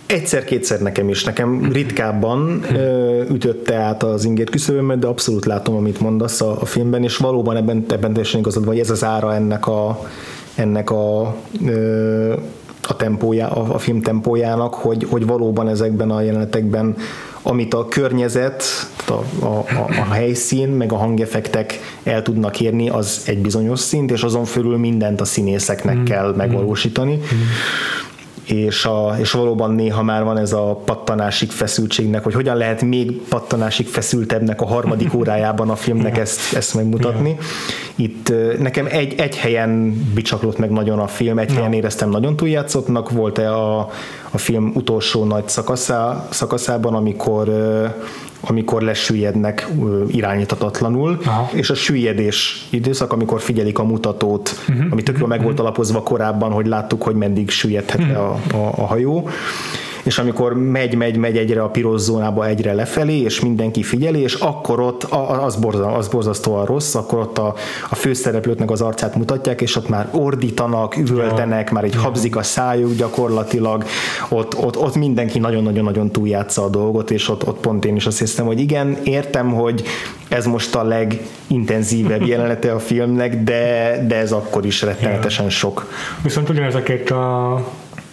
Egyszer-kétszer 0.07 0.79
nekem 0.79 1.09
is, 1.09 1.23
nekem 1.23 1.71
ritkábban 1.71 2.61
uh-huh. 2.61 3.29
ütötte 3.29 3.75
át 3.75 4.03
az 4.03 4.25
ingét 4.25 4.49
küszöbömet, 4.49 4.99
de 4.99 5.07
abszolút 5.07 5.45
látom, 5.45 5.75
amit 5.75 5.99
mondasz 5.99 6.41
a, 6.41 6.61
a 6.61 6.65
filmben, 6.65 7.03
és 7.03 7.17
valóban 7.17 7.55
ebben, 7.55 7.85
ebben 7.89 8.13
teljesen 8.13 8.39
igazad 8.39 8.65
vagy, 8.65 8.79
ez 8.79 8.89
az 8.89 9.03
ára 9.03 9.33
ennek 9.33 9.67
a, 9.67 10.09
ennek 10.55 10.89
a 10.89 11.21
a, 12.87 12.95
tempójá, 12.95 13.47
a, 13.47 13.73
a 13.73 13.77
film 13.77 14.01
tempójának, 14.01 14.73
hogy, 14.73 15.07
hogy 15.09 15.25
valóban 15.25 15.67
ezekben 15.67 16.11
a 16.11 16.21
jelenetekben 16.21 16.95
amit 17.47 17.73
a 17.73 17.87
környezet, 17.87 18.63
a, 19.07 19.45
a, 19.45 19.57
a, 19.57 19.87
a 20.09 20.13
helyszín, 20.13 20.69
meg 20.69 20.91
a 20.91 20.95
hangeffektek 20.95 21.79
el 22.03 22.21
tudnak 22.21 22.59
érni, 22.59 22.89
az 22.89 23.23
egy 23.25 23.37
bizonyos 23.37 23.79
szint, 23.79 24.11
és 24.11 24.23
azon 24.23 24.45
fölül 24.45 24.77
mindent 24.77 25.21
a 25.21 25.25
színészeknek 25.25 25.95
mm. 25.95 26.03
kell 26.03 26.33
megvalósítani. 26.35 27.15
Mm 27.15 27.39
és, 28.45 28.85
a, 28.85 29.15
és 29.19 29.31
valóban 29.31 29.71
néha 29.71 30.03
már 30.03 30.23
van 30.23 30.37
ez 30.37 30.53
a 30.53 30.81
pattanásig 30.85 31.49
feszültségnek, 31.49 32.23
hogy 32.23 32.33
hogyan 32.33 32.57
lehet 32.57 32.81
még 32.81 33.11
pattanásig 33.11 33.87
feszültebbnek 33.87 34.61
a 34.61 34.65
harmadik 34.65 35.13
órájában 35.19 35.69
a 35.69 35.75
filmnek 35.75 36.17
ezt, 36.17 36.53
ezt 36.53 36.73
megmutatni. 36.73 37.37
Itt 37.95 38.33
nekem 38.59 38.87
egy, 38.89 39.13
egy 39.19 39.37
helyen 39.37 40.01
bicsaklott 40.13 40.57
meg 40.57 40.69
nagyon 40.69 40.99
a 40.99 41.07
film, 41.07 41.37
egy 41.37 41.53
helyen 41.53 41.73
éreztem 41.73 42.09
nagyon 42.09 42.35
túljátszottnak, 42.35 43.11
volt-e 43.11 43.53
a, 43.53 43.89
a 44.35 44.37
film 44.37 44.71
utolsó 44.73 45.23
nagy 45.23 45.47
szakaszá, 45.47 46.27
szakaszában, 46.29 46.93
amikor 46.93 47.49
amikor 48.47 48.81
lesüllyednek 48.81 49.67
irányítatatlanul, 50.07 51.19
Aha. 51.25 51.49
és 51.53 51.69
a 51.69 51.73
süllyedés 51.75 52.67
időszak, 52.69 53.13
amikor 53.13 53.41
figyelik 53.41 53.79
a 53.79 53.83
mutatót, 53.83 54.55
uh-huh. 54.69 54.85
ami 54.89 55.03
tökről 55.03 55.27
meg 55.27 55.43
volt 55.43 55.59
alapozva 55.59 56.03
korábban, 56.03 56.51
hogy 56.51 56.65
láttuk, 56.65 57.03
hogy 57.03 57.15
meddig 57.15 57.49
süllyedhet 57.49 57.99
uh-huh. 57.99 58.17
a, 58.17 58.39
a, 58.53 58.73
a 58.77 58.85
hajó 58.85 59.29
és 60.05 60.17
amikor 60.17 60.53
megy, 60.53 60.95
megy, 60.95 61.17
megy 61.17 61.37
egyre 61.37 61.63
a 61.63 61.69
piros 61.69 62.01
zónába 62.01 62.47
egyre 62.47 62.73
lefelé, 62.73 63.19
és 63.19 63.39
mindenki 63.39 63.83
figyeli, 63.83 64.19
és 64.19 64.33
akkor 64.33 64.79
ott 64.79 65.03
az, 65.43 65.55
borzal, 65.55 65.93
az 65.93 66.07
borzasztóan 66.07 66.65
rossz, 66.65 66.95
akkor 66.95 67.19
ott 67.19 67.37
a, 67.37 67.53
a 67.89 67.95
főszereplőknek 67.95 68.71
az 68.71 68.81
arcát 68.81 69.15
mutatják, 69.15 69.61
és 69.61 69.75
ott 69.75 69.89
már 69.89 70.07
ordítanak, 70.11 70.97
üvöltenek, 70.97 71.71
már 71.71 71.83
egy 71.83 71.95
habzik 71.95 72.35
a 72.35 72.43
szájuk 72.43 72.95
gyakorlatilag, 72.95 73.83
ott, 74.29 74.57
ott, 74.57 74.77
ott 74.77 74.95
mindenki 74.95 75.39
nagyon-nagyon-nagyon 75.39 76.11
túljátsza 76.11 76.63
a 76.63 76.69
dolgot, 76.69 77.11
és 77.11 77.29
ott, 77.29 77.47
ott 77.47 77.59
pont 77.59 77.85
én 77.85 77.95
is 77.95 78.05
azt 78.05 78.19
hiszem, 78.19 78.45
hogy 78.45 78.59
igen, 78.59 78.97
értem, 79.03 79.53
hogy 79.53 79.83
ez 80.27 80.45
most 80.45 80.75
a 80.75 80.83
legintenzívebb 80.83 82.25
jelenete 82.33 82.73
a 82.73 82.79
filmnek, 82.79 83.43
de, 83.43 84.03
de 84.07 84.15
ez 84.15 84.31
akkor 84.31 84.65
is 84.65 84.81
rettenetesen 84.81 85.49
sok. 85.49 85.91
Viszont 86.23 86.49
ugyanezeket 86.49 87.11
a, 87.11 87.53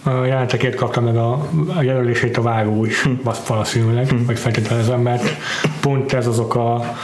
a 0.02 0.24
jelentekért 0.24 0.74
kapta 0.74 1.00
meg 1.00 1.16
a, 1.16 1.32
a 1.76 1.82
jelölését 1.82 2.36
a 2.36 2.42
vágó 2.42 2.84
is, 2.84 3.02
hm. 3.02 3.10
valószínűleg, 3.46 4.08
hm. 4.08 4.24
vagy 4.26 4.38
feltételezem, 4.38 5.00
mert 5.00 5.36
pont 5.80 6.12
ez 6.12 6.26
azok 6.26 6.54
a, 6.54 6.96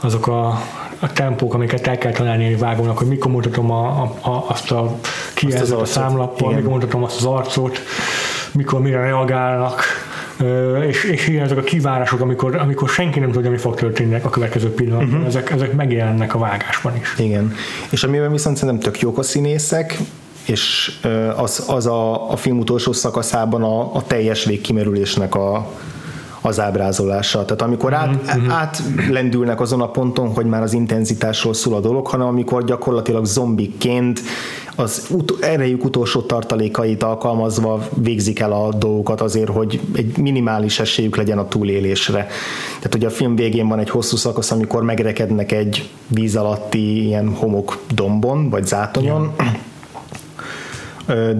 azok 0.00 0.26
a, 0.26 0.46
a 0.98 1.12
tempók, 1.12 1.54
amiket 1.54 1.86
el 1.86 1.98
kell 1.98 2.12
találni 2.12 2.44
egy 2.44 2.58
vágónak, 2.58 2.98
hogy 2.98 3.06
mikor 3.06 3.30
mutatom 3.30 3.70
a, 3.70 3.86
a, 4.02 4.28
a, 4.30 4.44
azt 4.48 4.70
a 4.70 4.98
kijelzőt 5.34 5.80
a 5.80 5.84
számlappal, 5.84 6.52
mikor 6.52 6.72
mutatom 6.72 7.04
azt 7.04 7.16
az 7.16 7.24
arcot, 7.24 7.80
mikor 8.52 8.80
mire 8.80 9.00
reagálnak, 9.00 9.82
és, 10.86 11.04
és 11.04 11.28
ilyen 11.28 11.44
ezek 11.44 11.58
a 11.58 11.62
kivárások, 11.62 12.20
amikor, 12.20 12.56
amikor 12.56 12.88
senki 12.88 13.18
nem 13.18 13.30
tudja, 13.30 13.50
mi 13.50 13.56
fog 13.56 13.74
történni 13.74 14.14
a 14.14 14.28
következő 14.28 14.74
pillanatban, 14.74 15.08
uh-huh. 15.08 15.26
ezek, 15.26 15.50
ezek 15.50 15.72
megjelennek 15.72 16.34
a 16.34 16.38
vágásban 16.38 16.96
is. 16.96 17.14
Igen. 17.18 17.54
És 17.90 18.02
amiben 18.02 18.32
viszont 18.32 18.56
szerintem 18.56 18.92
tök 18.92 19.00
jók 19.00 19.18
a 19.18 19.22
színészek, 19.22 19.98
és 20.46 20.92
az, 21.36 21.64
az 21.66 21.86
a, 21.86 22.30
a 22.30 22.36
film 22.36 22.58
utolsó 22.58 22.92
szakaszában 22.92 23.62
a, 23.62 23.94
a 23.94 24.02
teljes 24.06 24.44
végkimerülésnek 24.44 25.34
a, 25.34 25.70
az 26.40 26.60
ábrázolása. 26.60 27.44
Tehát 27.44 27.62
amikor 27.62 27.94
át, 27.94 28.14
uh-huh. 28.24 28.52
átlendülnek 28.52 29.60
azon 29.60 29.80
a 29.80 29.90
ponton, 29.90 30.28
hogy 30.28 30.46
már 30.46 30.62
az 30.62 30.72
intenzitásról 30.72 31.54
szól 31.54 31.74
a 31.74 31.80
dolog, 31.80 32.06
hanem 32.06 32.26
amikor 32.26 32.64
gyakorlatilag 32.64 33.24
zombiként 33.24 34.20
az 34.76 35.06
ut- 35.10 35.44
erejük 35.44 35.84
utolsó 35.84 36.20
tartalékait 36.20 37.02
alkalmazva 37.02 37.88
végzik 37.94 38.38
el 38.38 38.52
a 38.52 38.74
dolgokat 38.74 39.20
azért, 39.20 39.50
hogy 39.50 39.80
egy 39.94 40.18
minimális 40.18 40.80
esélyük 40.80 41.16
legyen 41.16 41.38
a 41.38 41.48
túlélésre. 41.48 42.26
Tehát 42.76 42.94
ugye 42.94 43.06
a 43.06 43.10
film 43.10 43.36
végén 43.36 43.68
van 43.68 43.78
egy 43.78 43.90
hosszú 43.90 44.16
szakasz, 44.16 44.50
amikor 44.50 44.82
megrekednek 44.82 45.52
egy 45.52 45.90
víz 46.06 46.36
alatti 46.36 47.06
ilyen 47.06 47.34
homok 47.34 47.78
dombon, 47.94 48.50
vagy 48.50 48.66
zátonyon, 48.66 49.34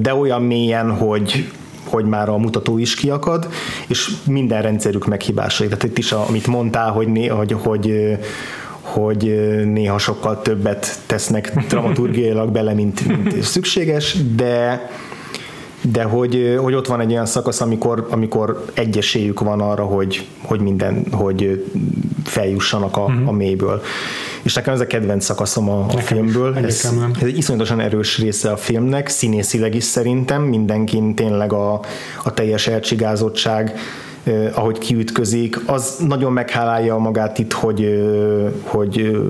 de 0.00 0.14
olyan 0.14 0.42
mélyen, 0.42 0.90
hogy 0.96 1.50
hogy 1.84 2.04
már 2.04 2.28
a 2.28 2.36
mutató 2.36 2.78
is 2.78 2.94
kiakad, 2.94 3.48
és 3.86 4.10
minden 4.26 4.62
rendszerük 4.62 5.06
meghibásai. 5.06 5.66
Tehát 5.66 5.82
itt 5.82 5.98
is, 5.98 6.12
amit 6.12 6.46
mondtál, 6.46 6.90
hogy, 6.90 7.28
hogy, 7.30 7.52
hogy 7.52 8.18
hogy 8.82 9.22
néha 9.64 9.98
sokkal 9.98 10.42
többet 10.42 10.98
tesznek 11.06 11.54
dramaturgiailag 11.68 12.50
bele, 12.50 12.72
mint, 12.72 13.06
mint 13.06 13.42
szükséges, 13.42 14.16
de 14.34 14.88
de 15.90 16.02
hogy, 16.02 16.56
hogy 16.58 16.74
ott 16.74 16.86
van 16.86 17.00
egy 17.00 17.10
olyan 17.12 17.26
szakasz, 17.26 17.60
amikor, 17.60 18.06
amikor 18.10 18.64
egyesélyük 18.74 19.40
van 19.40 19.60
arra, 19.60 19.84
hogy, 19.84 20.26
hogy 20.42 20.60
minden, 20.60 21.04
hogy 21.10 21.66
feljussanak 22.24 22.96
a, 22.96 23.00
uh-huh. 23.00 23.28
a 23.28 23.32
mélyből. 23.32 23.82
És 24.42 24.54
nekem 24.54 24.74
ez 24.74 24.80
a 24.80 24.86
kedvenc 24.86 25.24
szakaszom 25.24 25.68
a, 25.68 25.86
a 25.86 25.98
filmből. 25.98 26.56
Ez, 26.56 26.92
ez 27.20 27.26
egy 27.26 27.36
iszonyatosan 27.36 27.80
erős 27.80 28.18
része 28.18 28.50
a 28.50 28.56
filmnek, 28.56 29.08
színészileg 29.08 29.74
is 29.74 29.84
szerintem, 29.84 30.42
mindenkin 30.42 31.14
tényleg 31.14 31.52
a, 31.52 31.80
a 32.24 32.34
teljes 32.34 32.66
elcsigázottság, 32.66 33.78
ahogy 34.52 34.78
kiütközik, 34.78 35.60
az 35.66 35.96
nagyon 36.06 36.32
meghálálja 36.32 36.96
magát 36.96 37.38
itt, 37.38 37.52
hogy, 37.52 38.04
hogy 38.62 39.20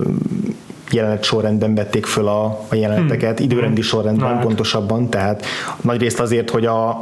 jelenet 0.91 1.25
sorrendben 1.25 1.75
vették 1.75 2.07
föl 2.07 2.29
a, 2.29 2.45
a 2.69 2.75
jeleneteket, 2.75 3.37
hmm. 3.37 3.47
időrendi 3.47 3.81
hmm. 3.81 3.89
sorrendben 3.89 4.35
hát. 4.35 4.45
pontosabban, 4.45 5.09
tehát 5.09 5.45
nagyrészt 5.81 6.21
azért, 6.21 6.51
hogy 6.51 6.67
a, 6.67 7.01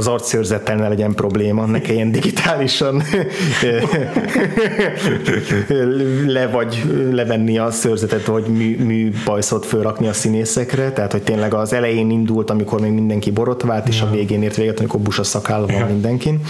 az 0.00 0.06
arcszőrzettel 0.06 0.76
ne 0.76 0.88
legyen 0.88 1.14
probléma, 1.14 1.66
ne 1.66 1.80
kelljen 1.80 2.12
digitálisan 2.12 3.02
le 6.26 6.46
vagy 6.46 6.82
levenni 7.12 7.58
a 7.58 7.70
szőrzetet, 7.70 8.24
vagy 8.24 8.46
mű, 8.46 8.84
mű 8.84 9.12
bajszot 9.24 9.66
fölrakni 9.66 10.06
a 10.06 10.12
színészekre, 10.12 10.92
tehát 10.92 11.12
hogy 11.12 11.22
tényleg 11.22 11.54
az 11.54 11.72
elején 11.72 12.10
indult, 12.10 12.50
amikor 12.50 12.80
még 12.80 12.92
mindenki 12.92 13.30
borotvált, 13.30 13.88
és 13.88 14.00
a 14.00 14.10
végén 14.10 14.42
ért 14.42 14.56
véget, 14.56 14.78
amikor 14.78 15.00
busa 15.00 15.24
szakál 15.24 15.66
van 15.66 15.86
mindenkin. 15.86 16.40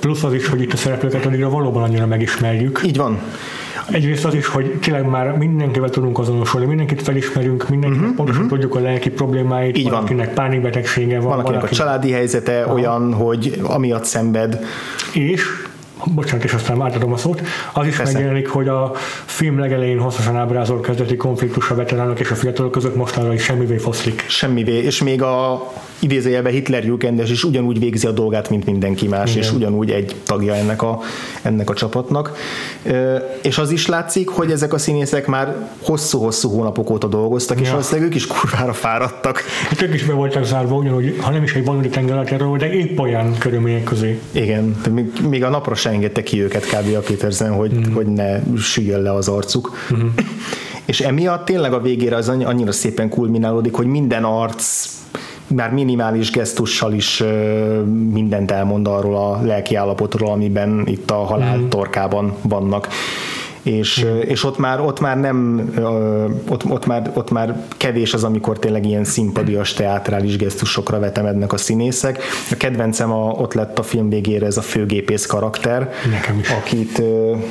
Plusz 0.00 0.22
az 0.22 0.32
is, 0.32 0.48
hogy 0.48 0.60
itt 0.60 0.72
a 0.72 0.76
szereplőket 0.76 1.26
annyira 1.26 1.50
valóban 1.50 1.82
annyira 1.82 2.06
megismerjük. 2.06 2.80
Így 2.84 2.96
van. 2.96 3.20
Egyrészt 3.90 4.24
az 4.24 4.34
is, 4.34 4.46
hogy 4.46 4.78
tényleg 4.80 5.06
már 5.06 5.36
mindenkivel 5.36 5.90
tudunk 5.90 6.18
azonosulni, 6.18 6.66
mindenkit 6.66 7.02
felismerünk, 7.02 7.68
mindenkinek 7.68 8.02
uh-huh, 8.02 8.16
pontosan 8.16 8.44
uh-huh. 8.44 8.58
tudjuk 8.58 8.74
a 8.76 8.80
lelki 8.80 9.10
problémáit, 9.10 9.78
Így 9.78 9.90
valakinek 9.90 10.26
van. 10.26 10.34
pánikbetegsége 10.34 11.18
van. 11.18 11.28
Valakinek 11.28 11.54
valaki... 11.54 11.74
a 11.74 11.76
családi 11.76 12.10
helyzete 12.10 12.60
uh-huh. 12.60 12.74
olyan, 12.74 13.12
hogy 13.12 13.60
amiatt 13.62 14.04
szenved. 14.04 14.64
És 15.12 15.42
bocsánat, 16.04 16.44
és 16.44 16.52
aztán 16.52 16.82
átadom 16.82 17.12
a 17.12 17.16
szót, 17.16 17.42
az 17.72 17.86
is 17.86 17.96
Persze. 17.96 18.12
megjelenik, 18.12 18.48
hogy 18.48 18.68
a 18.68 18.92
film 19.24 19.58
legelején 19.58 19.98
hosszasan 19.98 20.36
ábrázol 20.36 20.80
kezdeti 20.80 21.16
konfliktus 21.16 21.70
a 21.70 21.74
veteránok 21.74 22.20
és 22.20 22.30
a 22.30 22.34
fiatalok 22.34 22.70
között 22.70 22.96
mostanra 22.96 23.34
is 23.34 23.42
semmivé 23.42 23.76
foszlik. 23.76 24.24
Semmivé, 24.28 24.72
és 24.72 25.02
még 25.02 25.22
a 25.22 25.72
idézőjelben 25.98 26.52
Hitler 26.52 26.84
Jugendes 26.84 27.30
is 27.30 27.44
ugyanúgy 27.44 27.78
végzi 27.78 28.06
a 28.06 28.10
dolgát, 28.10 28.50
mint 28.50 28.64
mindenki 28.64 29.08
más, 29.08 29.30
Igen. 29.30 29.42
és 29.42 29.52
ugyanúgy 29.52 29.90
egy 29.90 30.16
tagja 30.24 30.54
ennek 30.54 30.82
a, 30.82 31.00
ennek 31.42 31.70
a 31.70 31.74
csapatnak. 31.74 32.36
És 33.42 33.58
az 33.58 33.70
is 33.70 33.86
látszik, 33.86 34.28
hogy 34.28 34.50
ezek 34.50 34.72
a 34.72 34.78
színészek 34.78 35.26
már 35.26 35.68
hosszú-hosszú 35.82 36.50
hónapok 36.50 36.90
óta 36.90 37.06
dolgoztak, 37.06 37.56
ja. 37.56 37.62
és 37.62 37.70
valószínűleg 37.70 38.08
ők 38.08 38.14
is 38.14 38.26
kurvára 38.26 38.72
fáradtak. 38.72 39.42
Hát 39.68 39.82
ők 39.82 39.94
is 39.94 40.04
be 40.04 40.12
voltak 40.12 40.44
zárva, 40.44 40.74
ugyanúgy, 40.74 41.16
ha 41.20 41.30
nem 41.30 41.42
is 41.42 41.54
egy 41.54 41.64
valódi 41.64 41.88
tengeralattjáról, 41.88 42.58
de 42.58 42.72
épp 42.72 42.98
olyan 42.98 43.38
körülmények 43.38 43.84
közé. 43.84 44.20
Igen, 44.30 44.76
még, 44.90 45.12
még 45.28 45.44
a 45.44 45.48
napra 45.48 45.74
se 45.86 45.92
engedte 45.92 46.22
ki 46.22 46.42
őket 46.42 46.64
kb. 46.64 46.96
a 46.96 47.00
Petersen, 47.00 47.52
hogy, 47.52 47.74
mm. 47.74 47.92
hogy 47.94 48.06
ne 48.06 48.40
süljön 48.56 49.02
le 49.02 49.12
az 49.12 49.28
arcuk. 49.28 49.72
Mm. 49.94 50.06
és 50.84 51.00
emiatt 51.00 51.44
tényleg 51.44 51.72
a 51.72 51.80
végére 51.80 52.16
az 52.16 52.28
annyira 52.28 52.72
szépen 52.72 53.08
kulminálódik, 53.08 53.74
hogy 53.74 53.86
minden 53.86 54.24
arc 54.24 54.88
már 55.46 55.70
minimális 55.70 56.30
gesztussal 56.30 56.92
is 56.92 57.22
mindent 58.12 58.50
elmond 58.50 58.86
arról 58.86 59.16
a 59.16 59.40
lelki 59.42 59.74
állapotról, 59.74 60.30
amiben 60.30 60.82
itt 60.86 61.10
a 61.10 61.14
halál 61.14 61.56
mm. 61.56 61.68
torkában 61.68 62.34
vannak 62.42 62.88
és, 63.66 64.04
mm. 64.04 64.18
és 64.20 64.44
ott 64.44 64.58
már, 64.58 64.80
ott 64.80 65.00
már 65.00 65.20
nem, 65.20 65.70
ott, 66.48 66.64
ott, 66.64 66.86
már, 66.86 67.10
ott 67.14 67.30
már 67.30 67.62
kevés 67.76 68.14
az, 68.14 68.24
amikor 68.24 68.58
tényleg 68.58 68.86
ilyen 68.86 69.04
szimpadias 69.04 69.72
teátrális 69.72 70.36
gesztusokra 70.36 70.98
vetemednek 70.98 71.52
a 71.52 71.56
színészek. 71.56 72.22
A 72.50 72.56
kedvencem 72.56 73.12
a, 73.12 73.30
ott 73.30 73.54
lett 73.54 73.78
a 73.78 73.82
film 73.82 74.08
végére 74.08 74.46
ez 74.46 74.56
a 74.56 74.62
főgépész 74.62 75.26
karakter, 75.26 75.92
Nekem 76.10 76.38
is. 76.38 76.48
akit 76.50 77.02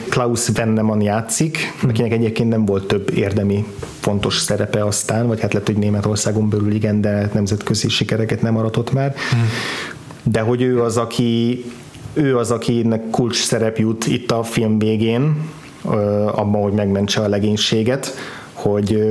Klaus 0.10 0.48
Venneman 0.48 1.02
játszik, 1.02 1.58
mm. 1.86 1.90
akinek 1.90 2.12
egyébként 2.12 2.50
nem 2.50 2.66
volt 2.66 2.88
több 2.88 3.12
érdemi 3.16 3.66
fontos 4.00 4.38
szerepe 4.38 4.86
aztán, 4.86 5.28
vagy 5.28 5.42
hát 5.42 5.54
lett, 5.54 5.66
hogy 5.66 5.78
Németországon 5.78 6.50
belül 6.50 6.74
igen, 6.74 7.02
de 7.02 7.30
nemzetközi 7.34 7.90
sikereket 7.90 8.42
nem 8.42 8.58
aratott 8.58 8.94
már. 8.94 9.16
Mm. 9.36 9.40
De 10.24 10.40
hogy 10.40 10.62
ő 10.62 10.82
az, 10.82 10.98
aki 10.98 11.64
ő 12.14 12.38
az, 12.38 12.52
akinek 12.52 13.10
kulcs 13.10 13.44
szerep 13.44 13.78
jut 13.78 14.08
itt 14.08 14.32
a 14.32 14.44
film 14.44 14.80
végén, 14.80 15.36
abban, 16.28 16.62
hogy 16.62 16.74
megmentse 16.74 17.22
a 17.22 17.28
legénységet, 17.28 18.14
hogy, 18.54 19.04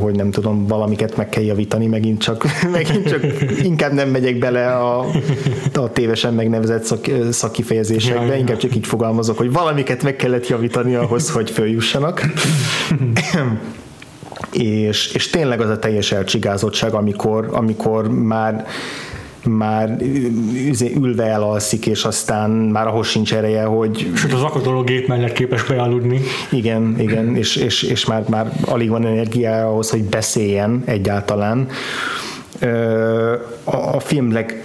hogy 0.00 0.14
nem 0.14 0.30
tudom, 0.30 0.66
valamiket 0.66 1.16
meg 1.16 1.28
kell 1.28 1.42
javítani, 1.42 1.86
megint 1.86 2.22
csak, 2.22 2.44
megint 2.72 3.08
csak 3.08 3.24
inkább 3.62 3.92
nem 3.92 4.08
megyek 4.08 4.38
bele 4.38 4.66
a, 4.76 5.06
a 5.74 5.92
tévesen 5.92 6.34
megnevezett 6.34 6.84
szak, 6.84 7.06
szakkifejezésekbe, 7.30 8.26
ja, 8.26 8.34
inkább 8.34 8.56
csak 8.56 8.76
így 8.76 8.86
fogalmazok, 8.86 9.38
hogy 9.38 9.52
valamiket 9.52 10.02
meg 10.02 10.16
kellett 10.16 10.48
javítani 10.48 10.94
ahhoz, 10.94 11.30
hogy 11.30 11.50
följussanak. 11.50 12.22
és, 14.52 15.12
és 15.12 15.30
tényleg 15.30 15.60
az 15.60 15.70
a 15.70 15.78
teljes 15.78 16.12
elcsigázottság, 16.12 16.94
amikor, 16.94 17.48
amikor 17.52 18.08
már 18.08 18.66
már 19.44 19.96
ülve 20.94 21.24
elalszik, 21.24 21.86
és 21.86 22.04
aztán 22.04 22.50
már 22.50 22.86
ahhoz 22.86 23.06
sincs 23.06 23.34
ereje, 23.34 23.64
hogy... 23.64 24.10
Sőt, 24.14 24.32
az 24.32 24.42
akadoló 24.42 24.82
gép 24.82 25.08
mellett 25.08 25.32
képes 25.32 25.62
bealudni. 25.64 26.20
Igen, 26.50 26.94
igen, 26.98 27.36
és, 27.36 27.56
és, 27.56 27.82
és 27.82 28.06
már, 28.06 28.24
már 28.28 28.52
alig 28.64 28.88
van 28.88 29.06
energia 29.06 29.66
ahhoz, 29.66 29.90
hogy 29.90 30.04
beszéljen 30.04 30.82
egyáltalán. 30.84 31.68
A, 33.64 33.76
a 33.76 34.00
film 34.00 34.32
leg, 34.32 34.64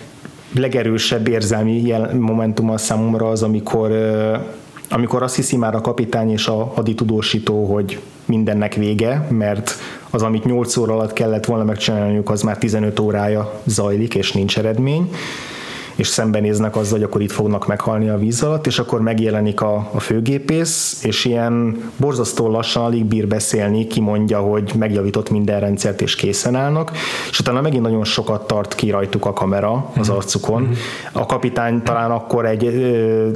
legerősebb 0.55 1.27
érzelmi 1.27 1.93
momentum 2.19 2.69
a 2.69 2.77
számomra 2.77 3.29
az, 3.29 3.43
amikor 3.43 3.91
amikor 4.89 5.23
azt 5.23 5.35
hiszi 5.35 5.57
már 5.57 5.75
a 5.75 5.81
kapitány 5.81 6.31
és 6.31 6.47
a 6.47 6.71
haditudósító, 6.75 7.73
hogy 7.73 7.99
mindennek 8.25 8.73
vége, 8.73 9.27
mert 9.29 9.75
az, 10.09 10.21
amit 10.21 10.45
8 10.45 10.77
óra 10.77 10.93
alatt 10.93 11.13
kellett 11.13 11.45
volna 11.45 11.63
megcsinálniuk, 11.63 12.29
az 12.29 12.41
már 12.41 12.57
15 12.57 12.99
órája 12.99 13.61
zajlik, 13.65 14.15
és 14.15 14.31
nincs 14.31 14.57
eredmény 14.57 15.09
és 15.95 16.07
szembenéznek 16.07 16.75
azzal, 16.75 16.97
hogy 16.97 17.03
akkor 17.03 17.21
itt 17.21 17.31
fognak 17.31 17.67
meghalni 17.67 18.09
a 18.09 18.17
víz 18.17 18.43
alatt, 18.43 18.67
és 18.67 18.79
akkor 18.79 19.01
megjelenik 19.01 19.61
a, 19.61 19.89
a 19.93 19.99
főgépész, 19.99 21.03
és 21.03 21.25
ilyen 21.25 21.83
borzasztó 21.97 22.49
lassan 22.49 22.83
alig 22.83 23.05
bír 23.05 23.27
beszélni, 23.27 23.87
kimondja, 23.87 24.39
hogy 24.39 24.71
megjavított 24.77 25.29
minden 25.29 25.59
rendszert, 25.59 26.01
és 26.01 26.15
készen 26.15 26.55
állnak, 26.55 26.91
és 27.29 27.39
utána 27.39 27.61
megint 27.61 27.83
nagyon 27.83 28.03
sokat 28.03 28.47
tart 28.47 28.75
ki 28.75 28.89
rajtuk 28.89 29.25
a 29.25 29.33
kamera 29.33 29.91
az 29.97 30.07
mhm. 30.07 30.17
arcukon. 30.17 30.69
A 31.11 31.25
kapitány 31.25 31.83
talán 31.83 32.11
akkor 32.11 32.45
egy 32.45 32.65
ö, 32.65 33.29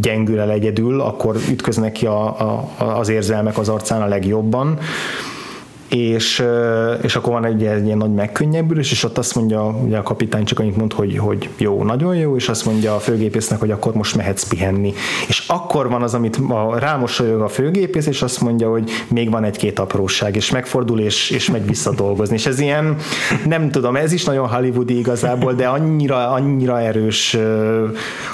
gyengül 0.00 0.40
el 0.40 0.50
egyedül, 0.50 1.00
akkor 1.00 1.36
ütköznek 1.50 1.92
ki 1.92 2.06
a, 2.06 2.26
a, 2.26 2.68
az 2.98 3.08
érzelmek 3.08 3.58
az 3.58 3.68
arcán 3.68 4.02
a 4.02 4.06
legjobban, 4.06 4.78
és, 5.88 6.44
és 7.02 7.16
akkor 7.16 7.32
van 7.32 7.44
egy, 7.44 7.64
egy 7.64 7.84
ilyen 7.84 7.98
nagy 7.98 8.14
megkönnyebbülés, 8.14 8.90
és 8.90 9.04
ott 9.04 9.18
azt 9.18 9.34
mondja 9.34 9.66
ugye 9.66 9.96
a 9.96 10.02
kapitány 10.02 10.44
csak 10.44 10.58
annyit 10.58 10.76
mond, 10.76 10.92
hogy, 10.92 11.18
hogy 11.18 11.48
jó, 11.56 11.82
nagyon 11.82 12.16
jó, 12.16 12.36
és 12.36 12.48
azt 12.48 12.64
mondja 12.64 12.94
a 12.94 12.98
főgépésznek, 12.98 13.60
hogy 13.60 13.70
akkor 13.70 13.94
most 13.94 14.16
mehetsz 14.16 14.48
pihenni. 14.48 14.92
És 15.28 15.44
akkor 15.46 15.88
van 15.88 16.02
az, 16.02 16.14
amit 16.14 16.36
a, 16.48 16.78
rámosolyog 16.78 17.40
a 17.40 17.48
főgépész, 17.48 18.06
és 18.06 18.22
azt 18.22 18.40
mondja, 18.40 18.70
hogy 18.70 18.90
még 19.08 19.30
van 19.30 19.44
egy-két 19.44 19.78
apróság, 19.78 20.36
és 20.36 20.50
megfordul, 20.50 21.00
és, 21.00 21.30
és 21.30 21.50
megy 21.50 21.66
vissza 21.66 21.94
dolgozni. 21.94 22.34
És 22.34 22.46
ez 22.46 22.60
ilyen, 22.60 22.96
nem 23.46 23.70
tudom, 23.70 23.96
ez 23.96 24.12
is 24.12 24.24
nagyon 24.24 24.48
hollywoodi 24.48 24.98
igazából, 24.98 25.52
de 25.52 25.66
annyira, 25.66 26.30
annyira 26.30 26.80
erős 26.80 27.36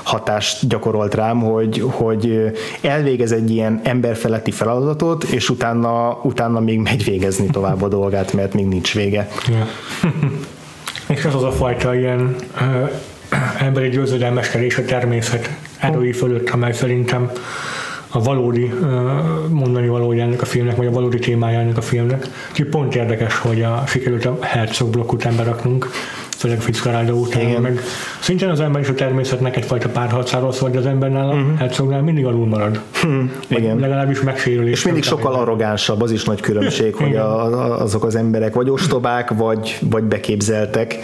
hatást 0.03 0.69
gyakorolt 0.69 1.15
rám, 1.15 1.41
hogy, 1.41 1.85
hogy 1.87 2.53
elvégez 2.81 3.33
egy 3.33 3.51
ilyen 3.51 3.81
emberfeletti 3.83 4.51
feladatot, 4.51 5.25
és 5.25 5.51
utána, 5.51 6.19
utána 6.23 6.61
még 6.61 6.79
megy 6.79 7.05
végezni 7.05 7.40
tovább 7.47 7.83
a 7.83 7.89
dolgát, 7.89 8.33
mert 8.33 8.55
még 8.55 8.67
nincs 8.67 8.95
vége. 8.95 9.29
Ja. 9.49 9.67
És 11.15 11.25
ez 11.25 11.35
az 11.35 11.43
a 11.43 11.53
fajta 11.53 11.95
ilyen 11.95 12.37
uh, 12.61 12.91
emberi 13.59 13.89
győzedelmeskedés 13.89 14.79
a 14.79 14.85
természet 14.85 15.51
erői 15.79 16.13
fölött, 16.13 16.51
amely 16.51 16.73
szerintem 16.73 17.31
a 18.13 18.23
valódi 18.23 18.73
mondani 19.49 19.89
valója 19.89 20.23
ennek 20.23 20.43
a 20.43 20.45
filmnek, 20.45 20.77
vagy 20.77 20.87
a 20.87 20.91
valódi 20.91 21.19
témája 21.19 21.61
ennek 21.61 21.77
a 21.77 21.83
filmnek. 21.83 22.27
Úgyhogy 22.51 22.67
pont 22.67 22.95
érdekes, 22.95 23.39
hogy 23.39 23.63
a, 23.63 23.83
sikerült 23.87 24.25
a 24.25 24.39
Herzog 24.41 24.91
blokk 24.91 25.13
után 25.13 25.37
beraknunk, 25.37 25.91
főleg 26.41 26.61
Fitzcarraldo 26.61 27.13
után, 27.13 27.43
Igen. 27.43 27.63
meg 27.63 27.81
szintén 28.21 28.49
az 28.49 28.61
ember 28.61 28.83
és 28.83 28.89
a 28.89 28.95
természetnek 28.95 29.57
egyfajta 29.57 29.89
párharcáról 29.89 30.53
szól, 30.53 30.69
hogy 30.69 30.79
az 30.79 30.87
embernál 30.87 31.27
uh-huh. 31.27 31.79
a 31.79 31.83
mhm. 31.83 32.05
mindig 32.05 32.27
alul 32.27 32.47
marad. 32.47 32.81
Hmm. 33.03 33.33
Igen. 33.49 33.79
Legalábbis 33.79 34.21
megsérül. 34.21 34.69
És 34.69 34.85
mindig 34.85 35.03
sokkal 35.03 35.35
arrogánsabb, 35.35 36.03
az 36.03 36.11
is 36.11 36.25
nagy 36.25 36.41
különbség, 36.41 36.95
hogy 36.95 37.17
a, 37.17 37.81
azok 37.81 38.05
az 38.05 38.15
emberek 38.15 38.55
vagy 38.55 38.71
ostobák, 38.71 39.31
vagy, 39.31 39.79
vagy 39.81 40.03
beképzeltek 40.03 40.99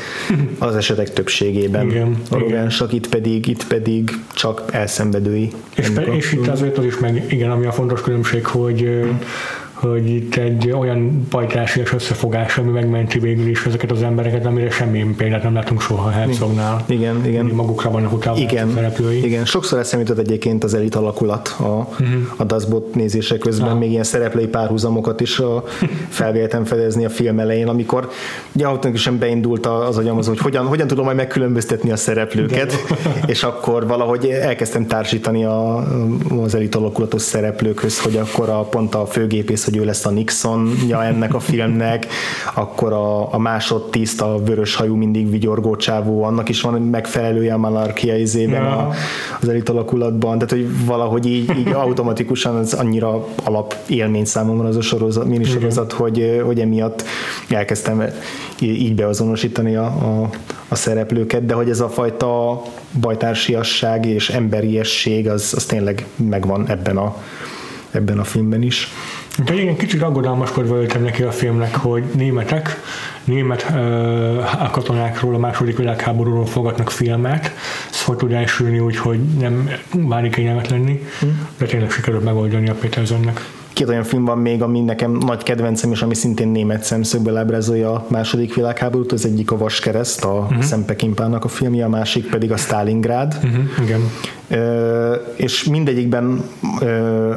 az 0.59 0.77
esetek 0.77 1.13
többségében. 1.13 1.91
Igen. 1.91 2.17
Arrogánsak, 2.31 2.93
itt 2.93 3.09
pedig, 3.09 3.47
itt 3.47 3.67
pedig 3.67 4.11
csak 4.35 4.63
elszenvedői. 4.71 5.53
És, 5.75 5.91
pe, 5.91 6.03
és 6.03 6.33
itt 6.33 6.49
azért 6.49 6.79
az 6.79 6.85
is 6.85 6.99
meg, 6.99 7.25
igen, 7.29 7.51
ami 7.51 7.67
a 7.67 7.73
fontos 7.73 8.01
különbség, 8.01 8.47
hogy 8.47 8.81
hmm 8.81 9.19
hogy 9.77 10.11
itt 10.11 10.35
egy 10.35 10.71
olyan 10.71 11.27
pajtásias 11.31 11.93
összefogás, 11.93 12.59
ami 12.59 12.71
megmenti 12.71 13.19
végül 13.19 13.47
is 13.47 13.65
ezeket 13.65 13.91
az 13.91 14.03
embereket, 14.03 14.47
amire 14.47 14.71
semmi 14.71 15.15
példát 15.17 15.43
nem 15.43 15.55
látunk 15.55 15.81
soha 15.81 16.07
a 16.09 16.11
Herzognál. 16.11 16.85
Igen, 16.87 17.27
igen. 17.27 17.47
Magukra 17.47 17.91
vannak 17.91 18.13
utána 18.13 18.37
igen, 18.37 18.71
szereplői. 18.75 19.25
Igen, 19.25 19.45
sokszor 19.45 19.79
eszem 19.79 20.01
jutott 20.01 20.19
egyébként 20.19 20.65
az 20.65 20.75
elit 20.75 20.95
alakulat 20.95 21.57
a, 21.59 21.63
uh-huh. 21.63 22.07
a 22.37 22.45
Dazbot 22.45 22.95
nézése 22.95 23.39
közben, 23.39 23.69
ah. 23.69 23.79
még 23.79 23.91
ilyen 23.91 24.05
szereplői 24.05 24.47
párhuzamokat 24.47 25.21
is 25.21 25.39
a 25.39 25.65
felvéltem 26.09 26.65
fedezni 26.65 27.05
a 27.05 27.11
film 27.11 27.39
elején, 27.39 27.69
amikor 27.69 28.11
automatikusan 28.55 29.19
beindult 29.19 29.67
az 29.67 29.99
agyam 29.99 30.19
az, 30.19 30.27
hogy 30.27 30.39
hogyan, 30.39 30.67
hogyan 30.67 30.87
tudom 30.87 31.05
majd 31.05 31.17
megkülönböztetni 31.17 31.91
a 31.91 31.97
szereplőket, 31.97 32.73
igen. 32.73 33.25
és 33.27 33.43
akkor 33.43 33.87
valahogy 33.87 34.27
elkezdtem 34.27 34.87
társítani 34.87 35.45
a, 35.45 35.87
az 36.43 36.55
elit 36.55 36.75
alakulatos 36.75 37.23
szereplőkhöz, 37.23 38.01
hogy 38.01 38.17
akkor 38.17 38.49
a, 38.49 38.61
pont 38.61 38.95
a 38.95 39.07
főgépész 39.07 39.66
hogy 39.67 39.77
ő 39.77 39.85
lesz 39.85 40.07
a 40.07 40.11
Nixonja 40.11 41.05
ennek 41.05 41.35
a 41.35 41.41
filmnek, 41.41 42.07
akkor 42.55 42.93
a, 42.93 43.35
a 43.35 43.39
másodtiszt, 43.39 44.21
a 44.21 44.39
vörös 44.45 44.75
hajú 44.75 44.95
mindig 44.95 45.31
vigyorgó 45.31 45.77
csávó, 45.77 46.23
annak 46.23 46.49
is 46.49 46.61
van 46.61 46.83
megfelelője 46.83 47.55
a 47.55 47.59
monarchia 47.59 48.17
izében 48.17 48.63
ja. 48.63 48.91
az 49.41 49.49
elit 49.49 49.69
alakulatban, 49.69 50.39
tehát 50.39 50.51
hogy 50.51 50.87
valahogy 50.87 51.27
így, 51.27 51.59
így 51.59 51.69
automatikusan 51.69 52.57
az 52.57 52.73
annyira 52.73 53.27
alap 53.45 53.75
élmény 53.87 54.25
számomra 54.25 54.69
az 54.69 54.77
a 54.77 54.81
sorozat, 54.81 55.25
minisorozat, 55.25 55.93
hogy, 55.93 56.41
hogy 56.45 56.61
emiatt 56.61 57.05
elkezdtem 57.49 58.03
így 58.61 58.95
beazonosítani 58.95 59.77
a, 59.77 59.85
a, 59.85 60.31
a 60.69 60.75
szereplőket, 60.75 61.47
de 61.47 61.55
hogy 61.55 61.71
ez 61.71 61.81
a 61.81 61.89
fajta 61.89 62.63
bajtársiasság 63.01 64.07
és 64.07 64.31
emberiesség 64.31 65.29
az, 65.29 65.53
az 65.57 65.65
tényleg 65.65 66.07
megvan 66.17 66.69
ebben 66.69 66.97
a, 66.97 67.17
ebben 67.91 68.19
a 68.19 68.25
filmben 68.25 68.63
is. 68.63 68.89
De 69.45 69.55
igen, 69.55 69.77
kicsit 69.77 70.03
aggodalmaskodva 70.03 70.81
ültem 70.81 71.03
neki 71.03 71.23
a 71.23 71.31
filmnek, 71.31 71.77
hogy 71.77 72.05
németek, 72.15 72.81
német 73.25 73.67
uh, 73.71 74.71
katonákról 74.71 75.35
a 75.35 75.39
második 75.39 75.77
világháborúról 75.77 76.47
fogadnak 76.47 76.91
filmet, 76.91 77.51
ez 77.91 78.03
hogy 78.05 78.17
tud 78.17 78.33
elsülni 78.33 78.79
úgy, 78.79 78.97
hogy 78.97 79.19
nem 79.39 79.71
válik 79.93 80.35
kényelmet 80.35 80.69
lenni, 80.69 81.03
hmm. 81.21 81.49
de 81.59 81.67
tényleg 81.67 81.91
sikerült 81.91 82.25
megoldani 82.25 82.69
a 82.69 82.75
Petersonnek. 82.75 83.41
Két 83.73 83.89
olyan 83.89 84.05
film 84.05 84.25
van 84.25 84.39
még, 84.39 84.63
ami 84.63 84.81
nekem 84.81 85.13
nagy 85.13 85.43
kedvencem, 85.43 85.93
és 85.93 86.03
ami 86.03 86.15
szintén 86.15 86.49
német 86.49 86.83
szemszögből 86.83 87.37
ábrázolja 87.37 87.93
a 87.93 88.07
második 88.09 88.55
világháborút. 88.55 89.13
Az 89.13 89.25
egyik 89.25 89.51
a 89.51 89.57
Vaskereszt, 89.57 90.25
a 90.25 90.33
uh-huh. 90.33 90.63
Szempekimpának 90.63 91.45
a 91.45 91.49
filmje, 91.49 91.85
a 91.85 91.89
másik 91.89 92.31
pedig 92.31 92.53
a 92.53 92.57
Stalingrád. 92.57 93.39
Uh-huh. 93.43 93.65
Igen. 93.83 94.01
Ö, 94.49 95.15
és 95.37 95.65
mindegyikben 95.65 96.45
ö, 96.81 97.35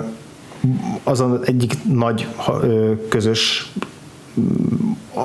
az 1.04 1.24
egyik 1.46 1.74
nagy 1.84 2.28
közös 3.10 3.72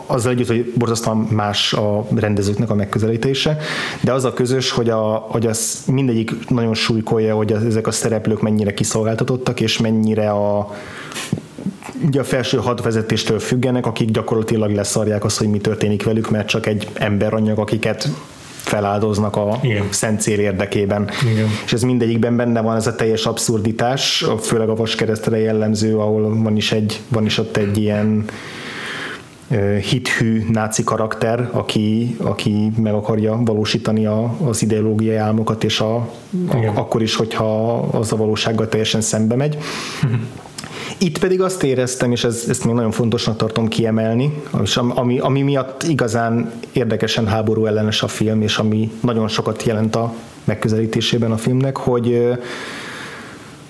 azzal 0.07 0.33
együtt, 0.33 0.47
hogy 0.47 0.73
borzasztóan 0.77 1.17
más 1.17 1.73
a 1.73 2.07
rendezőknek 2.15 2.71
a 2.71 2.75
megközelítése, 2.75 3.59
de 4.01 4.13
az 4.13 4.25
a 4.25 4.33
közös, 4.33 4.71
hogy, 4.71 4.91
a, 4.91 5.03
hogy 5.05 5.47
az 5.47 5.83
mindegyik 5.87 6.49
nagyon 6.49 6.75
súlykolja, 6.75 7.35
hogy 7.35 7.53
ezek 7.53 7.87
a 7.87 7.91
szereplők 7.91 8.41
mennyire 8.41 8.75
kiszolgáltatottak, 8.75 9.61
és 9.61 9.79
mennyire 9.79 10.31
a 10.31 10.75
ugye 12.07 12.21
a 12.21 12.25
felső 12.25 12.59
hadvezetéstől 12.59 13.39
függenek, 13.39 13.87
akik 13.87 14.11
gyakorlatilag 14.11 14.71
leszarják 14.71 15.25
azt, 15.25 15.39
hogy 15.39 15.49
mi 15.49 15.59
történik 15.59 16.05
velük, 16.05 16.31
mert 16.31 16.49
csak 16.49 16.67
egy 16.67 16.89
emberanyag, 16.93 17.59
akiket 17.59 18.09
feláldoznak 18.65 19.37
a 19.37 19.59
Igen. 19.63 19.87
szent 19.91 20.21
cél 20.21 20.39
érdekében. 20.39 21.11
Igen. 21.33 21.47
És 21.65 21.73
ez 21.73 21.83
mindegyikben 21.83 22.37
benne 22.37 22.61
van 22.61 22.77
ez 22.77 22.87
a 22.87 22.95
teljes 22.95 23.27
abszurditás, 23.27 24.25
főleg 24.41 24.69
a 24.69 24.75
vaskeresztre 24.75 25.39
jellemző, 25.39 25.99
ahol 25.99 26.43
van 26.43 26.57
is, 26.57 26.73
egy, 26.73 27.01
van 27.09 27.25
is 27.25 27.39
ott 27.39 27.57
egy 27.57 27.77
ilyen 27.77 28.25
hithű 29.91 30.45
náci 30.53 30.85
karakter, 30.85 31.49
aki, 31.53 32.17
aki 32.21 32.73
meg 32.77 32.95
akarja 32.95 33.41
valósítani 33.45 34.07
a, 34.07 34.35
az 34.45 34.63
ideológiai 34.63 35.17
álmokat, 35.17 35.65
és 35.65 35.81
a, 35.81 35.95
a, 36.49 36.71
akkor 36.75 37.03
is, 37.03 37.17
hogyha 37.17 37.79
az 37.79 38.13
a 38.13 38.17
valósággal 38.17 38.69
teljesen 38.69 39.01
szembe 39.01 39.35
megy. 39.35 39.59
Itt 41.05 41.19
pedig 41.19 41.41
azt 41.41 41.63
éreztem, 41.63 42.13
és 42.13 42.25
ez, 42.25 42.45
ezt 42.49 42.65
még 42.65 42.75
nagyon 42.75 42.91
fontosnak 42.91 43.37
tartom 43.37 43.69
kiemelni, 43.69 44.43
és 44.63 44.77
ami, 44.77 45.19
ami 45.19 45.43
miatt 45.43 45.83
igazán 45.83 46.53
érdekesen 46.73 47.27
háború 47.27 47.67
ellenes 47.67 48.03
a 48.03 48.09
film, 48.09 48.43
és 48.43 48.59
ami 48.59 48.91
nagyon 49.01 49.29
sokat 49.29 49.63
jelent 49.63 49.97
a 49.97 50.13
megközelítésében 50.45 51.33
a 51.33 51.37
filmnek, 51.37 51.77
hogy 51.77 52.37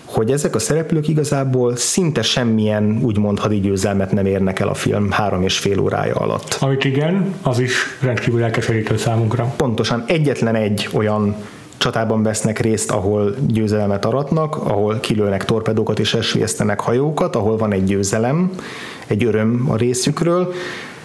hogy 0.04 0.30
ezek 0.30 0.54
a 0.54 0.58
szereplők 0.58 1.08
igazából 1.08 1.76
szinte 1.76 2.22
semmilyen 2.22 2.98
úgymond 3.02 3.38
hadigyőzelmet 3.38 4.12
nem 4.12 4.26
érnek 4.26 4.60
el 4.60 4.68
a 4.68 4.74
film 4.74 5.10
három 5.10 5.42
és 5.42 5.58
fél 5.58 5.78
órája 5.80 6.14
alatt. 6.14 6.56
Amit 6.60 6.84
igen, 6.84 7.34
az 7.42 7.58
is 7.58 7.72
rendkívül 8.00 8.42
elkeserítő 8.42 8.96
számunkra. 8.96 9.54
Pontosan 9.56 10.04
egyetlen 10.06 10.54
egy 10.54 10.88
olyan 10.92 11.36
csatában 11.76 12.22
vesznek 12.22 12.58
részt, 12.58 12.90
ahol 12.90 13.34
győzelmet 13.46 14.04
aratnak, 14.04 14.56
ahol 14.56 15.00
kilőnek 15.00 15.44
torpedókat 15.44 15.98
és 15.98 16.14
esvésztenek 16.14 16.80
hajókat, 16.80 17.36
ahol 17.36 17.56
van 17.56 17.72
egy 17.72 17.84
győzelem, 17.84 18.50
egy 19.06 19.24
öröm 19.24 19.66
a 19.68 19.76
részükről. 19.76 20.52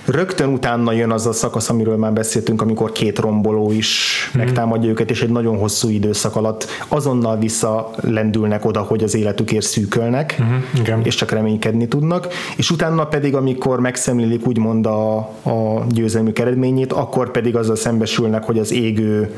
Rögtön 0.06 0.50
utána 0.50 0.92
jön 0.92 1.12
az 1.12 1.28
a 1.28 1.32
szakasz, 1.32 1.70
amiről 1.70 1.98
már 1.98 2.14
beszéltünk, 2.14 2.62
amikor 2.62 2.92
két 2.92 3.20
romboló 3.20 3.72
is 3.72 4.32
mm. 4.36 4.40
megtámadja 4.40 4.90
őket, 4.90 5.10
és 5.10 5.22
egy 5.22 5.30
nagyon 5.30 5.58
hosszú 5.58 5.90
időszak 5.90 6.36
alatt 6.36 6.68
azonnal 6.88 7.38
visszalendülnek 7.38 8.66
oda, 8.66 8.82
hogy 8.82 9.04
az 9.04 9.16
életükért 9.16 9.66
szűkölnek, 9.66 10.42
mm-hmm. 10.42 11.02
és 11.04 11.16
csak 11.16 11.32
reménykedni 11.32 11.88
tudnak. 11.88 12.28
És 12.58 12.72
utána 12.72 13.06
pedig, 13.06 13.36
amikor 13.36 13.80
megszemlélik 13.80 14.48
úgymond 14.48 14.86
a, 14.86 15.18
a 15.44 15.86
győzelmük 15.90 16.40
eredményét, 16.40 16.94
akkor 16.94 17.32
pedig 17.32 17.56
azzal 17.56 17.76
szembesülnek, 17.76 18.44
hogy 18.44 18.60
az 18.60 18.72
égő 18.72 19.34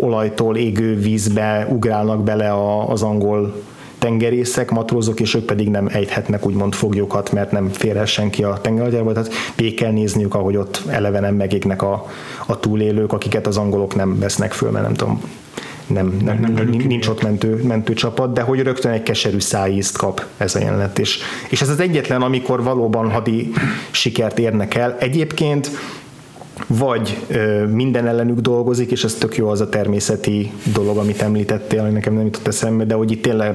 olajtól 0.00 0.56
égő 0.56 0.96
vízbe 0.96 1.66
ugrálnak 1.70 2.22
bele 2.22 2.54
az 2.86 3.02
angol 3.02 3.54
tengerészek, 3.98 4.70
matrózok, 4.70 5.20
és 5.20 5.34
ők 5.34 5.44
pedig 5.44 5.68
nem 5.68 5.88
ejthetnek 5.92 6.46
úgymond 6.46 6.74
foglyokat, 6.74 7.32
mert 7.32 7.52
nem 7.52 7.68
férhet 7.68 8.06
senki 8.06 8.42
a 8.42 8.58
tengeralattjáróba, 8.60 9.12
tehát 9.12 9.32
végig 9.56 9.74
kell 9.74 9.92
nézniük, 9.92 10.34
ahogy 10.34 10.56
ott 10.56 10.82
eleve 10.86 11.20
nem 11.20 11.34
megégnek 11.34 11.82
a, 11.82 12.06
a 12.46 12.60
túlélők, 12.60 13.12
akiket 13.12 13.46
az 13.46 13.56
angolok 13.56 13.94
nem 13.94 14.18
vesznek 14.18 14.52
föl, 14.52 14.70
mert 14.70 14.84
nem 14.84 14.94
tudom, 14.94 15.20
nem, 15.86 16.18
nem, 16.24 16.40
nem, 16.40 16.52
nem 16.52 16.68
nincs 16.68 17.08
ott 17.08 17.22
mentő, 17.22 17.62
mentő 17.62 17.92
csapat, 17.92 18.32
de 18.32 18.40
hogy 18.40 18.60
rögtön 18.60 18.92
egy 18.92 19.02
keserű 19.02 19.38
szájízt 19.38 19.96
kap 19.96 20.24
ez 20.36 20.54
a 20.54 20.58
jelenet. 20.58 20.98
És, 20.98 21.18
és 21.48 21.60
ez 21.60 21.68
az 21.68 21.80
egyetlen, 21.80 22.22
amikor 22.22 22.62
valóban 22.62 23.10
hadi 23.10 23.52
sikert 23.90 24.38
érnek 24.38 24.74
el. 24.74 24.96
Egyébként 24.98 25.70
vagy 26.66 27.18
ö, 27.28 27.66
minden 27.66 28.06
ellenük 28.06 28.38
dolgozik, 28.38 28.90
és 28.90 29.04
ez 29.04 29.14
tök 29.14 29.36
jó 29.36 29.48
az 29.48 29.60
a 29.60 29.68
természeti 29.68 30.52
dolog, 30.72 30.96
amit 30.96 31.22
említettél, 31.22 31.82
hogy 31.82 31.92
nekem 31.92 32.14
nem 32.14 32.24
jutott 32.24 32.46
eszembe, 32.46 32.84
de 32.84 32.94
hogy 32.94 33.10
itt 33.10 33.22
tényleg 33.22 33.54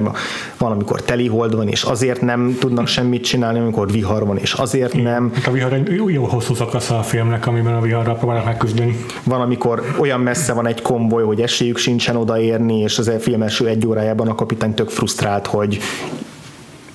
van, 0.58 0.72
amikor 0.72 1.02
teli 1.02 1.28
hold 1.28 1.54
van, 1.54 1.68
és 1.68 1.82
azért 1.82 2.20
nem 2.20 2.56
tudnak 2.60 2.86
semmit 2.86 3.24
csinálni, 3.24 3.58
amikor 3.58 3.90
vihar 3.90 4.26
van, 4.26 4.36
és 4.36 4.52
azért 4.52 4.94
Igen. 4.94 5.04
nem. 5.04 5.32
A 5.46 5.50
vihar 5.50 5.72
egy 5.72 5.88
jó, 5.96 6.08
jó 6.08 6.24
hosszú 6.24 6.54
szakasz 6.54 6.90
a 6.90 7.02
filmnek, 7.02 7.46
amiben 7.46 7.74
a 7.74 7.80
viharra 7.80 8.12
próbálnak 8.12 8.44
megküzdeni. 8.44 8.96
Van, 9.24 9.40
amikor 9.40 9.82
olyan 9.98 10.20
messze 10.20 10.52
van 10.52 10.66
egy 10.66 10.82
konvoj, 10.82 11.22
hogy 11.22 11.40
esélyük 11.40 11.78
sincsen 11.78 12.16
odaérni, 12.16 12.78
és 12.78 12.98
az 12.98 13.10
film 13.20 13.42
első 13.42 13.66
egy 13.66 13.86
órájában 13.86 14.28
a 14.28 14.34
kapitány 14.34 14.74
tök 14.74 14.88
frusztrált, 14.88 15.46
hogy 15.46 15.78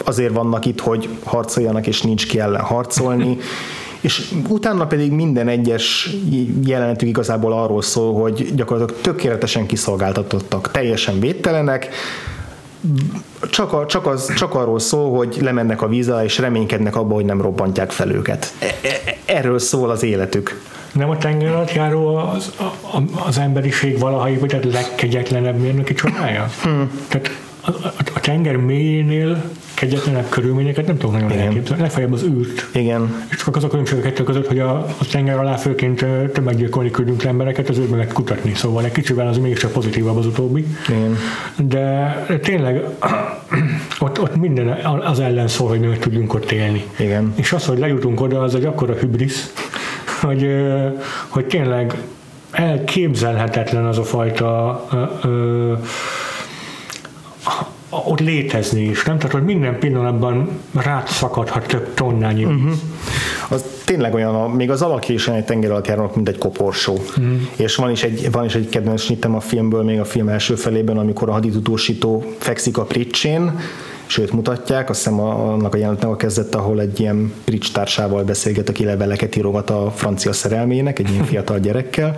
azért 0.06 0.34
vannak 0.34 0.66
itt, 0.66 0.80
hogy 0.80 1.10
harcoljanak, 1.24 1.88
és 1.88 2.02
nincs 2.02 2.28
ki 2.28 2.40
ellen 2.40 2.62
harcolni 2.62 3.38
és 4.02 4.32
utána 4.48 4.88
pedig 4.88 5.12
minden 5.12 5.48
egyes 5.48 6.10
jelenetük 6.66 7.08
igazából 7.08 7.54
arról 7.54 7.82
szól, 7.82 8.14
hogy 8.22 8.56
gyakorlatilag 8.56 9.02
tökéletesen 9.02 9.66
kiszolgáltatottak, 9.66 10.72
teljesen 10.72 11.20
védtelenek, 11.20 11.90
csak, 13.50 13.74
a, 13.74 13.86
csak, 13.86 14.08
az, 14.08 14.34
csak 14.34 14.56
arról 14.56 14.80
szól, 14.80 15.18
hogy 15.18 15.38
lemennek 15.42 15.82
a 15.82 15.88
víz 15.88 16.10
alá, 16.10 16.24
és 16.24 16.38
reménykednek 16.38 16.96
abban, 16.96 17.14
hogy 17.14 17.26
nem 17.26 17.42
robbantják 17.42 17.92
fel 17.92 18.12
őket. 18.12 18.54
E, 18.60 18.66
e, 18.66 19.18
erről 19.26 19.60
szól 19.60 19.90
az 19.90 20.04
életük. 20.04 20.62
Nem 20.94 21.10
a 21.10 21.18
tenger 21.18 21.52
alatt 21.52 21.74
járó 21.74 22.16
az, 22.16 22.54
a, 22.94 22.98
az 23.28 23.38
emberiség 23.38 24.00
valaha 24.00 24.30
tehát 24.48 24.66
legkegyetlenebb 24.66 25.58
mérnöki 25.58 25.94
csodája? 25.94 26.50
Hmm. 26.62 26.92
Tehát 27.08 27.32
a, 27.62 27.70
a, 27.70 27.94
a 28.11 28.11
tenger 28.22 28.56
mélyénél 28.56 29.44
kegyetlenebb 29.74 30.30
körülményeket 30.30 30.88
nem 30.88 30.98
tudok 30.98 31.16
nagyon 31.16 31.32
elképzelni. 31.32 31.82
Legfeljebb 31.82 32.14
az 32.14 32.24
űrt. 32.24 32.68
Igen. 32.74 33.26
És 33.30 33.36
csak 33.38 33.56
az 33.56 33.64
a 33.64 33.68
különbség 33.68 33.98
a 33.98 34.02
kettő 34.02 34.24
között, 34.24 34.48
hogy 34.48 34.60
a, 34.60 34.76
a 34.76 35.06
tenger 35.12 35.40
alá 35.40 35.56
főként 35.56 36.06
tömeggyilkolni 36.34 36.92
küldünk 36.92 37.24
embereket, 37.24 37.70
az 37.70 37.78
űrben 37.78 37.98
meg 37.98 38.08
kutatni. 38.08 38.54
Szóval 38.54 38.86
egy 38.86 38.92
kicsivel 38.92 39.28
az 39.28 39.38
mégsem 39.38 39.72
pozitívabb 39.72 40.18
az 40.18 40.26
utóbbi. 40.26 40.66
Igen. 40.90 41.18
De 41.56 42.16
tényleg 42.42 42.84
ott, 44.00 44.22
ott 44.22 44.36
minden 44.36 44.68
az 45.04 45.20
ellen 45.20 45.48
szól, 45.48 45.68
hogy 45.68 45.80
mi 45.80 45.98
tudjunk 45.98 46.34
ott 46.34 46.52
élni. 46.52 46.84
Igen. 47.00 47.34
És 47.36 47.54
az, 47.54 47.66
hogy 47.66 47.78
lejutunk 47.78 48.22
oda, 48.22 48.42
az 48.42 48.56
egy 48.56 48.66
akkora 48.66 48.94
hübrisz, 48.94 49.54
hogy, 50.22 50.48
hogy 51.28 51.46
tényleg 51.46 51.96
elképzelhetetlen 52.52 53.86
az 53.86 53.98
a 53.98 54.04
fajta 54.04 54.86
ö, 54.92 55.28
ö, 55.28 55.74
ott 57.92 58.20
létezni 58.20 58.82
is, 58.82 59.04
nem? 59.04 59.18
Tehát, 59.18 59.32
hogy 59.32 59.44
minden 59.44 59.80
pillanatban 59.80 60.50
rátszakadhat 60.74 61.68
több 61.68 61.94
tonnányi 61.94 62.46
víz. 62.46 62.56
Uh-huh. 62.56 62.74
Az 63.50 63.64
tényleg 63.86 64.14
olyan, 64.14 64.36
a, 64.36 64.48
még 64.48 64.72
az 64.72 64.82
alakja 64.82 65.14
is 65.14 65.28
egy 65.28 65.46
tenger 65.46 65.72
alatt 65.72 65.88
járnak, 65.88 66.16
mint 66.16 66.30
egy 66.30 66.38
koporsó. 66.38 66.94
Uh-huh. 66.94 67.26
És 67.56 67.76
van 67.76 67.92
is 67.92 68.04
egy, 68.04 68.32
van 68.32 68.46
is 68.46 68.56
egy 68.56 68.70
kedvenc 68.70 69.02
snittem 69.02 69.36
a 69.36 69.40
filmből, 69.40 69.84
még 69.84 70.00
a 70.00 70.06
film 70.06 70.28
első 70.28 70.56
felében, 70.56 70.98
amikor 70.98 71.30
a 71.30 71.32
haditudósító 71.32 72.26
fekszik 72.38 72.78
a 72.78 72.84
pricsén, 72.84 73.60
sőt 74.06 74.32
mutatják, 74.32 74.90
azt 74.90 75.00
hiszem 75.00 75.20
annak 75.20 75.74
a 75.74 75.78
jelenetnek 75.78 76.10
a 76.10 76.16
kezdett, 76.16 76.56
ahol 76.56 76.82
egy 76.82 77.00
ilyen 77.00 77.34
prics 77.44 77.72
társával 77.72 78.24
beszélget, 78.24 78.70
aki 78.70 78.86
leveleket 78.86 79.36
írogat 79.36 79.70
a 79.70 79.92
francia 79.96 80.34
szerelmének, 80.34 81.00
egy 81.00 81.10
ilyen 81.10 81.24
fiatal 81.24 81.60
gyerekkel. 81.60 82.16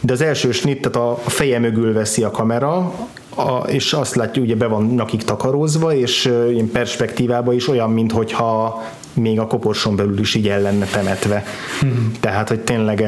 De 0.00 0.12
az 0.12 0.20
első 0.20 0.50
snit, 0.50 0.80
tehát 0.80 1.08
a 1.08 1.18
feje 1.30 1.58
mögül 1.58 1.92
veszi 1.92 2.22
a 2.22 2.30
kamera, 2.30 2.92
a, 3.34 3.68
és 3.68 3.92
azt 3.92 4.14
látjuk, 4.14 4.44
ugye 4.44 4.56
be 4.56 4.66
van 4.66 4.84
nakik 4.84 5.22
takarózva, 5.22 5.94
és 5.94 6.32
ilyen 6.50 6.70
perspektívában 6.70 7.54
is 7.54 7.68
olyan, 7.68 7.90
mintha 7.90 8.82
még 9.14 9.40
a 9.40 9.46
koporson 9.46 9.96
belül 9.96 10.18
is 10.18 10.34
így 10.34 10.48
el 10.48 10.60
lenne 10.60 10.86
temetve. 10.86 11.44
Hmm. 11.80 12.12
Tehát, 12.20 12.48
hogy 12.48 12.60
tényleg, 12.60 13.06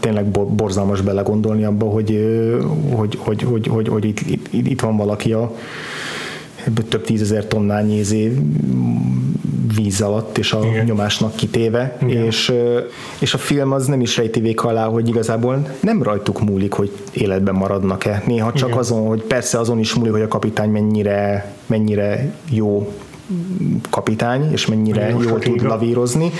tényleg 0.00 0.24
borzalmas 0.30 1.00
belegondolni 1.00 1.64
abba, 1.64 1.86
hogy, 1.86 2.24
hogy, 2.94 3.18
hogy, 3.20 3.42
hogy, 3.42 3.66
hogy, 3.66 3.88
hogy 3.88 4.04
itt, 4.04 4.20
itt, 4.20 4.46
itt 4.52 4.80
van 4.80 4.96
valaki 4.96 5.32
a 5.32 5.52
több 6.88 7.04
tízezer 7.04 7.46
tonnányi 7.46 7.98
izé 7.98 8.38
víz 9.74 10.00
alatt 10.00 10.38
és 10.38 10.52
a 10.52 10.60
Igen. 10.64 10.84
nyomásnak 10.84 11.34
kitéve, 11.34 11.96
és, 12.06 12.52
és 13.18 13.34
a 13.34 13.38
film 13.38 13.72
az 13.72 13.86
nem 13.86 14.00
is 14.00 14.16
rejti 14.16 14.40
vék 14.40 14.64
alá, 14.64 14.86
hogy 14.86 15.08
igazából 15.08 15.66
nem 15.80 16.02
rajtuk 16.02 16.40
múlik, 16.40 16.72
hogy 16.72 16.90
életben 17.12 17.54
maradnak-e. 17.54 18.22
Néha 18.26 18.52
csak 18.52 18.68
Igen. 18.68 18.80
azon, 18.80 19.06
hogy 19.06 19.22
persze 19.22 19.58
azon 19.58 19.78
is 19.78 19.94
múlik, 19.94 20.12
hogy 20.12 20.22
a 20.22 20.28
kapitány 20.28 20.70
mennyire, 20.70 21.52
mennyire 21.66 22.34
jó 22.50 22.92
kapitány, 23.90 24.52
és 24.52 24.66
mennyire 24.66 25.08
jól 25.08 25.38
tud 25.38 25.62
lavírozni, 25.62 26.30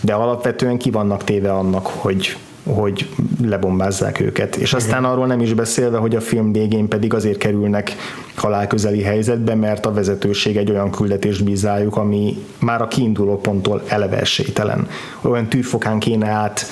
de 0.00 0.12
alapvetően 0.12 0.78
ki 0.78 0.90
vannak 0.90 1.24
téve 1.24 1.52
annak, 1.52 1.86
hogy 1.86 2.36
hogy 2.62 3.08
lebombázzák 3.44 4.20
őket. 4.20 4.56
És 4.56 4.72
aztán 4.72 5.04
arról 5.04 5.26
nem 5.26 5.40
is 5.40 5.54
beszélve, 5.54 5.98
hogy 5.98 6.16
a 6.16 6.20
film 6.20 6.52
végén 6.52 6.88
pedig 6.88 7.14
azért 7.14 7.38
kerülnek 7.38 7.96
halálközeli 8.34 9.02
helyzetbe, 9.02 9.54
mert 9.54 9.86
a 9.86 9.92
vezetőség 9.92 10.56
egy 10.56 10.70
olyan 10.70 10.90
küldetést 10.90 11.44
bízájuk, 11.44 11.96
ami 11.96 12.36
már 12.58 12.82
a 12.82 12.88
kiinduló 12.88 13.40
ponttól 13.40 13.82
eleve 13.88 14.20
esélytelen. 14.20 14.88
Olyan 15.20 15.48
tűfokán 15.48 15.98
kéne 15.98 16.28
át 16.28 16.66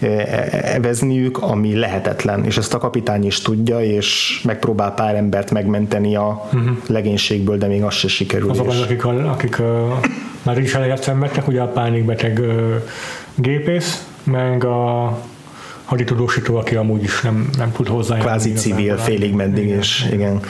e, 0.00 0.06
e, 0.06 0.48
evezniük, 0.74 1.38
ami 1.42 1.74
lehetetlen, 1.74 2.44
és 2.44 2.56
ezt 2.56 2.74
a 2.74 2.78
kapitány 2.78 3.26
is 3.26 3.40
tudja, 3.40 3.80
és 3.80 4.40
megpróbál 4.44 4.94
pár 4.94 5.14
embert 5.14 5.50
megmenteni 5.50 6.16
a 6.16 6.48
uh-huh. 6.52 6.76
legénységből, 6.86 7.58
de 7.58 7.66
még 7.66 7.82
az 7.82 7.94
se 7.94 8.08
sikerül. 8.08 8.50
Azok, 8.50 8.68
az, 8.68 8.80
akik, 8.80 9.04
akik 9.04 9.58
uh, 9.58 9.66
már 10.42 10.58
is 10.58 10.74
eleget 10.74 11.02
szenvedtek, 11.02 11.48
ugye 11.48 11.60
a 11.60 11.66
pánikbeteg 11.66 12.38
uh, 12.38 12.82
gépész, 13.34 14.06
meg 14.26 14.64
a 14.64 15.18
haditudósító, 15.84 16.56
aki 16.56 16.74
amúgy 16.74 17.02
is 17.02 17.20
nem, 17.20 17.50
nem 17.56 17.72
tud 17.72 17.88
hozzá. 17.88 18.18
Kvázi 18.18 18.52
civil, 18.52 18.96
félig 18.96 19.34
meddig, 19.34 19.64
igen. 19.64 19.78
és 19.78 20.08
igen. 20.12 20.40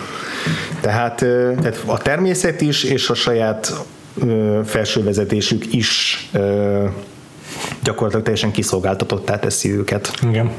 Tehát, 0.81 1.17
tehát 1.61 1.83
a 1.87 1.99
természet 1.99 2.61
is, 2.61 2.85
és 2.85 3.11
a 3.11 3.15
saját 3.15 3.85
felsővezetésük 4.65 5.73
is 5.73 6.19
gyakorlatilag 7.83 8.23
teljesen 8.23 8.51
kiszolgáltatottá 8.51 9.39
teszi 9.39 9.73
őket. 9.73 10.11
Igen 10.31 10.51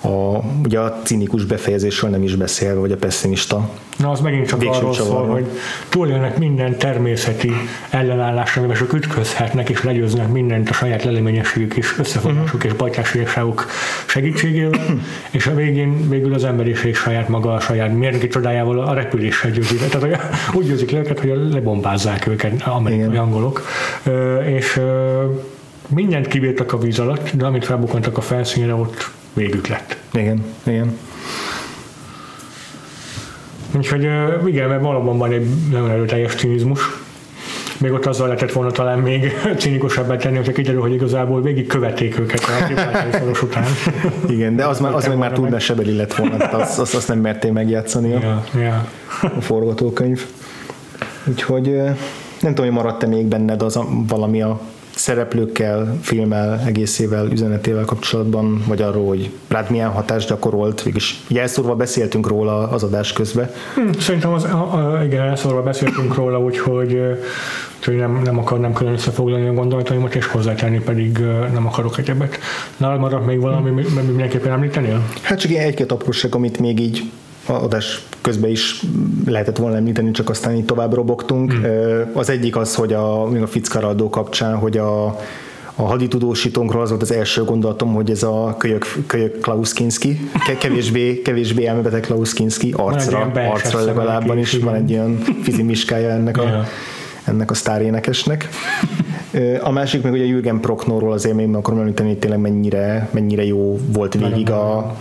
a, 0.00 0.44
ugye 0.64 0.78
a 0.78 1.00
cinikus 1.04 1.44
befejezésről 1.44 2.10
nem 2.10 2.22
is 2.22 2.34
beszélve, 2.34 2.80
vagy 2.80 2.92
a 2.92 2.96
pessimista. 2.96 3.70
Na, 3.96 4.10
az 4.10 4.20
megint 4.20 4.46
csak 4.46 4.62
arról 4.62 4.94
szól, 4.94 5.26
hogy 5.26 5.46
túlélnek 5.88 6.38
minden 6.38 6.78
természeti 6.78 7.52
ellenállásra, 7.90 8.60
amiben 8.60 8.78
csak 8.78 8.92
ütközhetnek 8.92 9.68
és 9.68 9.82
legyőznek 9.82 10.28
mindent 10.28 10.68
a 10.68 10.72
saját 10.72 11.04
leleményességük 11.04 11.76
és 11.76 11.98
összefogásuk 11.98 12.44
uh-huh. 12.44 12.64
és 12.64 12.72
bajtárségságuk 12.72 13.66
segítségével, 14.06 14.80
és 15.30 15.46
a 15.46 15.54
végén 15.54 16.08
végül 16.08 16.34
az 16.34 16.44
emberiség 16.44 16.96
saját 16.96 17.28
maga, 17.28 17.52
a 17.52 17.60
saját 17.60 17.94
mérnöki 17.94 18.28
csodájával 18.28 18.80
a 18.80 18.94
repüléssel 18.94 19.50
győzi. 19.50 19.76
Tehát 19.76 20.18
úgy 20.54 20.66
győzik 20.66 20.90
le 20.90 20.98
őket, 20.98 21.20
hogy 21.20 21.32
lebombázzák 21.50 22.26
őket 22.26 22.62
amerikai 22.62 23.16
angolok. 23.16 23.66
És 24.46 24.80
mindent 25.88 26.26
kivírtak 26.26 26.72
a 26.72 26.78
víz 26.78 26.98
alatt, 26.98 27.30
de 27.30 27.44
amit 27.44 27.64
felbukkantak 27.64 28.18
a 28.18 28.20
felszínre, 28.20 28.74
ott 28.74 29.10
végük 29.36 29.66
lett. 29.66 29.96
Igen, 30.12 30.44
igen. 30.62 30.98
Úgyhogy 33.76 34.08
igen, 34.46 34.68
mert 34.68 34.82
valóban 34.82 35.18
van 35.18 35.32
egy 35.32 35.46
nagyon 35.70 35.90
erőteljes 35.90 36.34
cinizmus. 36.34 36.80
Még 37.80 37.92
ott 37.92 38.06
azzal 38.06 38.26
lehetett 38.26 38.52
volna 38.52 38.70
talán 38.70 38.98
még 38.98 39.32
cinikusabbá 39.58 40.16
tenni, 40.16 40.36
hogyha 40.36 40.52
kiderül, 40.52 40.80
hogy 40.80 40.92
igazából 40.92 41.42
végig 41.42 41.66
követték 41.66 42.18
őket 42.18 42.40
a 42.40 43.16
szoros 43.16 43.42
után. 43.42 43.64
Igen, 44.36 44.56
de 44.56 44.66
az, 44.66 44.80
már, 44.80 44.94
az 44.94 45.06
meg 45.06 45.16
már 45.16 45.32
túl 45.32 45.48
mesebeli 45.48 45.96
lett 45.96 46.14
volna, 46.14 46.36
azt, 46.36 46.78
azt, 46.78 46.94
azt 46.94 47.08
nem 47.08 47.18
merték 47.18 47.52
megjátszani 47.52 48.14
a, 48.14 48.18
ja, 48.18 48.44
ja. 48.60 48.86
a 49.20 49.40
forgatókönyv. 49.40 50.26
Úgyhogy 51.24 51.72
nem 52.40 52.54
tudom, 52.54 52.64
hogy 52.64 52.82
maradt-e 52.82 53.06
még 53.06 53.26
benned 53.26 53.62
az 53.62 53.76
a, 53.76 53.86
valami 54.06 54.42
a 54.42 54.60
szereplőkkel, 54.96 55.98
filmmel, 56.02 56.60
egészével, 56.66 57.26
üzenetével 57.32 57.84
kapcsolatban, 57.84 58.62
vagy 58.66 58.82
arról, 58.82 59.06
hogy 59.06 59.30
rád 59.48 59.70
milyen 59.70 59.90
hatást 59.90 60.28
gyakorolt, 60.28 60.82
végülis 60.82 61.20
jelszórva 61.28 61.74
beszéltünk 61.74 62.28
róla 62.28 62.68
az 62.68 62.82
adás 62.82 63.12
közben. 63.12 63.50
Hmm, 63.74 63.92
szerintem 63.92 64.32
az, 64.32 64.44
a, 64.44 64.96
a, 64.96 65.04
igen, 65.04 65.24
jelszórva 65.24 65.62
beszéltünk 65.62 66.14
róla, 66.14 66.40
úgyhogy 66.40 67.00
hogy 67.84 67.96
nem, 67.96 68.20
nem 68.24 68.38
akarnám 68.38 68.72
külön 68.72 68.92
összefoglalni 68.92 69.48
a 69.48 69.52
gondolataimat, 69.52 70.14
és 70.14 70.26
hozzátenni 70.26 70.78
pedig 70.78 71.18
nem 71.52 71.66
akarok 71.66 71.98
egyebet. 71.98 72.38
Nálad 72.76 73.00
maradt 73.00 73.26
még 73.26 73.40
valami, 73.40 73.68
hmm. 73.68 74.04
mindenképpen 74.06 74.52
említenél? 74.52 75.02
Hát 75.22 75.38
csak 75.38 75.50
ilyen 75.50 75.64
egy-két 75.64 75.92
apróság, 75.92 76.34
amit 76.34 76.58
még 76.58 76.80
így 76.80 77.10
adás 77.46 78.02
közben 78.20 78.50
is 78.50 78.82
lehetett 79.26 79.56
volna 79.56 79.76
említeni, 79.76 80.10
csak 80.10 80.30
aztán 80.30 80.54
így 80.54 80.64
tovább 80.64 80.94
robogtunk. 80.94 81.54
Mm. 81.54 81.64
Az 82.12 82.30
egyik 82.30 82.56
az, 82.56 82.74
hogy 82.74 82.92
a, 82.92 83.22
a 83.22 83.46
Fitzcarraldo 83.46 84.08
kapcsán, 84.08 84.56
hogy 84.56 84.76
a, 84.76 85.04
a 85.74 85.82
haditudósítónkról 85.82 86.82
az 86.82 86.88
volt 86.88 87.02
az 87.02 87.12
első 87.12 87.44
gondolatom, 87.44 87.94
hogy 87.94 88.10
ez 88.10 88.22
a 88.22 88.54
kölyök, 88.58 88.86
kölyök 89.06 89.40
Klaus 89.40 89.72
Kinski, 89.72 90.30
kevésbé, 90.58 91.22
kevésbé 91.22 91.66
elmebeteg 91.66 92.00
Klaus 92.00 92.32
Kinski, 92.32 92.74
arcra, 92.76 93.32
arcra 93.34 93.84
legalábbban 93.84 94.38
is 94.38 94.58
van 94.58 94.74
egy 94.74 94.90
ilyen 94.90 95.18
fizimiskája 95.42 96.10
ennek 96.10 96.38
a, 96.38 96.64
ennek 97.24 97.50
a 97.50 97.54
sztárénekesnek. 97.54 98.48
A 99.60 99.70
másik 99.70 100.02
meg 100.02 100.12
ugye 100.12 100.24
Jürgen 100.24 100.60
Proknorról 100.60 101.12
azért 101.12 101.34
még 101.34 101.54
akarom 101.54 101.80
említeni, 101.80 102.08
hogy 102.08 102.18
tényleg 102.18 102.40
mennyire, 102.40 103.08
mennyire 103.12 103.44
jó 103.44 103.78
volt 103.92 104.14
végig 104.14 104.50
a, 104.50 104.96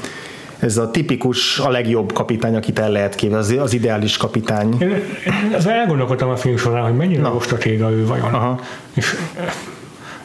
ez 0.65 0.77
a 0.77 0.91
tipikus, 0.91 1.59
a 1.59 1.69
legjobb 1.69 2.13
kapitány, 2.13 2.55
akit 2.55 2.79
el 2.79 2.91
lehet 2.91 3.15
képzelni, 3.15 3.57
az, 3.57 3.63
az 3.63 3.73
ideális 3.73 4.17
kapitány. 4.17 4.75
Én, 4.79 4.89
én 4.89 5.53
az 5.55 5.67
elgondolkodtam 5.67 6.29
a 6.29 6.35
film 6.35 6.57
során, 6.57 6.83
hogy 6.83 6.95
mennyire 6.95 7.29
stratéga 7.41 7.91
ő 7.91 8.05
vajon. 8.05 8.33
Aha. 8.33 8.59
És 8.93 9.15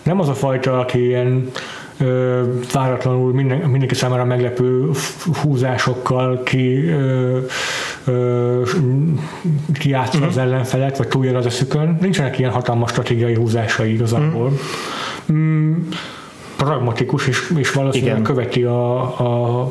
nem 0.02 0.20
az 0.20 0.28
a 0.28 0.34
fajta, 0.34 0.78
aki 0.78 1.06
ilyen 1.06 1.50
ö, 1.98 2.42
váratlanul 2.72 3.32
minden, 3.32 3.58
mindenki 3.58 3.94
számára 3.94 4.24
meglepő 4.24 4.90
húzásokkal 5.42 6.42
ki 6.42 6.88
ö, 6.88 7.38
ö, 8.04 8.62
kiátsza 9.72 10.18
uh-huh. 10.18 10.30
az 10.30 10.38
ellenfelet, 10.38 10.96
vagy 10.96 11.08
túljön 11.08 11.36
az 11.36 11.46
eszükön. 11.46 11.98
Nincsenek 12.00 12.38
ilyen 12.38 12.50
hatalmas 12.50 12.90
stratégiai 12.90 13.34
húzásai 13.34 13.92
igazából. 13.92 14.44
Uh-huh. 14.44 15.36
Mm, 15.36 15.72
pragmatikus, 16.56 17.26
és, 17.26 17.52
és 17.56 17.72
valószínűleg 17.72 18.12
Igen. 18.12 18.24
követi 18.24 18.62
a, 18.62 19.00
a 19.02 19.68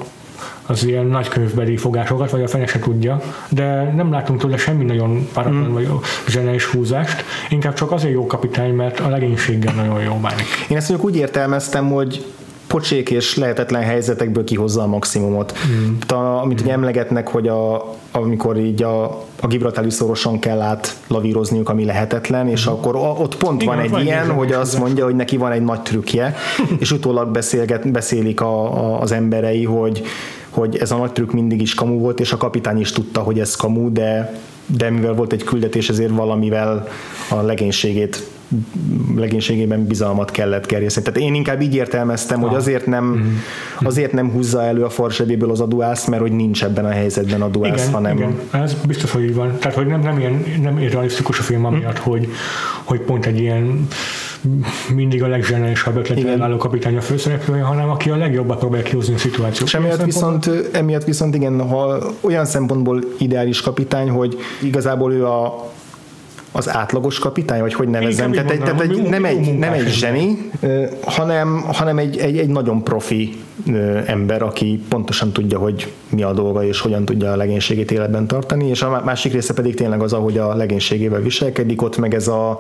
az 0.69 0.85
ilyen 0.85 1.05
nagykönyvbeli 1.05 1.77
fogásokat, 1.77 2.31
vagy 2.31 2.41
a 2.41 2.47
fene 2.47 2.65
se 2.65 2.79
tudja, 2.79 3.21
de 3.49 3.93
nem 3.95 4.11
látunk 4.11 4.41
tőle 4.41 4.57
semmi 4.57 4.83
nagyon 4.83 5.27
paratlan 5.33 5.69
mm. 5.69 5.73
vagy 5.73 5.89
zseniális 6.27 6.65
húzást, 6.65 7.23
inkább 7.49 7.73
csak 7.73 7.91
azért 7.91 8.13
jó 8.13 8.25
kapitány, 8.25 8.73
mert 8.73 8.99
a 8.99 9.09
legénységgel 9.09 9.73
nagyon 9.73 10.01
jó 10.01 10.13
bánik. 10.13 10.45
Én 10.69 10.77
ezt 10.77 10.89
mondjuk 10.89 11.11
úgy 11.11 11.17
értelmeztem, 11.17 11.89
hogy 11.91 12.25
pocsék 12.67 13.09
és 13.09 13.35
lehetetlen 13.35 13.81
helyzetekből 13.81 14.43
kihozza 14.43 14.81
a 14.81 14.87
maximumot. 14.87 15.53
Mm. 15.67 16.15
A, 16.17 16.41
amit 16.41 16.61
mm. 16.61 16.63
ugye 16.63 16.73
emlegetnek, 16.73 17.27
hogy 17.27 17.47
a, 17.47 17.93
amikor 18.11 18.57
így 18.57 18.83
a, 18.83 19.03
a 19.41 19.47
Gibraltári 19.47 19.89
szorosan 19.89 20.39
kell 20.39 20.61
át 20.61 20.95
lavírozniuk, 21.07 21.69
ami 21.69 21.85
lehetetlen, 21.85 22.47
és 22.47 22.67
mm. 22.67 22.71
akkor 22.71 22.95
ott 22.95 23.37
pont 23.37 23.61
Igen, 23.61 23.75
van 23.75 23.83
egy 23.83 23.89
van 23.89 24.01
ilyen, 24.01 24.31
hogy 24.31 24.51
azt 24.51 24.79
mondja, 24.79 25.03
hogy 25.05 25.15
neki 25.15 25.37
van 25.37 25.51
egy 25.51 25.63
nagy 25.63 25.81
trükkje, 25.81 26.35
és 26.79 26.91
utólag 26.91 27.31
beszélget, 27.31 27.91
beszélik 27.91 28.41
a, 28.41 28.83
a, 28.83 29.01
az 29.01 29.11
emberei, 29.11 29.63
hogy 29.63 30.03
hogy 30.59 30.77
ez 30.77 30.91
a 30.91 30.97
nagy 30.97 31.11
trükk 31.11 31.31
mindig 31.31 31.61
is 31.61 31.73
kamu 31.73 31.99
volt, 31.99 32.19
és 32.19 32.31
a 32.31 32.37
kapitány 32.37 32.79
is 32.79 32.91
tudta, 32.91 33.19
hogy 33.19 33.39
ez 33.39 33.55
kamu, 33.55 33.91
de, 33.91 34.39
de 34.65 34.89
mivel 34.89 35.13
volt 35.13 35.33
egy 35.33 35.43
küldetés, 35.43 35.89
ezért 35.89 36.11
valamivel 36.11 36.87
a 37.29 37.41
legénységét 37.41 38.27
legénységében 39.15 39.85
bizalmat 39.85 40.31
kellett 40.31 40.67
gerjeszteni. 40.67 41.05
Tehát 41.05 41.29
én 41.29 41.35
inkább 41.35 41.61
így 41.61 41.75
értelmeztem, 41.75 42.43
ah. 42.43 42.47
hogy 42.47 42.57
azért 42.57 42.85
nem, 42.85 43.05
mm. 43.05 43.35
azért 43.85 44.11
nem 44.11 44.31
húzza 44.31 44.63
elő 44.63 44.83
a 44.83 44.89
farsebéből 44.89 45.51
az 45.51 45.59
aduász, 45.59 46.05
mert 46.05 46.21
hogy 46.21 46.31
nincs 46.31 46.63
ebben 46.63 46.85
a 46.85 46.89
helyzetben 46.89 47.41
aduász, 47.41 47.81
igen, 47.81 47.93
hanem... 47.93 48.17
Igen, 48.17 48.35
ez 48.51 48.73
biztos, 48.73 49.11
hogy 49.11 49.23
így 49.23 49.35
van. 49.35 49.57
Tehát, 49.59 49.77
hogy 49.77 49.87
nem, 49.87 49.99
nem, 49.99 50.19
ilyen, 50.19 50.43
nem 50.61 50.77
realisztikus 50.77 51.39
a 51.39 51.43
film 51.43 51.65
amiatt, 51.65 51.99
mm. 51.99 52.11
hogy, 52.11 52.27
hogy 52.83 52.99
pont 52.99 53.25
egy 53.25 53.39
ilyen 53.39 53.87
mindig 54.95 55.23
a 55.23 55.27
legzseniálisabb 55.27 55.97
ötletre 55.97 56.43
álló 56.43 56.57
kapitány 56.57 56.97
a 56.97 57.01
főszereplője, 57.01 57.63
hanem 57.63 57.89
aki 57.89 58.09
a 58.09 58.15
legjobbat 58.15 58.59
próbál 58.59 58.81
kihozni 58.81 59.13
a 59.13 59.17
szituációt. 59.17 59.67
És 59.67 59.73
emiatt 59.73 60.03
viszont, 60.03 60.49
emiatt 60.71 61.03
viszont 61.03 61.35
igen, 61.35 61.67
ha 61.67 61.97
olyan 62.21 62.45
szempontból 62.45 63.03
ideális 63.17 63.61
kapitány, 63.61 64.09
hogy 64.09 64.37
igazából 64.61 65.13
ő 65.13 65.25
a 65.25 65.67
az 66.51 66.69
átlagos 66.69 67.19
kapitány, 67.19 67.61
vagy 67.61 67.73
hogy 67.73 67.87
nevezem, 67.87 68.31
tehát, 68.31 68.51
egy, 68.51 68.59
tehát 68.59 68.81
egy, 68.81 69.01
nem, 69.01 69.25
egy, 69.25 69.57
nem 69.57 69.73
egy 69.73 69.87
zseni, 69.87 70.51
hanem, 71.03 71.61
hanem 71.61 71.97
egy, 71.97 72.17
egy, 72.17 72.37
egy 72.37 72.47
nagyon 72.47 72.83
profi 72.83 73.37
ember, 74.05 74.41
aki 74.41 74.83
pontosan 74.89 75.31
tudja, 75.31 75.57
hogy 75.57 75.91
mi 76.09 76.23
a 76.23 76.33
dolga, 76.33 76.63
és 76.63 76.79
hogyan 76.79 77.05
tudja 77.05 77.31
a 77.31 77.35
legénységét 77.35 77.91
életben 77.91 78.27
tartani, 78.27 78.67
és 78.67 78.81
a 78.81 79.01
másik 79.05 79.33
része 79.33 79.53
pedig 79.53 79.75
tényleg 79.75 80.01
az, 80.01 80.13
ahogy 80.13 80.37
a 80.37 80.55
legénységével 80.55 81.21
viselkedik, 81.21 81.81
ott 81.81 81.97
meg 81.97 82.13
ez 82.13 82.27
a 82.27 82.59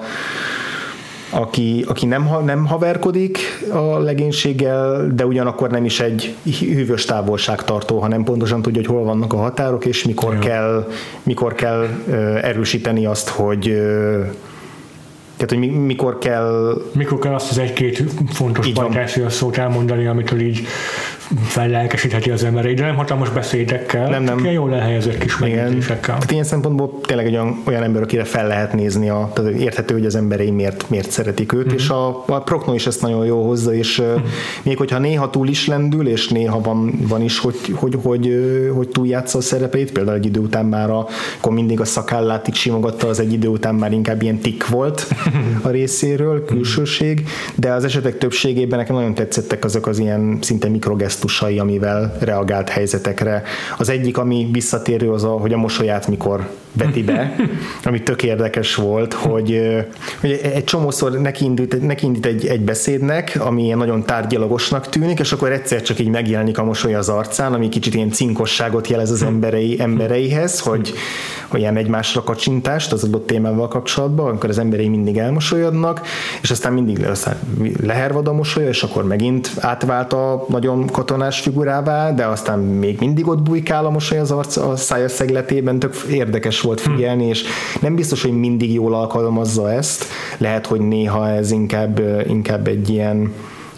aki, 1.29 1.85
aki 1.87 2.05
nem, 2.05 2.29
nem 2.45 2.65
haverkodik 2.65 3.37
a 3.71 3.97
legénységgel, 3.97 5.11
de 5.15 5.25
ugyanakkor 5.25 5.69
nem 5.69 5.85
is 5.85 5.99
egy 5.99 6.35
hűvös 6.59 7.05
távolságtartó, 7.05 7.99
hanem 7.99 8.23
pontosan 8.23 8.61
tudja, 8.61 8.81
hogy 8.81 8.89
hol 8.89 9.03
vannak 9.03 9.33
a 9.33 9.37
határok, 9.37 9.85
és 9.85 10.03
mikor, 10.03 10.33
ja. 10.33 10.39
kell, 10.39 10.87
mikor 11.23 11.55
kell 11.55 11.87
erősíteni 12.41 13.05
azt, 13.05 13.29
hogy 13.29 13.77
tehát, 15.39 15.63
hogy 15.63 15.85
mikor 15.85 16.17
kell... 16.17 16.81
Mikor 16.91 17.19
kell 17.19 17.33
azt 17.33 17.49
az 17.49 17.57
egy-két 17.57 18.03
fontos 18.31 18.67
pajtási 18.67 19.21
szót 19.29 19.57
elmondani, 19.57 20.07
amitől 20.07 20.39
így 20.39 20.61
fellelkesítheti 21.43 22.29
az 22.29 22.43
embereit, 22.43 22.77
de 22.77 22.85
nem 22.85 22.95
hatalmas 22.95 23.29
beszédekkel, 23.29 24.09
nem, 24.09 24.23
nem. 24.23 24.45
jól 24.45 24.73
elhelyezett 24.73 25.17
kis 25.17 25.37
megjegyzésekkel. 25.37 26.15
Tehát 26.15 26.31
ilyen 26.31 26.43
szempontból 26.43 26.99
tényleg 27.01 27.25
egy 27.25 27.33
olyan, 27.33 27.61
olyan 27.65 27.83
ember, 27.83 28.01
akire 28.01 28.23
fel 28.23 28.47
lehet 28.47 28.73
nézni, 28.73 29.09
a, 29.09 29.31
tehát 29.33 29.51
érthető, 29.51 29.93
hogy 29.93 30.05
az 30.05 30.15
emberei 30.15 30.51
miért, 30.51 30.89
miért 30.89 31.11
szeretik 31.11 31.53
őt, 31.53 31.65
mm-hmm. 31.65 31.75
és 31.75 31.89
a, 31.89 32.23
a 32.27 32.41
Prokno 32.41 32.73
is 32.73 32.87
ezt 32.87 33.01
nagyon 33.01 33.25
jó 33.25 33.45
hozza, 33.47 33.73
és 33.73 34.01
mm-hmm. 34.01 34.23
még 34.63 34.77
hogyha 34.77 34.99
néha 34.99 35.29
túl 35.29 35.47
is 35.47 35.67
lendül, 35.67 36.07
és 36.07 36.27
néha 36.27 36.61
van, 36.61 36.99
van 37.07 37.21
is, 37.21 37.39
hogy, 37.39 37.55
hogy, 37.73 37.97
hogy, 38.03 38.33
hogy 38.75 38.87
túljátsza 38.89 39.37
a 39.37 39.41
szerepeit, 39.41 39.91
például 39.91 40.17
egy 40.17 40.25
idő 40.25 40.39
után 40.39 40.65
már 40.65 40.89
a, 40.89 41.07
akkor 41.37 41.53
mindig 41.53 41.79
a 41.79 41.85
szakállátig 41.85 42.53
simogatta, 42.53 43.07
az 43.07 43.19
egy 43.19 43.33
idő 43.33 43.47
után 43.47 43.75
már 43.75 43.91
inkább 43.91 44.21
ilyen 44.21 44.37
tik 44.37 44.67
volt 44.67 45.07
a 45.61 45.69
részéről, 45.69 46.45
külsőség, 46.45 47.23
de 47.55 47.71
az 47.71 47.83
esetek 47.83 48.17
többségében 48.17 48.79
nekem 48.79 48.95
nagyon 48.95 49.13
tetszettek 49.13 49.63
azok 49.63 49.87
az 49.87 49.99
ilyen 49.99 50.37
szinte 50.41 50.69
mikrogesztusok, 50.69 51.18
gesztusai, 51.19 51.59
amivel 51.59 52.15
reagált 52.19 52.69
helyzetekre. 52.69 53.43
Az 53.77 53.89
egyik, 53.89 54.17
ami 54.17 54.47
visszatérő, 54.51 55.11
az 55.11 55.23
a, 55.23 55.29
hogy 55.29 55.53
a 55.53 55.57
mosolyát 55.57 56.07
mikor 56.07 56.49
veti 56.79 57.03
be, 57.03 57.35
ami 57.83 58.03
tök 58.03 58.23
érdekes 58.23 58.75
volt, 58.75 59.13
hogy, 59.13 59.61
hogy 60.19 60.31
egy 60.31 60.63
csomószor 60.63 61.11
neki 61.11 61.45
indít, 61.45 61.81
neki 61.81 62.05
indít 62.05 62.25
egy, 62.25 62.45
egy 62.45 62.61
beszédnek, 62.61 63.37
ami 63.39 63.63
ilyen 63.63 63.77
nagyon 63.77 64.03
tárgyalagosnak 64.03 64.89
tűnik, 64.89 65.19
és 65.19 65.31
akkor 65.31 65.51
egyszer 65.51 65.81
csak 65.81 65.99
így 65.99 66.07
megjelenik 66.07 66.57
a 66.57 66.63
mosoly 66.63 66.95
az 66.95 67.09
arcán, 67.09 67.53
ami 67.53 67.69
kicsit 67.69 67.93
ilyen 67.93 68.11
cinkosságot 68.11 68.87
jelez 68.87 69.11
az 69.11 69.23
emberei, 69.23 69.79
embereihez, 69.79 70.59
hogy, 70.59 70.93
hogy 71.47 71.59
ilyen 71.59 71.77
egymásra 71.77 72.23
kacsintást 72.23 72.91
az 72.91 73.03
adott 73.03 73.27
témával 73.27 73.67
kapcsolatban, 73.67 74.27
amikor 74.27 74.49
az 74.49 74.57
emberei 74.57 74.87
mindig 74.87 75.17
elmosolyodnak, 75.17 76.01
és 76.41 76.51
aztán 76.51 76.73
mindig 76.73 77.07
lehervad 77.83 78.27
a 78.27 78.33
mosolya, 78.33 78.67
és 78.67 78.83
akkor 78.83 79.03
megint 79.03 79.51
átvált 79.59 80.13
a 80.13 80.45
nagyon 80.47 80.87
katonás 80.87 81.39
figurává, 81.39 82.11
de 82.11 82.25
aztán 82.25 82.59
még 82.59 82.99
mindig 82.99 83.27
ott 83.27 83.41
bujkál 83.41 83.85
a 83.85 83.89
mosoly 83.89 84.19
az 84.19 84.31
arc 84.31 84.57
a 84.57 84.75
szája 84.75 85.09
szegletében, 85.09 85.79
tök 85.79 85.95
érdekes 86.09 86.61
volt 86.61 86.68
figyelni, 86.77 87.25
és 87.25 87.43
nem 87.81 87.95
biztos, 87.95 88.21
hogy 88.21 88.39
mindig 88.39 88.73
jól 88.73 88.93
alkalmazza 88.93 89.71
ezt, 89.71 90.05
lehet, 90.37 90.65
hogy 90.65 90.81
néha 90.81 91.29
ez 91.29 91.51
inkább, 91.51 92.01
inkább 92.27 92.67
egy 92.67 92.89
ilyen 92.89 93.33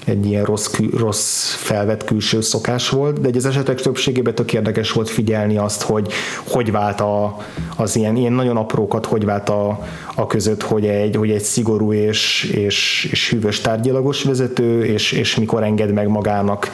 egy 0.05 0.25
ilyen 0.25 0.43
rossz, 0.43 0.79
rossz 0.97 1.53
felvett 1.53 2.03
külső 2.03 2.41
szokás 2.41 2.89
volt, 2.89 3.21
de 3.21 3.27
egy 3.27 3.37
az 3.37 3.45
esetek 3.45 3.81
többségében 3.81 4.35
tök 4.35 4.53
érdekes 4.53 4.91
volt 4.91 5.09
figyelni 5.09 5.57
azt, 5.57 5.81
hogy 5.81 6.11
hogy 6.47 6.71
vált 6.71 7.01
a, 7.01 7.37
az 7.75 7.95
ilyen, 7.95 8.15
ilyen 8.15 8.33
nagyon 8.33 8.57
aprókat, 8.57 9.05
hogy 9.05 9.25
vált 9.25 9.49
a, 9.49 9.85
a 10.15 10.27
között, 10.27 10.61
hogy 10.61 10.85
egy, 10.85 11.15
hogy 11.15 11.31
egy 11.31 11.41
szigorú 11.41 11.93
és, 11.93 12.43
és, 12.43 13.07
és 13.11 13.29
hűvös 13.29 13.59
tárgyalagos 13.59 14.23
vezető, 14.23 14.85
és, 14.85 15.11
és 15.11 15.35
mikor 15.35 15.63
enged 15.63 15.93
meg 15.93 16.07
magának 16.07 16.69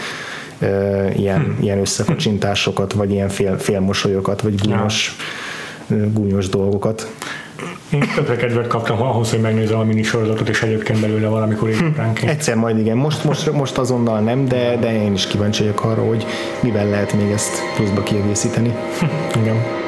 e, 0.59 1.11
ilyen, 1.15 1.43
hmm. 1.43 1.57
ilyen 1.61 1.79
összekacsintásokat, 1.79 2.93
vagy 2.93 3.11
ilyen 3.11 3.29
fél, 3.29 3.57
félmosolyokat, 3.57 4.41
vagy 4.41 4.61
gúnyos, 4.61 5.15
gúnyos 6.13 6.49
dolgokat. 6.49 7.11
Én 7.89 8.03
többre 8.15 8.35
kedvet 8.35 8.67
kaptam 8.67 9.01
ahhoz, 9.01 9.29
hogy 9.29 9.39
megnézem 9.39 9.79
a 9.79 9.83
minisorozatot, 9.83 10.49
és 10.49 10.61
egyébként 10.61 10.99
belőle 10.99 11.27
valamikor 11.27 11.69
évutánként. 11.69 12.31
Egyszer 12.31 12.55
majd 12.55 12.77
igen, 12.77 12.97
most, 12.97 13.23
most, 13.23 13.51
most 13.51 13.77
azonnal 13.77 14.19
nem, 14.19 14.47
de, 14.47 14.77
de 14.79 15.03
én 15.03 15.13
is 15.13 15.27
kíváncsi 15.27 15.61
vagyok 15.61 15.83
arra, 15.83 16.01
hogy 16.01 16.25
mivel 16.59 16.89
lehet 16.89 17.13
még 17.13 17.31
ezt 17.31 17.61
pluszba 17.75 18.03
kiegészíteni. 18.03 18.75
igen. 19.41 19.85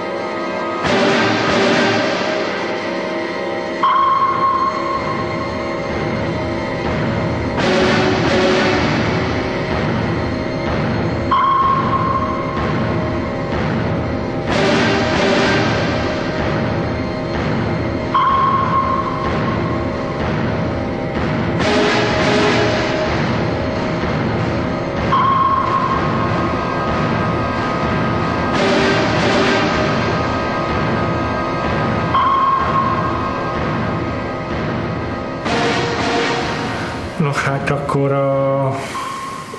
Hát 37.46 37.70
akkor 37.70 38.12
a 38.12 38.76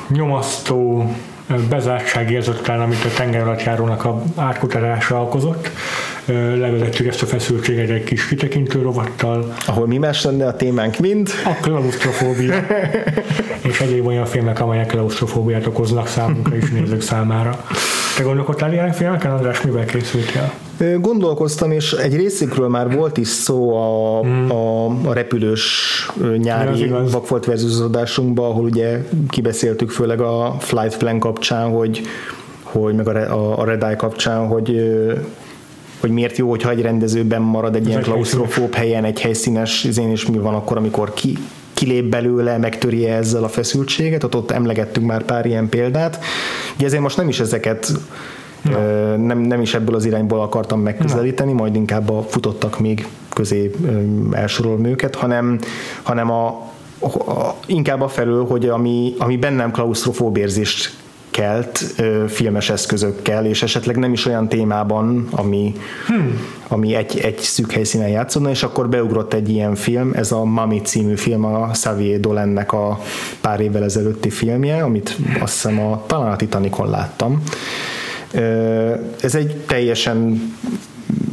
nyomasztó 0.08 1.10
bezártságérzet 1.68 2.58
után, 2.58 2.80
amit 2.80 3.04
a 3.04 3.08
tenger 3.16 3.42
alatt 3.42 3.62
járónak 3.62 4.04
a 4.04 4.22
átkutatása 4.36 5.22
okozott. 5.22 5.70
Levezettük 6.58 7.06
ezt 7.06 7.22
a 7.22 7.26
feszültséget 7.26 7.88
egy 7.88 8.04
kis 8.04 8.28
kitekintő 8.28 8.82
rovattal. 8.82 9.54
Ahol 9.66 9.86
mi 9.86 9.98
más 9.98 10.24
lenne 10.24 10.46
a 10.46 10.56
témánk 10.56 10.98
mind? 10.98 11.30
A 11.44 11.54
klaustrofóbia. 11.60 12.54
és 13.68 13.80
egyéb 13.80 14.06
olyan 14.06 14.26
filmek, 14.26 14.60
amelyek 14.60 14.86
klaustrofóbiát 14.86 15.66
okoznak 15.66 16.06
számunkra 16.06 16.56
és 16.56 16.70
nézők 16.70 17.02
számára. 17.02 17.64
Te 18.16 18.22
gondolkodtál 18.22 18.72
ilyen 18.72 18.92
filmeken, 18.92 19.30
András, 19.30 19.60
mivel 19.60 19.84
készültél? 19.84 20.52
Gondolkoztam, 20.98 21.70
és 21.70 21.92
egy 21.92 22.16
részükről 22.16 22.68
már 22.68 22.96
volt 22.96 23.16
is 23.16 23.28
szó 23.28 23.76
a, 23.76 24.22
mm. 24.24 24.50
a, 24.50 24.86
a 24.86 25.12
repülős 25.12 26.06
nyári 26.36 26.88
Vakfolt 27.10 27.44
versus 27.44 27.80
adásunkban, 27.80 28.50
ahol 28.50 28.64
ugye 28.64 29.04
kibeszéltük 29.28 29.90
főleg 29.90 30.20
a 30.20 30.56
Flight 30.58 30.96
Plan 30.96 31.18
kapcsán, 31.18 31.70
hogy, 31.70 32.02
hogy 32.62 32.94
meg 32.94 33.08
a, 33.08 33.32
a, 33.32 33.58
a 33.58 33.64
Red 33.64 33.82
Eye 33.82 33.96
kapcsán, 33.96 34.46
hogy 34.46 34.92
hogy 36.00 36.10
miért 36.10 36.36
jó, 36.36 36.48
hogyha 36.48 36.70
egy 36.70 36.80
rendezőben 36.80 37.42
marad 37.42 37.74
egy 37.74 37.82
Ez 37.82 37.88
ilyen 37.88 38.02
klaustrofób 38.02 38.74
helyen, 38.74 39.04
egy 39.04 39.20
helyszínes 39.20 39.84
izén, 39.84 40.10
és 40.10 40.26
mi 40.26 40.38
van 40.38 40.54
akkor, 40.54 40.76
amikor 40.76 41.14
ki, 41.14 41.38
kilép 41.80 42.04
belőle, 42.04 42.58
megtöri 42.58 43.06
ezzel 43.06 43.44
a 43.44 43.48
feszültséget, 43.48 44.24
ott, 44.24 44.36
ott 44.36 44.50
emlegettünk 44.50 45.06
már 45.06 45.22
pár 45.22 45.46
ilyen 45.46 45.68
példát. 45.68 46.18
Ugye 46.76 46.86
ezért 46.86 47.02
most 47.02 47.16
nem 47.16 47.28
is 47.28 47.40
ezeket 47.40 47.92
No. 48.62 49.16
Nem, 49.16 49.38
nem 49.38 49.60
is 49.60 49.74
ebből 49.74 49.94
az 49.94 50.04
irányból 50.04 50.40
akartam 50.40 50.80
megközelíteni, 50.80 51.52
no. 51.52 51.58
majd 51.58 51.74
inkább 51.74 52.10
a 52.10 52.22
futottak 52.22 52.78
még 52.78 53.06
közé 53.34 53.70
elsorolom 54.30 54.84
őket, 54.84 55.14
hanem, 55.14 55.58
hanem 56.02 56.30
a, 56.30 56.46
a, 56.98 57.54
inkább 57.66 58.00
a 58.00 58.08
felől, 58.08 58.46
hogy 58.46 58.68
ami, 58.68 59.14
ami 59.18 59.36
bennem 59.36 59.70
klaustrofób 59.70 60.36
érzést 60.36 60.96
kelt 61.30 61.84
ö, 61.96 62.24
filmes 62.28 62.70
eszközökkel, 62.70 63.46
és 63.46 63.62
esetleg 63.62 63.96
nem 63.96 64.12
is 64.12 64.26
olyan 64.26 64.48
témában, 64.48 65.28
ami, 65.30 65.74
hmm. 66.06 66.40
ami 66.68 66.94
egy, 66.94 67.18
egy 67.18 67.38
szűk 67.38 67.72
helyszínen 67.72 68.08
játszódna, 68.08 68.50
és 68.50 68.62
akkor 68.62 68.88
beugrott 68.88 69.34
egy 69.34 69.48
ilyen 69.48 69.74
film, 69.74 70.12
ez 70.14 70.32
a 70.32 70.44
Mami 70.44 70.80
című 70.80 71.16
film, 71.16 71.44
a 71.44 71.68
Xavier 71.70 72.20
Dolennek 72.20 72.72
a 72.72 73.00
pár 73.40 73.60
évvel 73.60 73.84
ezelőtti 73.84 74.30
filmje, 74.30 74.82
amit 74.82 75.16
azt 75.40 75.52
hiszem 75.52 75.80
a, 75.80 76.02
talán 76.06 76.32
a 76.32 76.36
Titanicon 76.36 76.90
láttam. 76.90 77.42
Ö, 78.32 78.94
ez 79.20 79.34
egy 79.34 79.56
teljesen 79.56 80.42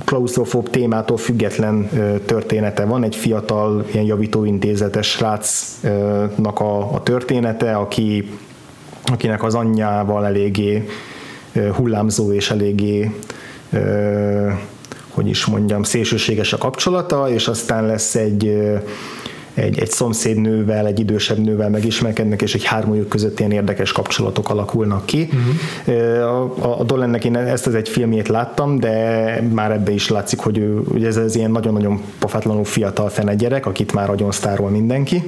klaustrofób 0.06 0.70
témától 0.70 1.18
független 1.18 1.90
története 2.26 2.86
van. 2.86 3.04
Egy 3.04 3.16
fiatal 3.16 3.86
ilyen 3.92 4.06
javítóintézetes 4.06 5.08
srácnak 5.08 6.60
a, 6.60 6.94
a 6.94 7.04
története, 7.04 7.76
aki 7.76 8.30
akinek 9.12 9.44
az 9.44 9.56
anyjával 9.56 10.26
eléggé 10.26 10.88
hullámzó 11.76 12.34
és 12.34 12.52
eléggé 12.52 13.12
hogy 15.10 15.28
is 15.28 15.46
mondjam, 15.46 15.84
szélsőséges 15.84 16.54
a 16.54 16.58
kapcsolata, 16.58 17.30
és 17.30 17.48
aztán 17.48 17.86
lesz 17.86 18.16
egy 18.16 18.58
egy, 19.58 19.80
egy 19.80 19.90
szomszédnővel, 19.90 20.86
egy 20.86 21.00
idősebb 21.00 21.38
nővel 21.38 21.70
megismerkednek, 21.70 22.42
és 22.42 22.54
egy 22.54 22.64
hármójuk 22.64 23.10
között 23.10 23.40
ilyen 23.40 23.52
érdekes 23.52 23.92
kapcsolatok 23.92 24.50
alakulnak 24.50 25.06
ki. 25.06 25.30
Uh-huh. 25.86 26.66
A, 26.66 26.80
a 26.80 26.84
Dolennek 26.84 27.26
én 27.26 27.36
ezt 27.36 27.68
az 27.68 27.76
egy 27.76 27.90
filmjét 27.90 28.28
láttam, 28.28 28.80
de 28.80 29.42
már 29.54 29.72
ebbe 29.72 29.92
is 29.92 30.10
látszik, 30.10 30.40
hogy, 30.40 30.58
ő, 30.58 30.82
hogy 30.92 31.06
ez 31.06 31.18
az 31.18 31.36
ilyen 31.36 31.52
nagyon-nagyon 31.52 32.02
pofátlanul 32.20 32.66
fiatal 32.66 33.10
fene 33.10 33.36
gyerek, 33.36 33.66
akit 33.66 33.94
már 33.94 34.10
agyon 34.10 34.32
sztárol 34.32 34.70
mindenki. 34.70 35.24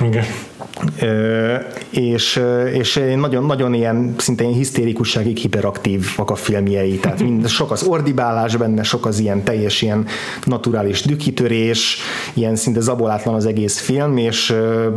Igen 0.00 0.24
és, 1.90 2.40
és 2.72 3.00
nagyon, 3.16 3.44
nagyon 3.44 3.74
ilyen 3.74 4.14
szinte 4.18 4.44
hisztérikusságig 4.44 5.36
hiperaktív 5.36 6.06
a 6.16 6.34
filmjei, 6.34 6.98
tehát 6.98 7.22
mind, 7.22 7.48
sok 7.48 7.70
az 7.70 7.82
ordibálás 7.82 8.56
benne, 8.56 8.82
sok 8.82 9.06
az 9.06 9.18
ilyen 9.18 9.44
teljes 9.44 9.82
ilyen 9.82 10.06
naturális 10.44 11.02
dükitörés, 11.02 11.98
ilyen 12.34 12.56
szinte 12.56 12.80
zabolátlan 12.80 13.34
az 13.34 13.46
egész 13.46 13.78
film, 13.78 14.16
és 14.16 14.54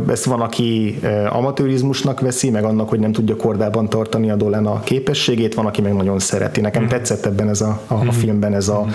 ezt 0.08 0.24
van, 0.24 0.40
aki 0.40 0.98
amatőrizmusnak 1.28 2.20
veszi, 2.20 2.50
meg 2.50 2.64
annak, 2.64 2.88
hogy 2.88 3.00
nem 3.00 3.12
tudja 3.12 3.36
kordában 3.36 3.88
tartani 3.88 4.30
a 4.30 4.36
Dolan 4.36 4.66
a 4.66 4.80
képességét, 4.80 5.54
van, 5.54 5.66
aki 5.66 5.80
meg 5.80 5.94
nagyon 5.94 6.18
szereti. 6.18 6.60
Nekem 6.60 6.82
mm. 6.82 6.86
tetszett 6.86 7.26
ebben 7.26 7.48
ez 7.48 7.60
a, 7.60 7.80
a, 7.86 7.94
a 7.94 8.04
mm. 8.04 8.08
filmben 8.08 8.54
ez 8.54 8.68
a, 8.68 8.86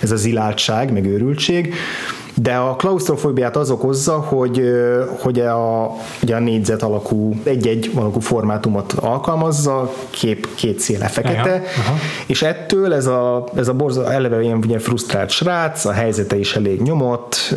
ez 0.00 0.10
a 0.10 0.16
ziláltság, 0.16 0.92
meg 0.92 1.06
őrültség. 1.06 1.74
De 2.34 2.54
a 2.54 2.76
klaustrofóbiát 2.76 3.56
az 3.56 3.70
okozza, 3.70 4.12
hogy, 4.12 4.62
hogy 5.18 5.40
a, 5.40 5.90
ugye 6.22 6.36
a 6.36 6.38
négyzet 6.38 6.82
alakú, 6.82 7.34
egy-egy 7.42 7.90
alakú 7.94 8.20
formátumot 8.20 8.92
alkalmazza, 8.92 9.92
kép 10.10 10.48
két 10.54 10.80
széle 10.80 11.06
fekete, 11.06 11.40
Aha, 11.40 11.88
aha. 11.88 11.96
és 12.26 12.42
ettől 12.42 12.94
ez 12.94 13.06
a, 13.06 13.48
ez 13.56 13.68
a 13.68 13.74
borza, 13.74 14.12
eleve 14.12 14.42
ilyen 14.42 14.56
ugye 14.56 14.78
frusztrált 14.78 15.30
srác, 15.30 15.84
a 15.84 15.92
helyzete 15.92 16.38
is 16.38 16.56
elég 16.56 16.80
nyomott, 16.80 17.54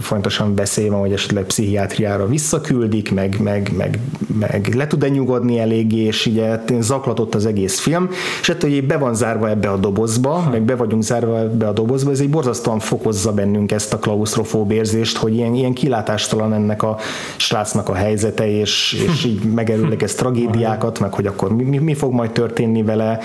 fontosan 0.00 0.54
beszél 0.54 0.90
van, 0.90 1.00
hogy 1.00 1.12
esetleg 1.12 1.44
pszichiátriára 1.44 2.26
visszaküldik, 2.26 3.12
meg, 3.12 3.40
meg, 3.40 3.72
meg, 3.76 3.98
meg 4.38 4.74
le 4.74 4.86
tud-e 4.86 5.08
nyugodni 5.08 5.58
eléggé, 5.58 6.02
és 6.04 6.26
ugye 6.26 6.60
zaklatott 6.80 7.34
az 7.34 7.46
egész 7.46 7.80
film, 7.80 8.08
és 8.40 8.48
ettől, 8.48 8.70
hogy 8.70 8.86
be 8.86 8.96
van 8.96 9.14
zárva 9.14 9.48
ebbe 9.48 9.70
a 9.70 9.76
dobozba, 9.76 10.30
ha. 10.30 10.50
meg 10.50 10.62
be 10.62 10.76
vagyunk 10.76 11.02
zárva 11.02 11.38
ebbe 11.38 11.68
a 11.68 11.72
dobozba, 11.72 12.10
ez 12.10 12.20
egy 12.20 12.30
borzasztóan 12.30 12.78
fokozza 12.78 13.32
bennünk 13.32 13.72
ezt 13.72 13.92
a 13.92 13.98
klaustrofób 14.16 14.70
érzést, 14.70 15.16
hogy 15.16 15.34
ilyen, 15.34 15.54
ilyen 15.54 15.72
kilátástalan 15.72 16.52
ennek 16.52 16.82
a 16.82 16.96
srácnak 17.36 17.88
a 17.88 17.94
helyzete, 17.94 18.50
és, 18.50 19.04
és 19.08 19.24
így 19.24 19.42
megerőleges 19.44 20.14
tragédiákat, 20.14 20.98
meg 20.98 21.12
hogy 21.12 21.26
akkor 21.26 21.52
mi, 21.52 21.78
mi 21.78 21.94
fog 21.94 22.12
majd 22.12 22.30
történni 22.30 22.82
vele. 22.82 23.18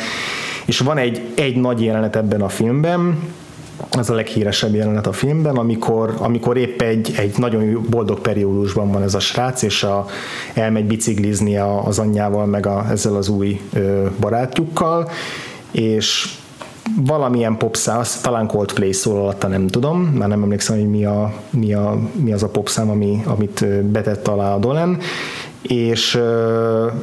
És 0.66 0.80
van 0.80 0.98
egy, 0.98 1.22
egy 1.36 1.56
nagy 1.56 1.84
jelenet 1.84 2.16
ebben 2.16 2.42
a 2.42 2.50
filmben, 2.50 3.20
az 3.89 4.10
a 4.10 4.14
leghíresebb 4.14 4.76
jelenet 4.76 5.08
a 5.08 5.12
filmben, 5.12 5.56
amikor, 5.56 6.14
amikor 6.18 6.58
épp 6.58 6.82
egy, 6.82 7.14
egy 7.18 7.34
nagyon 7.38 7.86
boldog 7.89 8.20
periódusban 8.20 8.92
van 8.92 9.02
ez 9.02 9.14
a 9.14 9.20
srác, 9.20 9.62
és 9.62 9.84
a, 9.84 10.06
elmegy 10.54 10.86
biciklizni 10.86 11.58
a, 11.58 11.86
az 11.86 12.00
anyjával, 12.00 12.46
meg 12.46 12.66
a, 12.66 12.86
ezzel 12.92 13.16
az 13.16 13.30
új 13.30 13.62
ö, 13.74 14.06
barátjukkal, 14.20 15.10
és 15.72 16.30
valamilyen 17.05 17.57
popszám, 17.57 17.99
azt 17.99 18.23
talán 18.23 18.47
Coldplay 18.47 18.91
szól 18.91 19.17
alatta, 19.19 19.47
nem 19.47 19.67
tudom, 19.67 20.01
már 20.01 20.27
nem 20.27 20.43
emlékszem, 20.43 20.75
hogy 20.77 20.89
mi, 20.89 21.05
a, 21.05 21.34
mi, 21.49 21.73
a, 21.73 21.99
mi 22.13 22.34
az 22.34 22.43
a 22.43 22.49
popszám, 22.49 22.89
ami, 22.89 23.21
amit 23.25 23.65
betett 23.84 24.27
alá 24.27 24.53
a 24.53 24.59
Dolan, 24.59 24.97
és, 25.62 26.20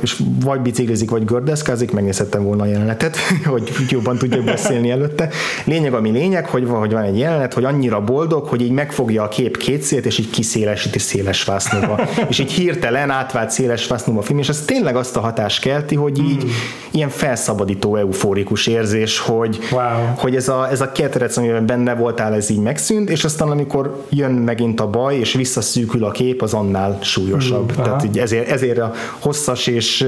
és 0.00 0.22
vagy 0.44 0.60
biciklizik, 0.60 1.10
vagy 1.10 1.24
gördeszkázik, 1.24 1.90
megnézhettem 1.90 2.44
volna 2.44 2.62
a 2.62 2.66
jelenetet, 2.66 3.16
hogy 3.44 3.72
jobban 3.88 4.18
tudjak 4.18 4.44
beszélni 4.44 4.90
előtte. 4.90 5.28
Lényeg, 5.64 5.94
ami 5.94 6.10
lényeg, 6.10 6.46
hogy, 6.46 6.66
hogy 6.68 6.92
van 6.92 7.02
egy 7.02 7.18
jelenet, 7.18 7.54
hogy 7.54 7.64
annyira 7.64 8.04
boldog, 8.04 8.44
hogy 8.44 8.60
így 8.62 8.70
megfogja 8.70 9.22
a 9.22 9.28
kép 9.28 9.56
két 9.56 9.82
szélt, 9.82 10.06
és 10.06 10.18
így 10.18 10.30
kiszélesíti 10.30 10.98
széles 10.98 11.44
vásznóba. 11.44 12.00
és 12.30 12.38
így 12.38 12.52
hirtelen 12.52 13.10
átvált 13.10 13.50
széles 13.50 13.86
vásznóba 13.86 14.20
a 14.20 14.22
film, 14.22 14.38
és 14.38 14.48
ez 14.48 14.64
tényleg 14.64 14.96
azt 14.96 15.16
a 15.16 15.20
hatást 15.20 15.60
kelti, 15.60 15.94
hogy 15.94 16.18
így 16.18 16.44
mm. 16.44 16.48
ilyen 16.90 17.08
felszabadító, 17.08 17.96
eufórikus 17.96 18.66
érzés, 18.66 19.18
hogy, 19.18 19.58
wow. 19.72 19.82
hogy 20.16 20.36
ez 20.36 20.48
a, 20.48 20.68
ez 20.70 20.80
a 20.80 20.92
ketrec, 20.92 21.36
amiben 21.36 21.66
benne 21.66 21.94
voltál, 21.94 22.34
ez 22.34 22.50
így 22.50 22.60
megszűnt, 22.60 23.10
és 23.10 23.24
aztán 23.24 23.50
amikor 23.50 24.04
jön 24.08 24.30
megint 24.30 24.80
a 24.80 24.86
baj, 24.86 25.16
és 25.16 25.32
visszaszűkül 25.32 26.04
a 26.04 26.10
kép, 26.10 26.42
az 26.42 26.54
annál 26.54 26.98
súlyosabb. 27.02 27.72
Mm, 27.72 27.82
Tehát 27.82 28.04
így 28.04 28.18
ezért 28.18 28.47
ezért 28.48 28.78
a 28.78 28.92
hosszas 29.18 29.66
és 29.66 30.06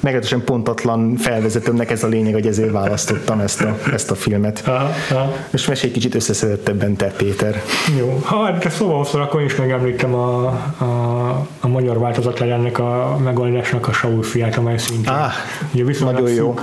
meglehetősen 0.00 0.44
pontatlan 0.44 1.16
felvezetőmnek 1.16 1.90
ez 1.90 2.02
a 2.02 2.06
lényeg, 2.06 2.32
hogy 2.32 2.46
ezért 2.46 2.70
választottam 2.70 3.40
ezt 3.40 3.60
a, 3.60 3.78
ezt 3.92 4.10
a 4.10 4.14
filmet. 4.14 4.62
Aha, 4.66 4.90
aha. 5.10 5.32
És 5.50 5.66
mesélj 5.66 5.92
egy 5.92 5.98
kicsit 5.98 6.14
összeszedettebben 6.14 6.96
te, 6.96 7.06
Péter. 7.06 7.62
Jó, 7.98 8.20
ha 8.24 8.44
hát 8.44 8.70
szóval 8.70 8.96
hosszor, 8.96 9.20
akkor 9.20 9.42
is 9.42 9.56
megemlítem 9.56 10.14
a, 10.14 10.46
a, 10.78 11.46
a 11.60 11.68
magyar 11.68 11.98
változat 11.98 12.40
ennek 12.40 12.78
a 12.78 13.18
megoldásnak 13.24 13.88
a 13.88 13.92
Saul 13.92 14.22
fiát, 14.22 14.56
amely 14.56 14.76
szintén 14.76 15.12
ah, 15.12 15.32
ugye 15.74 16.04
nagyon 16.04 16.30
jó 16.30 16.54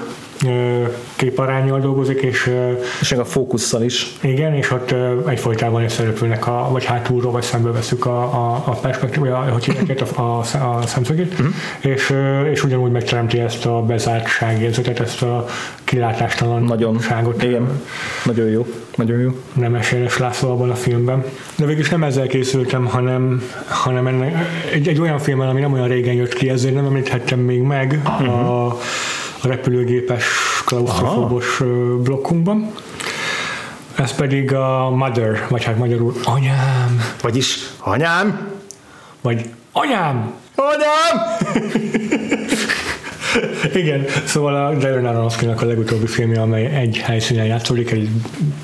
képarányjal 1.15 1.79
dolgozik, 1.79 2.21
és, 2.21 2.51
és 3.01 3.11
a 3.11 3.25
fókusszal 3.25 3.83
is. 3.83 4.17
Igen, 4.21 4.53
és 4.53 4.71
ott 4.71 4.95
egyfolytában 5.27 5.83
a 5.83 5.89
szereplőnek, 5.89 6.47
a, 6.47 6.69
vagy 6.71 6.85
hátulról, 6.85 7.31
vagy 7.31 7.43
szembe 7.43 7.71
veszük 7.71 8.05
a, 8.05 8.21
a, 8.21 8.63
a 8.65 8.71
perspektívát, 8.71 9.49
hogy 9.49 9.63
hívják 9.63 10.01
a, 10.15 10.21
a, 10.21 10.39
a 10.77 10.81
szemszögét, 10.85 11.31
uh-huh. 11.31 11.47
és, 11.79 12.13
és 12.51 12.63
ugyanúgy 12.63 12.91
megteremti 12.91 13.39
ezt 13.39 13.65
a 13.65 13.81
bezártságérzetet, 13.81 14.99
ezt 14.99 15.21
a 15.21 15.45
kilátástalanságot. 15.83 17.35
Nagyon, 17.38 17.49
igen, 17.49 17.81
nagyon 18.25 18.47
jó. 18.47 18.65
Nagyon 18.95 19.19
jó. 19.19 19.31
Nem 19.53 19.75
esélyes 19.75 20.17
László 20.17 20.51
abban 20.51 20.69
a 20.69 20.75
filmben. 20.75 21.23
De 21.55 21.65
végülis 21.65 21.89
nem 21.89 22.03
ezzel 22.03 22.27
készültem, 22.27 22.85
hanem, 22.85 23.43
hanem 23.67 24.07
ennek, 24.07 24.35
egy, 24.71 24.88
egy 24.88 24.99
olyan 24.99 25.19
filmmel, 25.19 25.49
ami 25.49 25.61
nem 25.61 25.73
olyan 25.73 25.88
régen 25.88 26.13
jött 26.13 26.33
ki, 26.33 26.49
ezért 26.49 26.73
nem 26.73 26.86
említhettem 26.86 27.39
még 27.39 27.62
meg 27.62 27.99
uh-huh. 28.05 28.49
a 28.49 28.78
a 29.42 29.47
repülőgépes 29.47 30.26
klaustrofóbos 30.66 31.62
blokkunkban. 32.04 32.72
Ez 33.96 34.16
pedig 34.16 34.54
a 34.54 34.89
Mother, 34.89 35.46
vagy 35.50 35.64
hát 35.64 35.78
magyarul 35.78 36.14
anyám. 36.24 37.01
Vagyis 37.22 37.58
anyám? 37.80 38.51
Vagy 39.22 39.50
Anyám! 39.80 40.34
Anyám! 40.55 41.38
Igen, 43.83 44.05
szóval 44.25 44.65
a 44.65 44.75
Darren 44.75 45.05
aronofsky 45.05 45.45
a 45.45 45.65
legutóbbi 45.65 46.05
filmje, 46.05 46.41
amely 46.41 46.65
egy 46.65 46.97
helyszínen 46.97 47.45
játszódik, 47.45 47.91
egy 47.91 48.09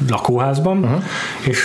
lakóházban, 0.09 0.77
uh-huh. 0.77 1.03
és 1.47 1.59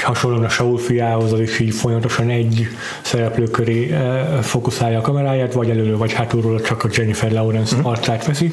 és 0.00 0.06
hasonlóan 0.06 0.44
a 0.44 0.48
Saul 0.48 0.78
fiához, 0.78 1.32
az 1.32 1.40
is 1.40 1.58
így 1.58 1.74
folyamatosan 1.74 2.30
egy 2.30 2.68
szereplő 3.02 3.44
köré 3.44 3.90
eh, 3.90 4.26
fókuszálja 4.42 4.98
a 4.98 5.00
kameráját, 5.00 5.52
vagy 5.52 5.70
előről, 5.70 5.96
vagy 5.96 6.12
hátulról 6.12 6.60
csak 6.60 6.84
a 6.84 6.88
Jennifer 6.92 7.32
Lawrence 7.32 7.76
uh-huh. 7.76 7.90
arcát 7.90 8.26
veszi. 8.26 8.52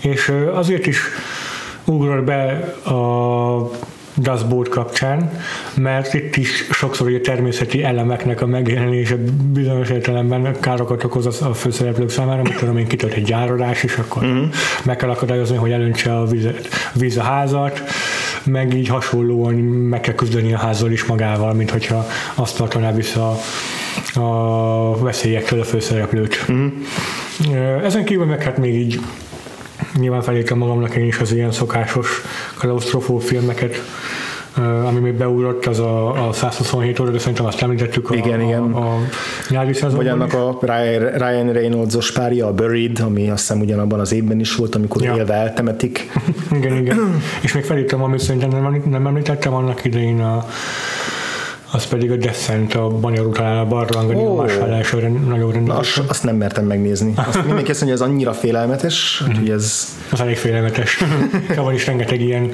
És 0.00 0.28
eh, 0.28 0.58
azért 0.58 0.86
is 0.86 1.00
ugrott 1.84 2.24
be 2.24 2.74
a 2.84 3.70
Dustboard 4.14 4.68
kapcsán, 4.68 5.40
mert 5.74 6.14
itt 6.14 6.36
is 6.36 6.68
sokszor 6.70 7.14
a 7.14 7.20
természeti 7.20 7.82
elemeknek 7.82 8.40
a 8.40 8.46
megjelenése 8.46 9.16
bizonyos 9.52 9.88
értelemben 9.90 10.56
károkat 10.60 11.04
okoz 11.04 11.42
a 11.42 11.54
főszereplők 11.54 12.10
számára, 12.10 12.42
mint 12.42 12.56
tudom 12.56 12.76
én 12.76 12.86
kitölt 12.86 13.12
egy 13.12 13.24
gyárodás, 13.24 13.82
és 13.82 13.96
akkor 13.96 14.22
uh-huh. 14.22 14.44
meg 14.84 14.96
kell 14.96 15.10
akadályozni, 15.10 15.56
hogy 15.56 15.70
elöntse 15.70 16.16
a 16.16 16.24
víz, 16.24 16.46
víz 16.92 17.16
a 17.16 17.22
házat, 17.22 17.82
meg 18.44 18.74
így 18.74 18.88
hasonlóan 18.88 19.54
meg 19.54 20.00
kell 20.00 20.14
küzdeni 20.14 20.52
a 20.52 20.58
házzal 20.58 20.90
is 20.90 21.04
magával, 21.04 21.52
mint 21.52 21.70
hogyha 21.70 22.06
azt 22.34 22.56
tartaná 22.56 22.92
vissza 22.92 23.36
a 24.14 24.98
veszélyektől 24.98 25.60
a 25.60 25.64
főszereplőt. 25.64 26.44
Uh-huh. 26.48 27.84
Ezen 27.84 28.04
kívül 28.04 28.26
meg 28.26 28.42
hát 28.42 28.58
még 28.58 28.74
így 28.74 29.00
nyilván 29.98 30.22
felírtam 30.22 30.58
magamnak 30.58 30.94
én 30.94 31.06
is 31.06 31.18
az 31.18 31.32
ilyen 31.32 31.52
szokásos 31.52 32.22
klaustrofó 32.58 33.18
filmeket, 33.18 33.74
ami 34.86 35.00
még 35.00 35.14
beugrott, 35.14 35.66
az 35.66 35.78
a, 35.78 36.28
a 36.28 36.32
127 36.32 37.00
óra, 37.00 37.10
de 37.10 37.18
szerintem 37.18 37.46
azt 37.46 37.62
említettük 37.62 38.10
a, 38.10 38.14
igen, 38.14 38.40
a, 38.40 38.42
igen. 38.42 38.62
a, 38.62 38.94
a 38.94 38.98
nyári 39.48 39.72
Vagy 39.90 40.08
annak 40.08 40.34
a 40.34 40.58
Ryan 41.16 41.52
Reynolds-os 41.52 42.12
párja, 42.12 42.46
a 42.46 42.52
Buried, 42.52 43.00
ami 43.00 43.30
azt 43.30 43.40
hiszem 43.40 43.60
ugyanabban 43.60 44.00
az 44.00 44.12
évben 44.12 44.40
is 44.40 44.54
volt, 44.54 44.74
amikor 44.74 45.02
ja. 45.02 45.14
élve 45.16 45.34
eltemetik. 45.34 46.10
igen, 46.58 46.76
igen. 46.76 47.22
És 47.42 47.52
még 47.52 47.64
felírtam, 47.64 48.02
amit 48.02 48.20
szerintem 48.20 48.50
nem, 48.50 48.82
nem 48.90 49.06
említettem 49.06 49.54
annak 49.54 49.84
idején 49.84 50.20
a 50.20 50.46
az 51.72 51.86
pedig 51.86 52.10
a 52.10 52.16
Descent, 52.16 52.74
a 52.74 52.88
Banyar 52.88 53.26
után 53.26 53.58
a 53.58 53.64
barlang, 53.64 54.10
a 54.10 54.14
oh. 54.14 54.48
felállásra 54.48 55.08
nagyon 55.08 55.52
rendes. 55.52 55.76
Azt, 55.76 56.10
azt 56.10 56.24
nem 56.24 56.36
mertem 56.36 56.64
megnézni. 56.64 57.12
Azt 57.16 57.44
mindenki 57.44 57.70
azt 57.70 57.80
mondja, 57.80 57.98
hogy 57.98 58.08
ez 58.08 58.14
annyira 58.14 58.32
félelmetes, 58.32 59.22
hogy 59.38 59.50
ez... 59.50 59.88
Az 60.12 60.20
elég 60.20 60.36
félelmetes. 60.36 60.98
Van 61.56 61.74
is 61.74 61.86
rengeteg 61.86 62.20
ilyen 62.20 62.52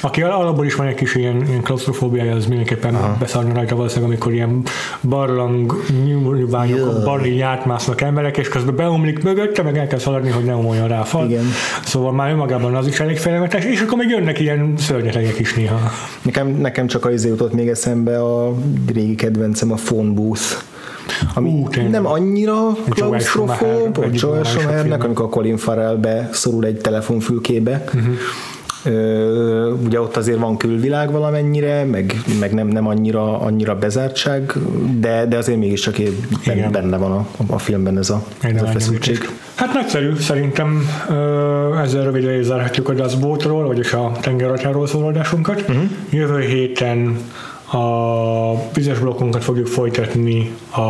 aki 0.00 0.22
alapból 0.22 0.64
is 0.64 0.74
van 0.74 0.86
egy 0.86 0.94
kis 0.94 1.14
ilyen, 1.14 1.44
ilyen 1.48 1.62
klaustrofóbiája, 1.62 2.34
az 2.34 2.46
mindenképpen 2.46 2.94
Aha. 2.94 3.16
beszarna 3.18 3.54
rajta 3.54 3.76
valószínűleg, 3.76 4.10
amikor 4.10 4.32
ilyen 4.32 4.62
barlang 5.02 5.84
nyilványok, 6.04 6.78
yeah. 6.78 7.04
barni 7.04 7.40
átmásznak 7.40 8.00
emberek, 8.00 8.36
és 8.36 8.48
közben 8.48 8.76
beomlik 8.76 9.22
mögötte, 9.22 9.62
meg 9.62 9.78
el 9.78 9.86
kell 9.86 9.98
szaladni, 9.98 10.30
hogy 10.30 10.44
ne 10.44 10.54
omoljon 10.54 10.88
rá 10.88 11.00
a 11.00 11.04
fal. 11.04 11.26
Igen. 11.30 11.44
Szóval 11.84 12.12
már 12.12 12.30
önmagában 12.30 12.74
az 12.74 12.86
is 12.86 13.00
elég 13.00 13.18
félelmetes, 13.18 13.64
és 13.64 13.80
akkor 13.80 13.98
még 13.98 14.08
jönnek 14.08 14.40
ilyen 14.40 14.74
szörnyetegek 14.76 15.38
is 15.38 15.54
néha. 15.54 15.92
Nekem, 16.22 16.48
nekem 16.48 16.86
csak 16.86 17.04
az 17.04 17.12
izé 17.12 17.28
jutott 17.28 17.52
még 17.52 17.68
eszembe 17.68 18.22
a 18.22 18.54
régi 18.92 19.14
kedvencem, 19.14 19.72
a 19.72 19.74
phone 19.74 20.10
booth 20.10 20.64
ami 21.34 21.50
uh, 21.50 21.88
nem 21.88 22.06
annyira 22.06 22.72
klaustrofób, 22.88 24.06
Joel 24.12 24.44
Schumachernek, 24.44 25.04
amikor 25.04 25.24
a 25.24 25.28
Colin 25.28 25.56
Farrell 25.56 25.96
beszorul 25.96 26.64
egy 26.64 26.76
telefonfülkébe, 26.76 27.84
uh-huh 27.86 28.14
ugye 29.84 30.00
ott 30.00 30.16
azért 30.16 30.38
van 30.38 30.56
külvilág 30.56 31.10
valamennyire, 31.10 31.84
meg, 31.84 32.14
meg 32.40 32.54
nem, 32.54 32.66
nem 32.66 32.86
annyira, 32.86 33.40
annyira 33.40 33.78
bezártság, 33.78 34.52
de, 35.00 35.26
de 35.26 35.36
azért 35.36 35.58
mégiscsak 35.58 35.96
benne, 36.46 36.68
benne 36.68 36.96
van 36.96 37.12
a, 37.12 37.26
a 37.46 37.58
filmben 37.58 37.98
ez 37.98 38.10
a, 38.10 38.22
ez 38.40 38.62
a 38.62 38.66
feszültség. 38.66 39.30
Hát 39.54 39.72
nagyszerű, 39.72 40.14
szerintem 40.14 40.88
ezzel 41.82 42.04
röviden 42.04 42.42
zárhatjuk 42.42 42.88
a 42.88 42.92
Dustboatról, 42.92 43.66
vagyis 43.66 43.92
a 43.92 44.12
tengerratyáról 44.20 44.86
szóló 44.86 45.06
adásunkat. 45.06 45.60
Uh-huh. 45.60 45.84
Jövő 46.10 46.40
héten 46.40 47.18
a 47.70 48.70
vizes 48.72 48.98
blokkunkat 48.98 49.44
fogjuk 49.44 49.66
folytatni 49.66 50.54
a 50.70 50.80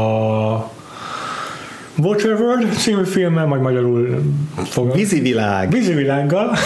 Waterworld 1.98 2.72
című 2.78 3.04
filmmel, 3.04 3.46
majd 3.46 3.60
magyarul 3.60 4.22
fog... 4.64 4.94
Vízivilág. 4.94 5.70
Vízivilággal. 5.70 6.56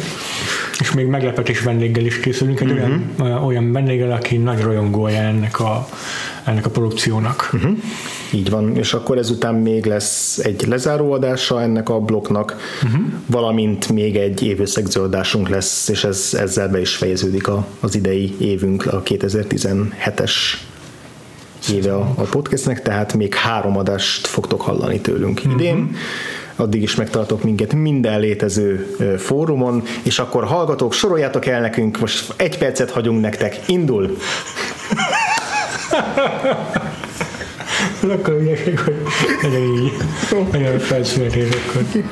és 0.80 0.92
még 0.92 1.06
meglepetés 1.06 1.60
vendéggel 1.60 2.04
is 2.04 2.20
készülünk, 2.20 2.60
egy 2.60 2.70
uh-huh. 2.70 2.90
olyan, 3.20 3.42
olyan 3.44 3.72
vendéggel, 3.72 4.12
aki 4.12 4.36
nagy 4.36 4.60
rajongója 4.60 5.18
ennek 5.18 5.60
a, 5.60 5.88
ennek 6.44 6.66
a 6.66 6.70
produkciónak. 6.70 7.50
Uh-huh. 7.52 7.78
Így 8.32 8.50
van, 8.50 8.76
és 8.76 8.94
akkor 8.94 9.18
ezután 9.18 9.54
még 9.54 9.84
lesz 9.84 10.38
egy 10.38 10.66
lezáróadása 10.66 11.62
ennek 11.62 11.88
a 11.88 12.00
blokknak, 12.00 12.56
uh-huh. 12.84 13.00
valamint 13.26 13.88
még 13.88 14.16
egy 14.16 14.42
évösszegzőadásunk 14.42 15.48
lesz, 15.48 15.88
és 15.88 16.04
ez, 16.04 16.36
ezzel 16.38 16.68
be 16.68 16.80
is 16.80 16.96
fejeződik 16.96 17.48
a, 17.48 17.66
az 17.80 17.94
idei 17.94 18.34
évünk, 18.38 18.86
a 18.86 19.02
2017-es 19.02 20.32
éve 21.72 21.94
a, 21.94 22.12
a 22.14 22.22
podcastnek, 22.22 22.82
tehát 22.82 23.14
még 23.14 23.34
három 23.34 23.76
adást 23.76 24.26
fogtok 24.26 24.60
hallani 24.60 25.00
tőlünk 25.00 25.44
idén. 25.44 25.76
Uh-huh 25.76 25.96
addig 26.56 26.82
is 26.82 26.94
megtartok 26.94 27.42
minket 27.42 27.72
minden 27.72 28.20
létező 28.20 28.96
fórumon, 29.18 29.82
és 30.02 30.18
akkor 30.18 30.44
hallgatók, 30.44 30.92
soroljátok 30.92 31.46
el 31.46 31.60
nekünk, 31.60 31.98
most 31.98 32.32
egy 32.36 32.58
percet 32.58 32.90
hagyunk 32.90 33.20
nektek, 33.20 33.60
indul! 33.66 34.16
akkor 38.10 38.34
ügyesek, 38.40 38.78
hogy 38.78 38.94
legyen 39.42 39.62
így, 39.62 39.92
nagyon 40.52 40.78
felszületés 40.78 41.48
akkor. 41.48 42.02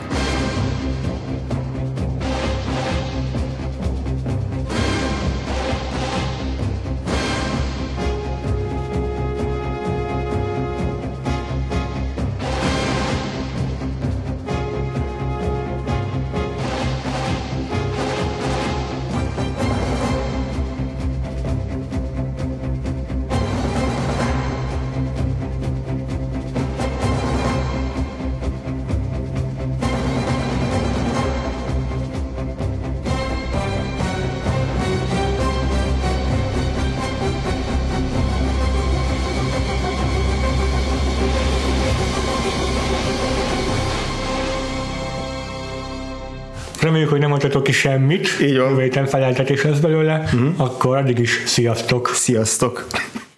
Hogy 47.14 47.22
nem 47.22 47.30
mondhatok 47.30 47.62
ki 47.62 47.72
semmit. 47.72 48.28
Így 48.42 48.58
van. 48.58 48.80
Jövő 48.80 49.04
feleltetés 49.04 49.62
lesz 49.62 49.78
belőle. 49.78 50.22
Uh-huh. 50.24 50.48
Akkor 50.56 50.96
addig 50.96 51.18
is 51.18 51.42
sziasztok. 51.46 52.08
Sziasztok. 52.14 52.86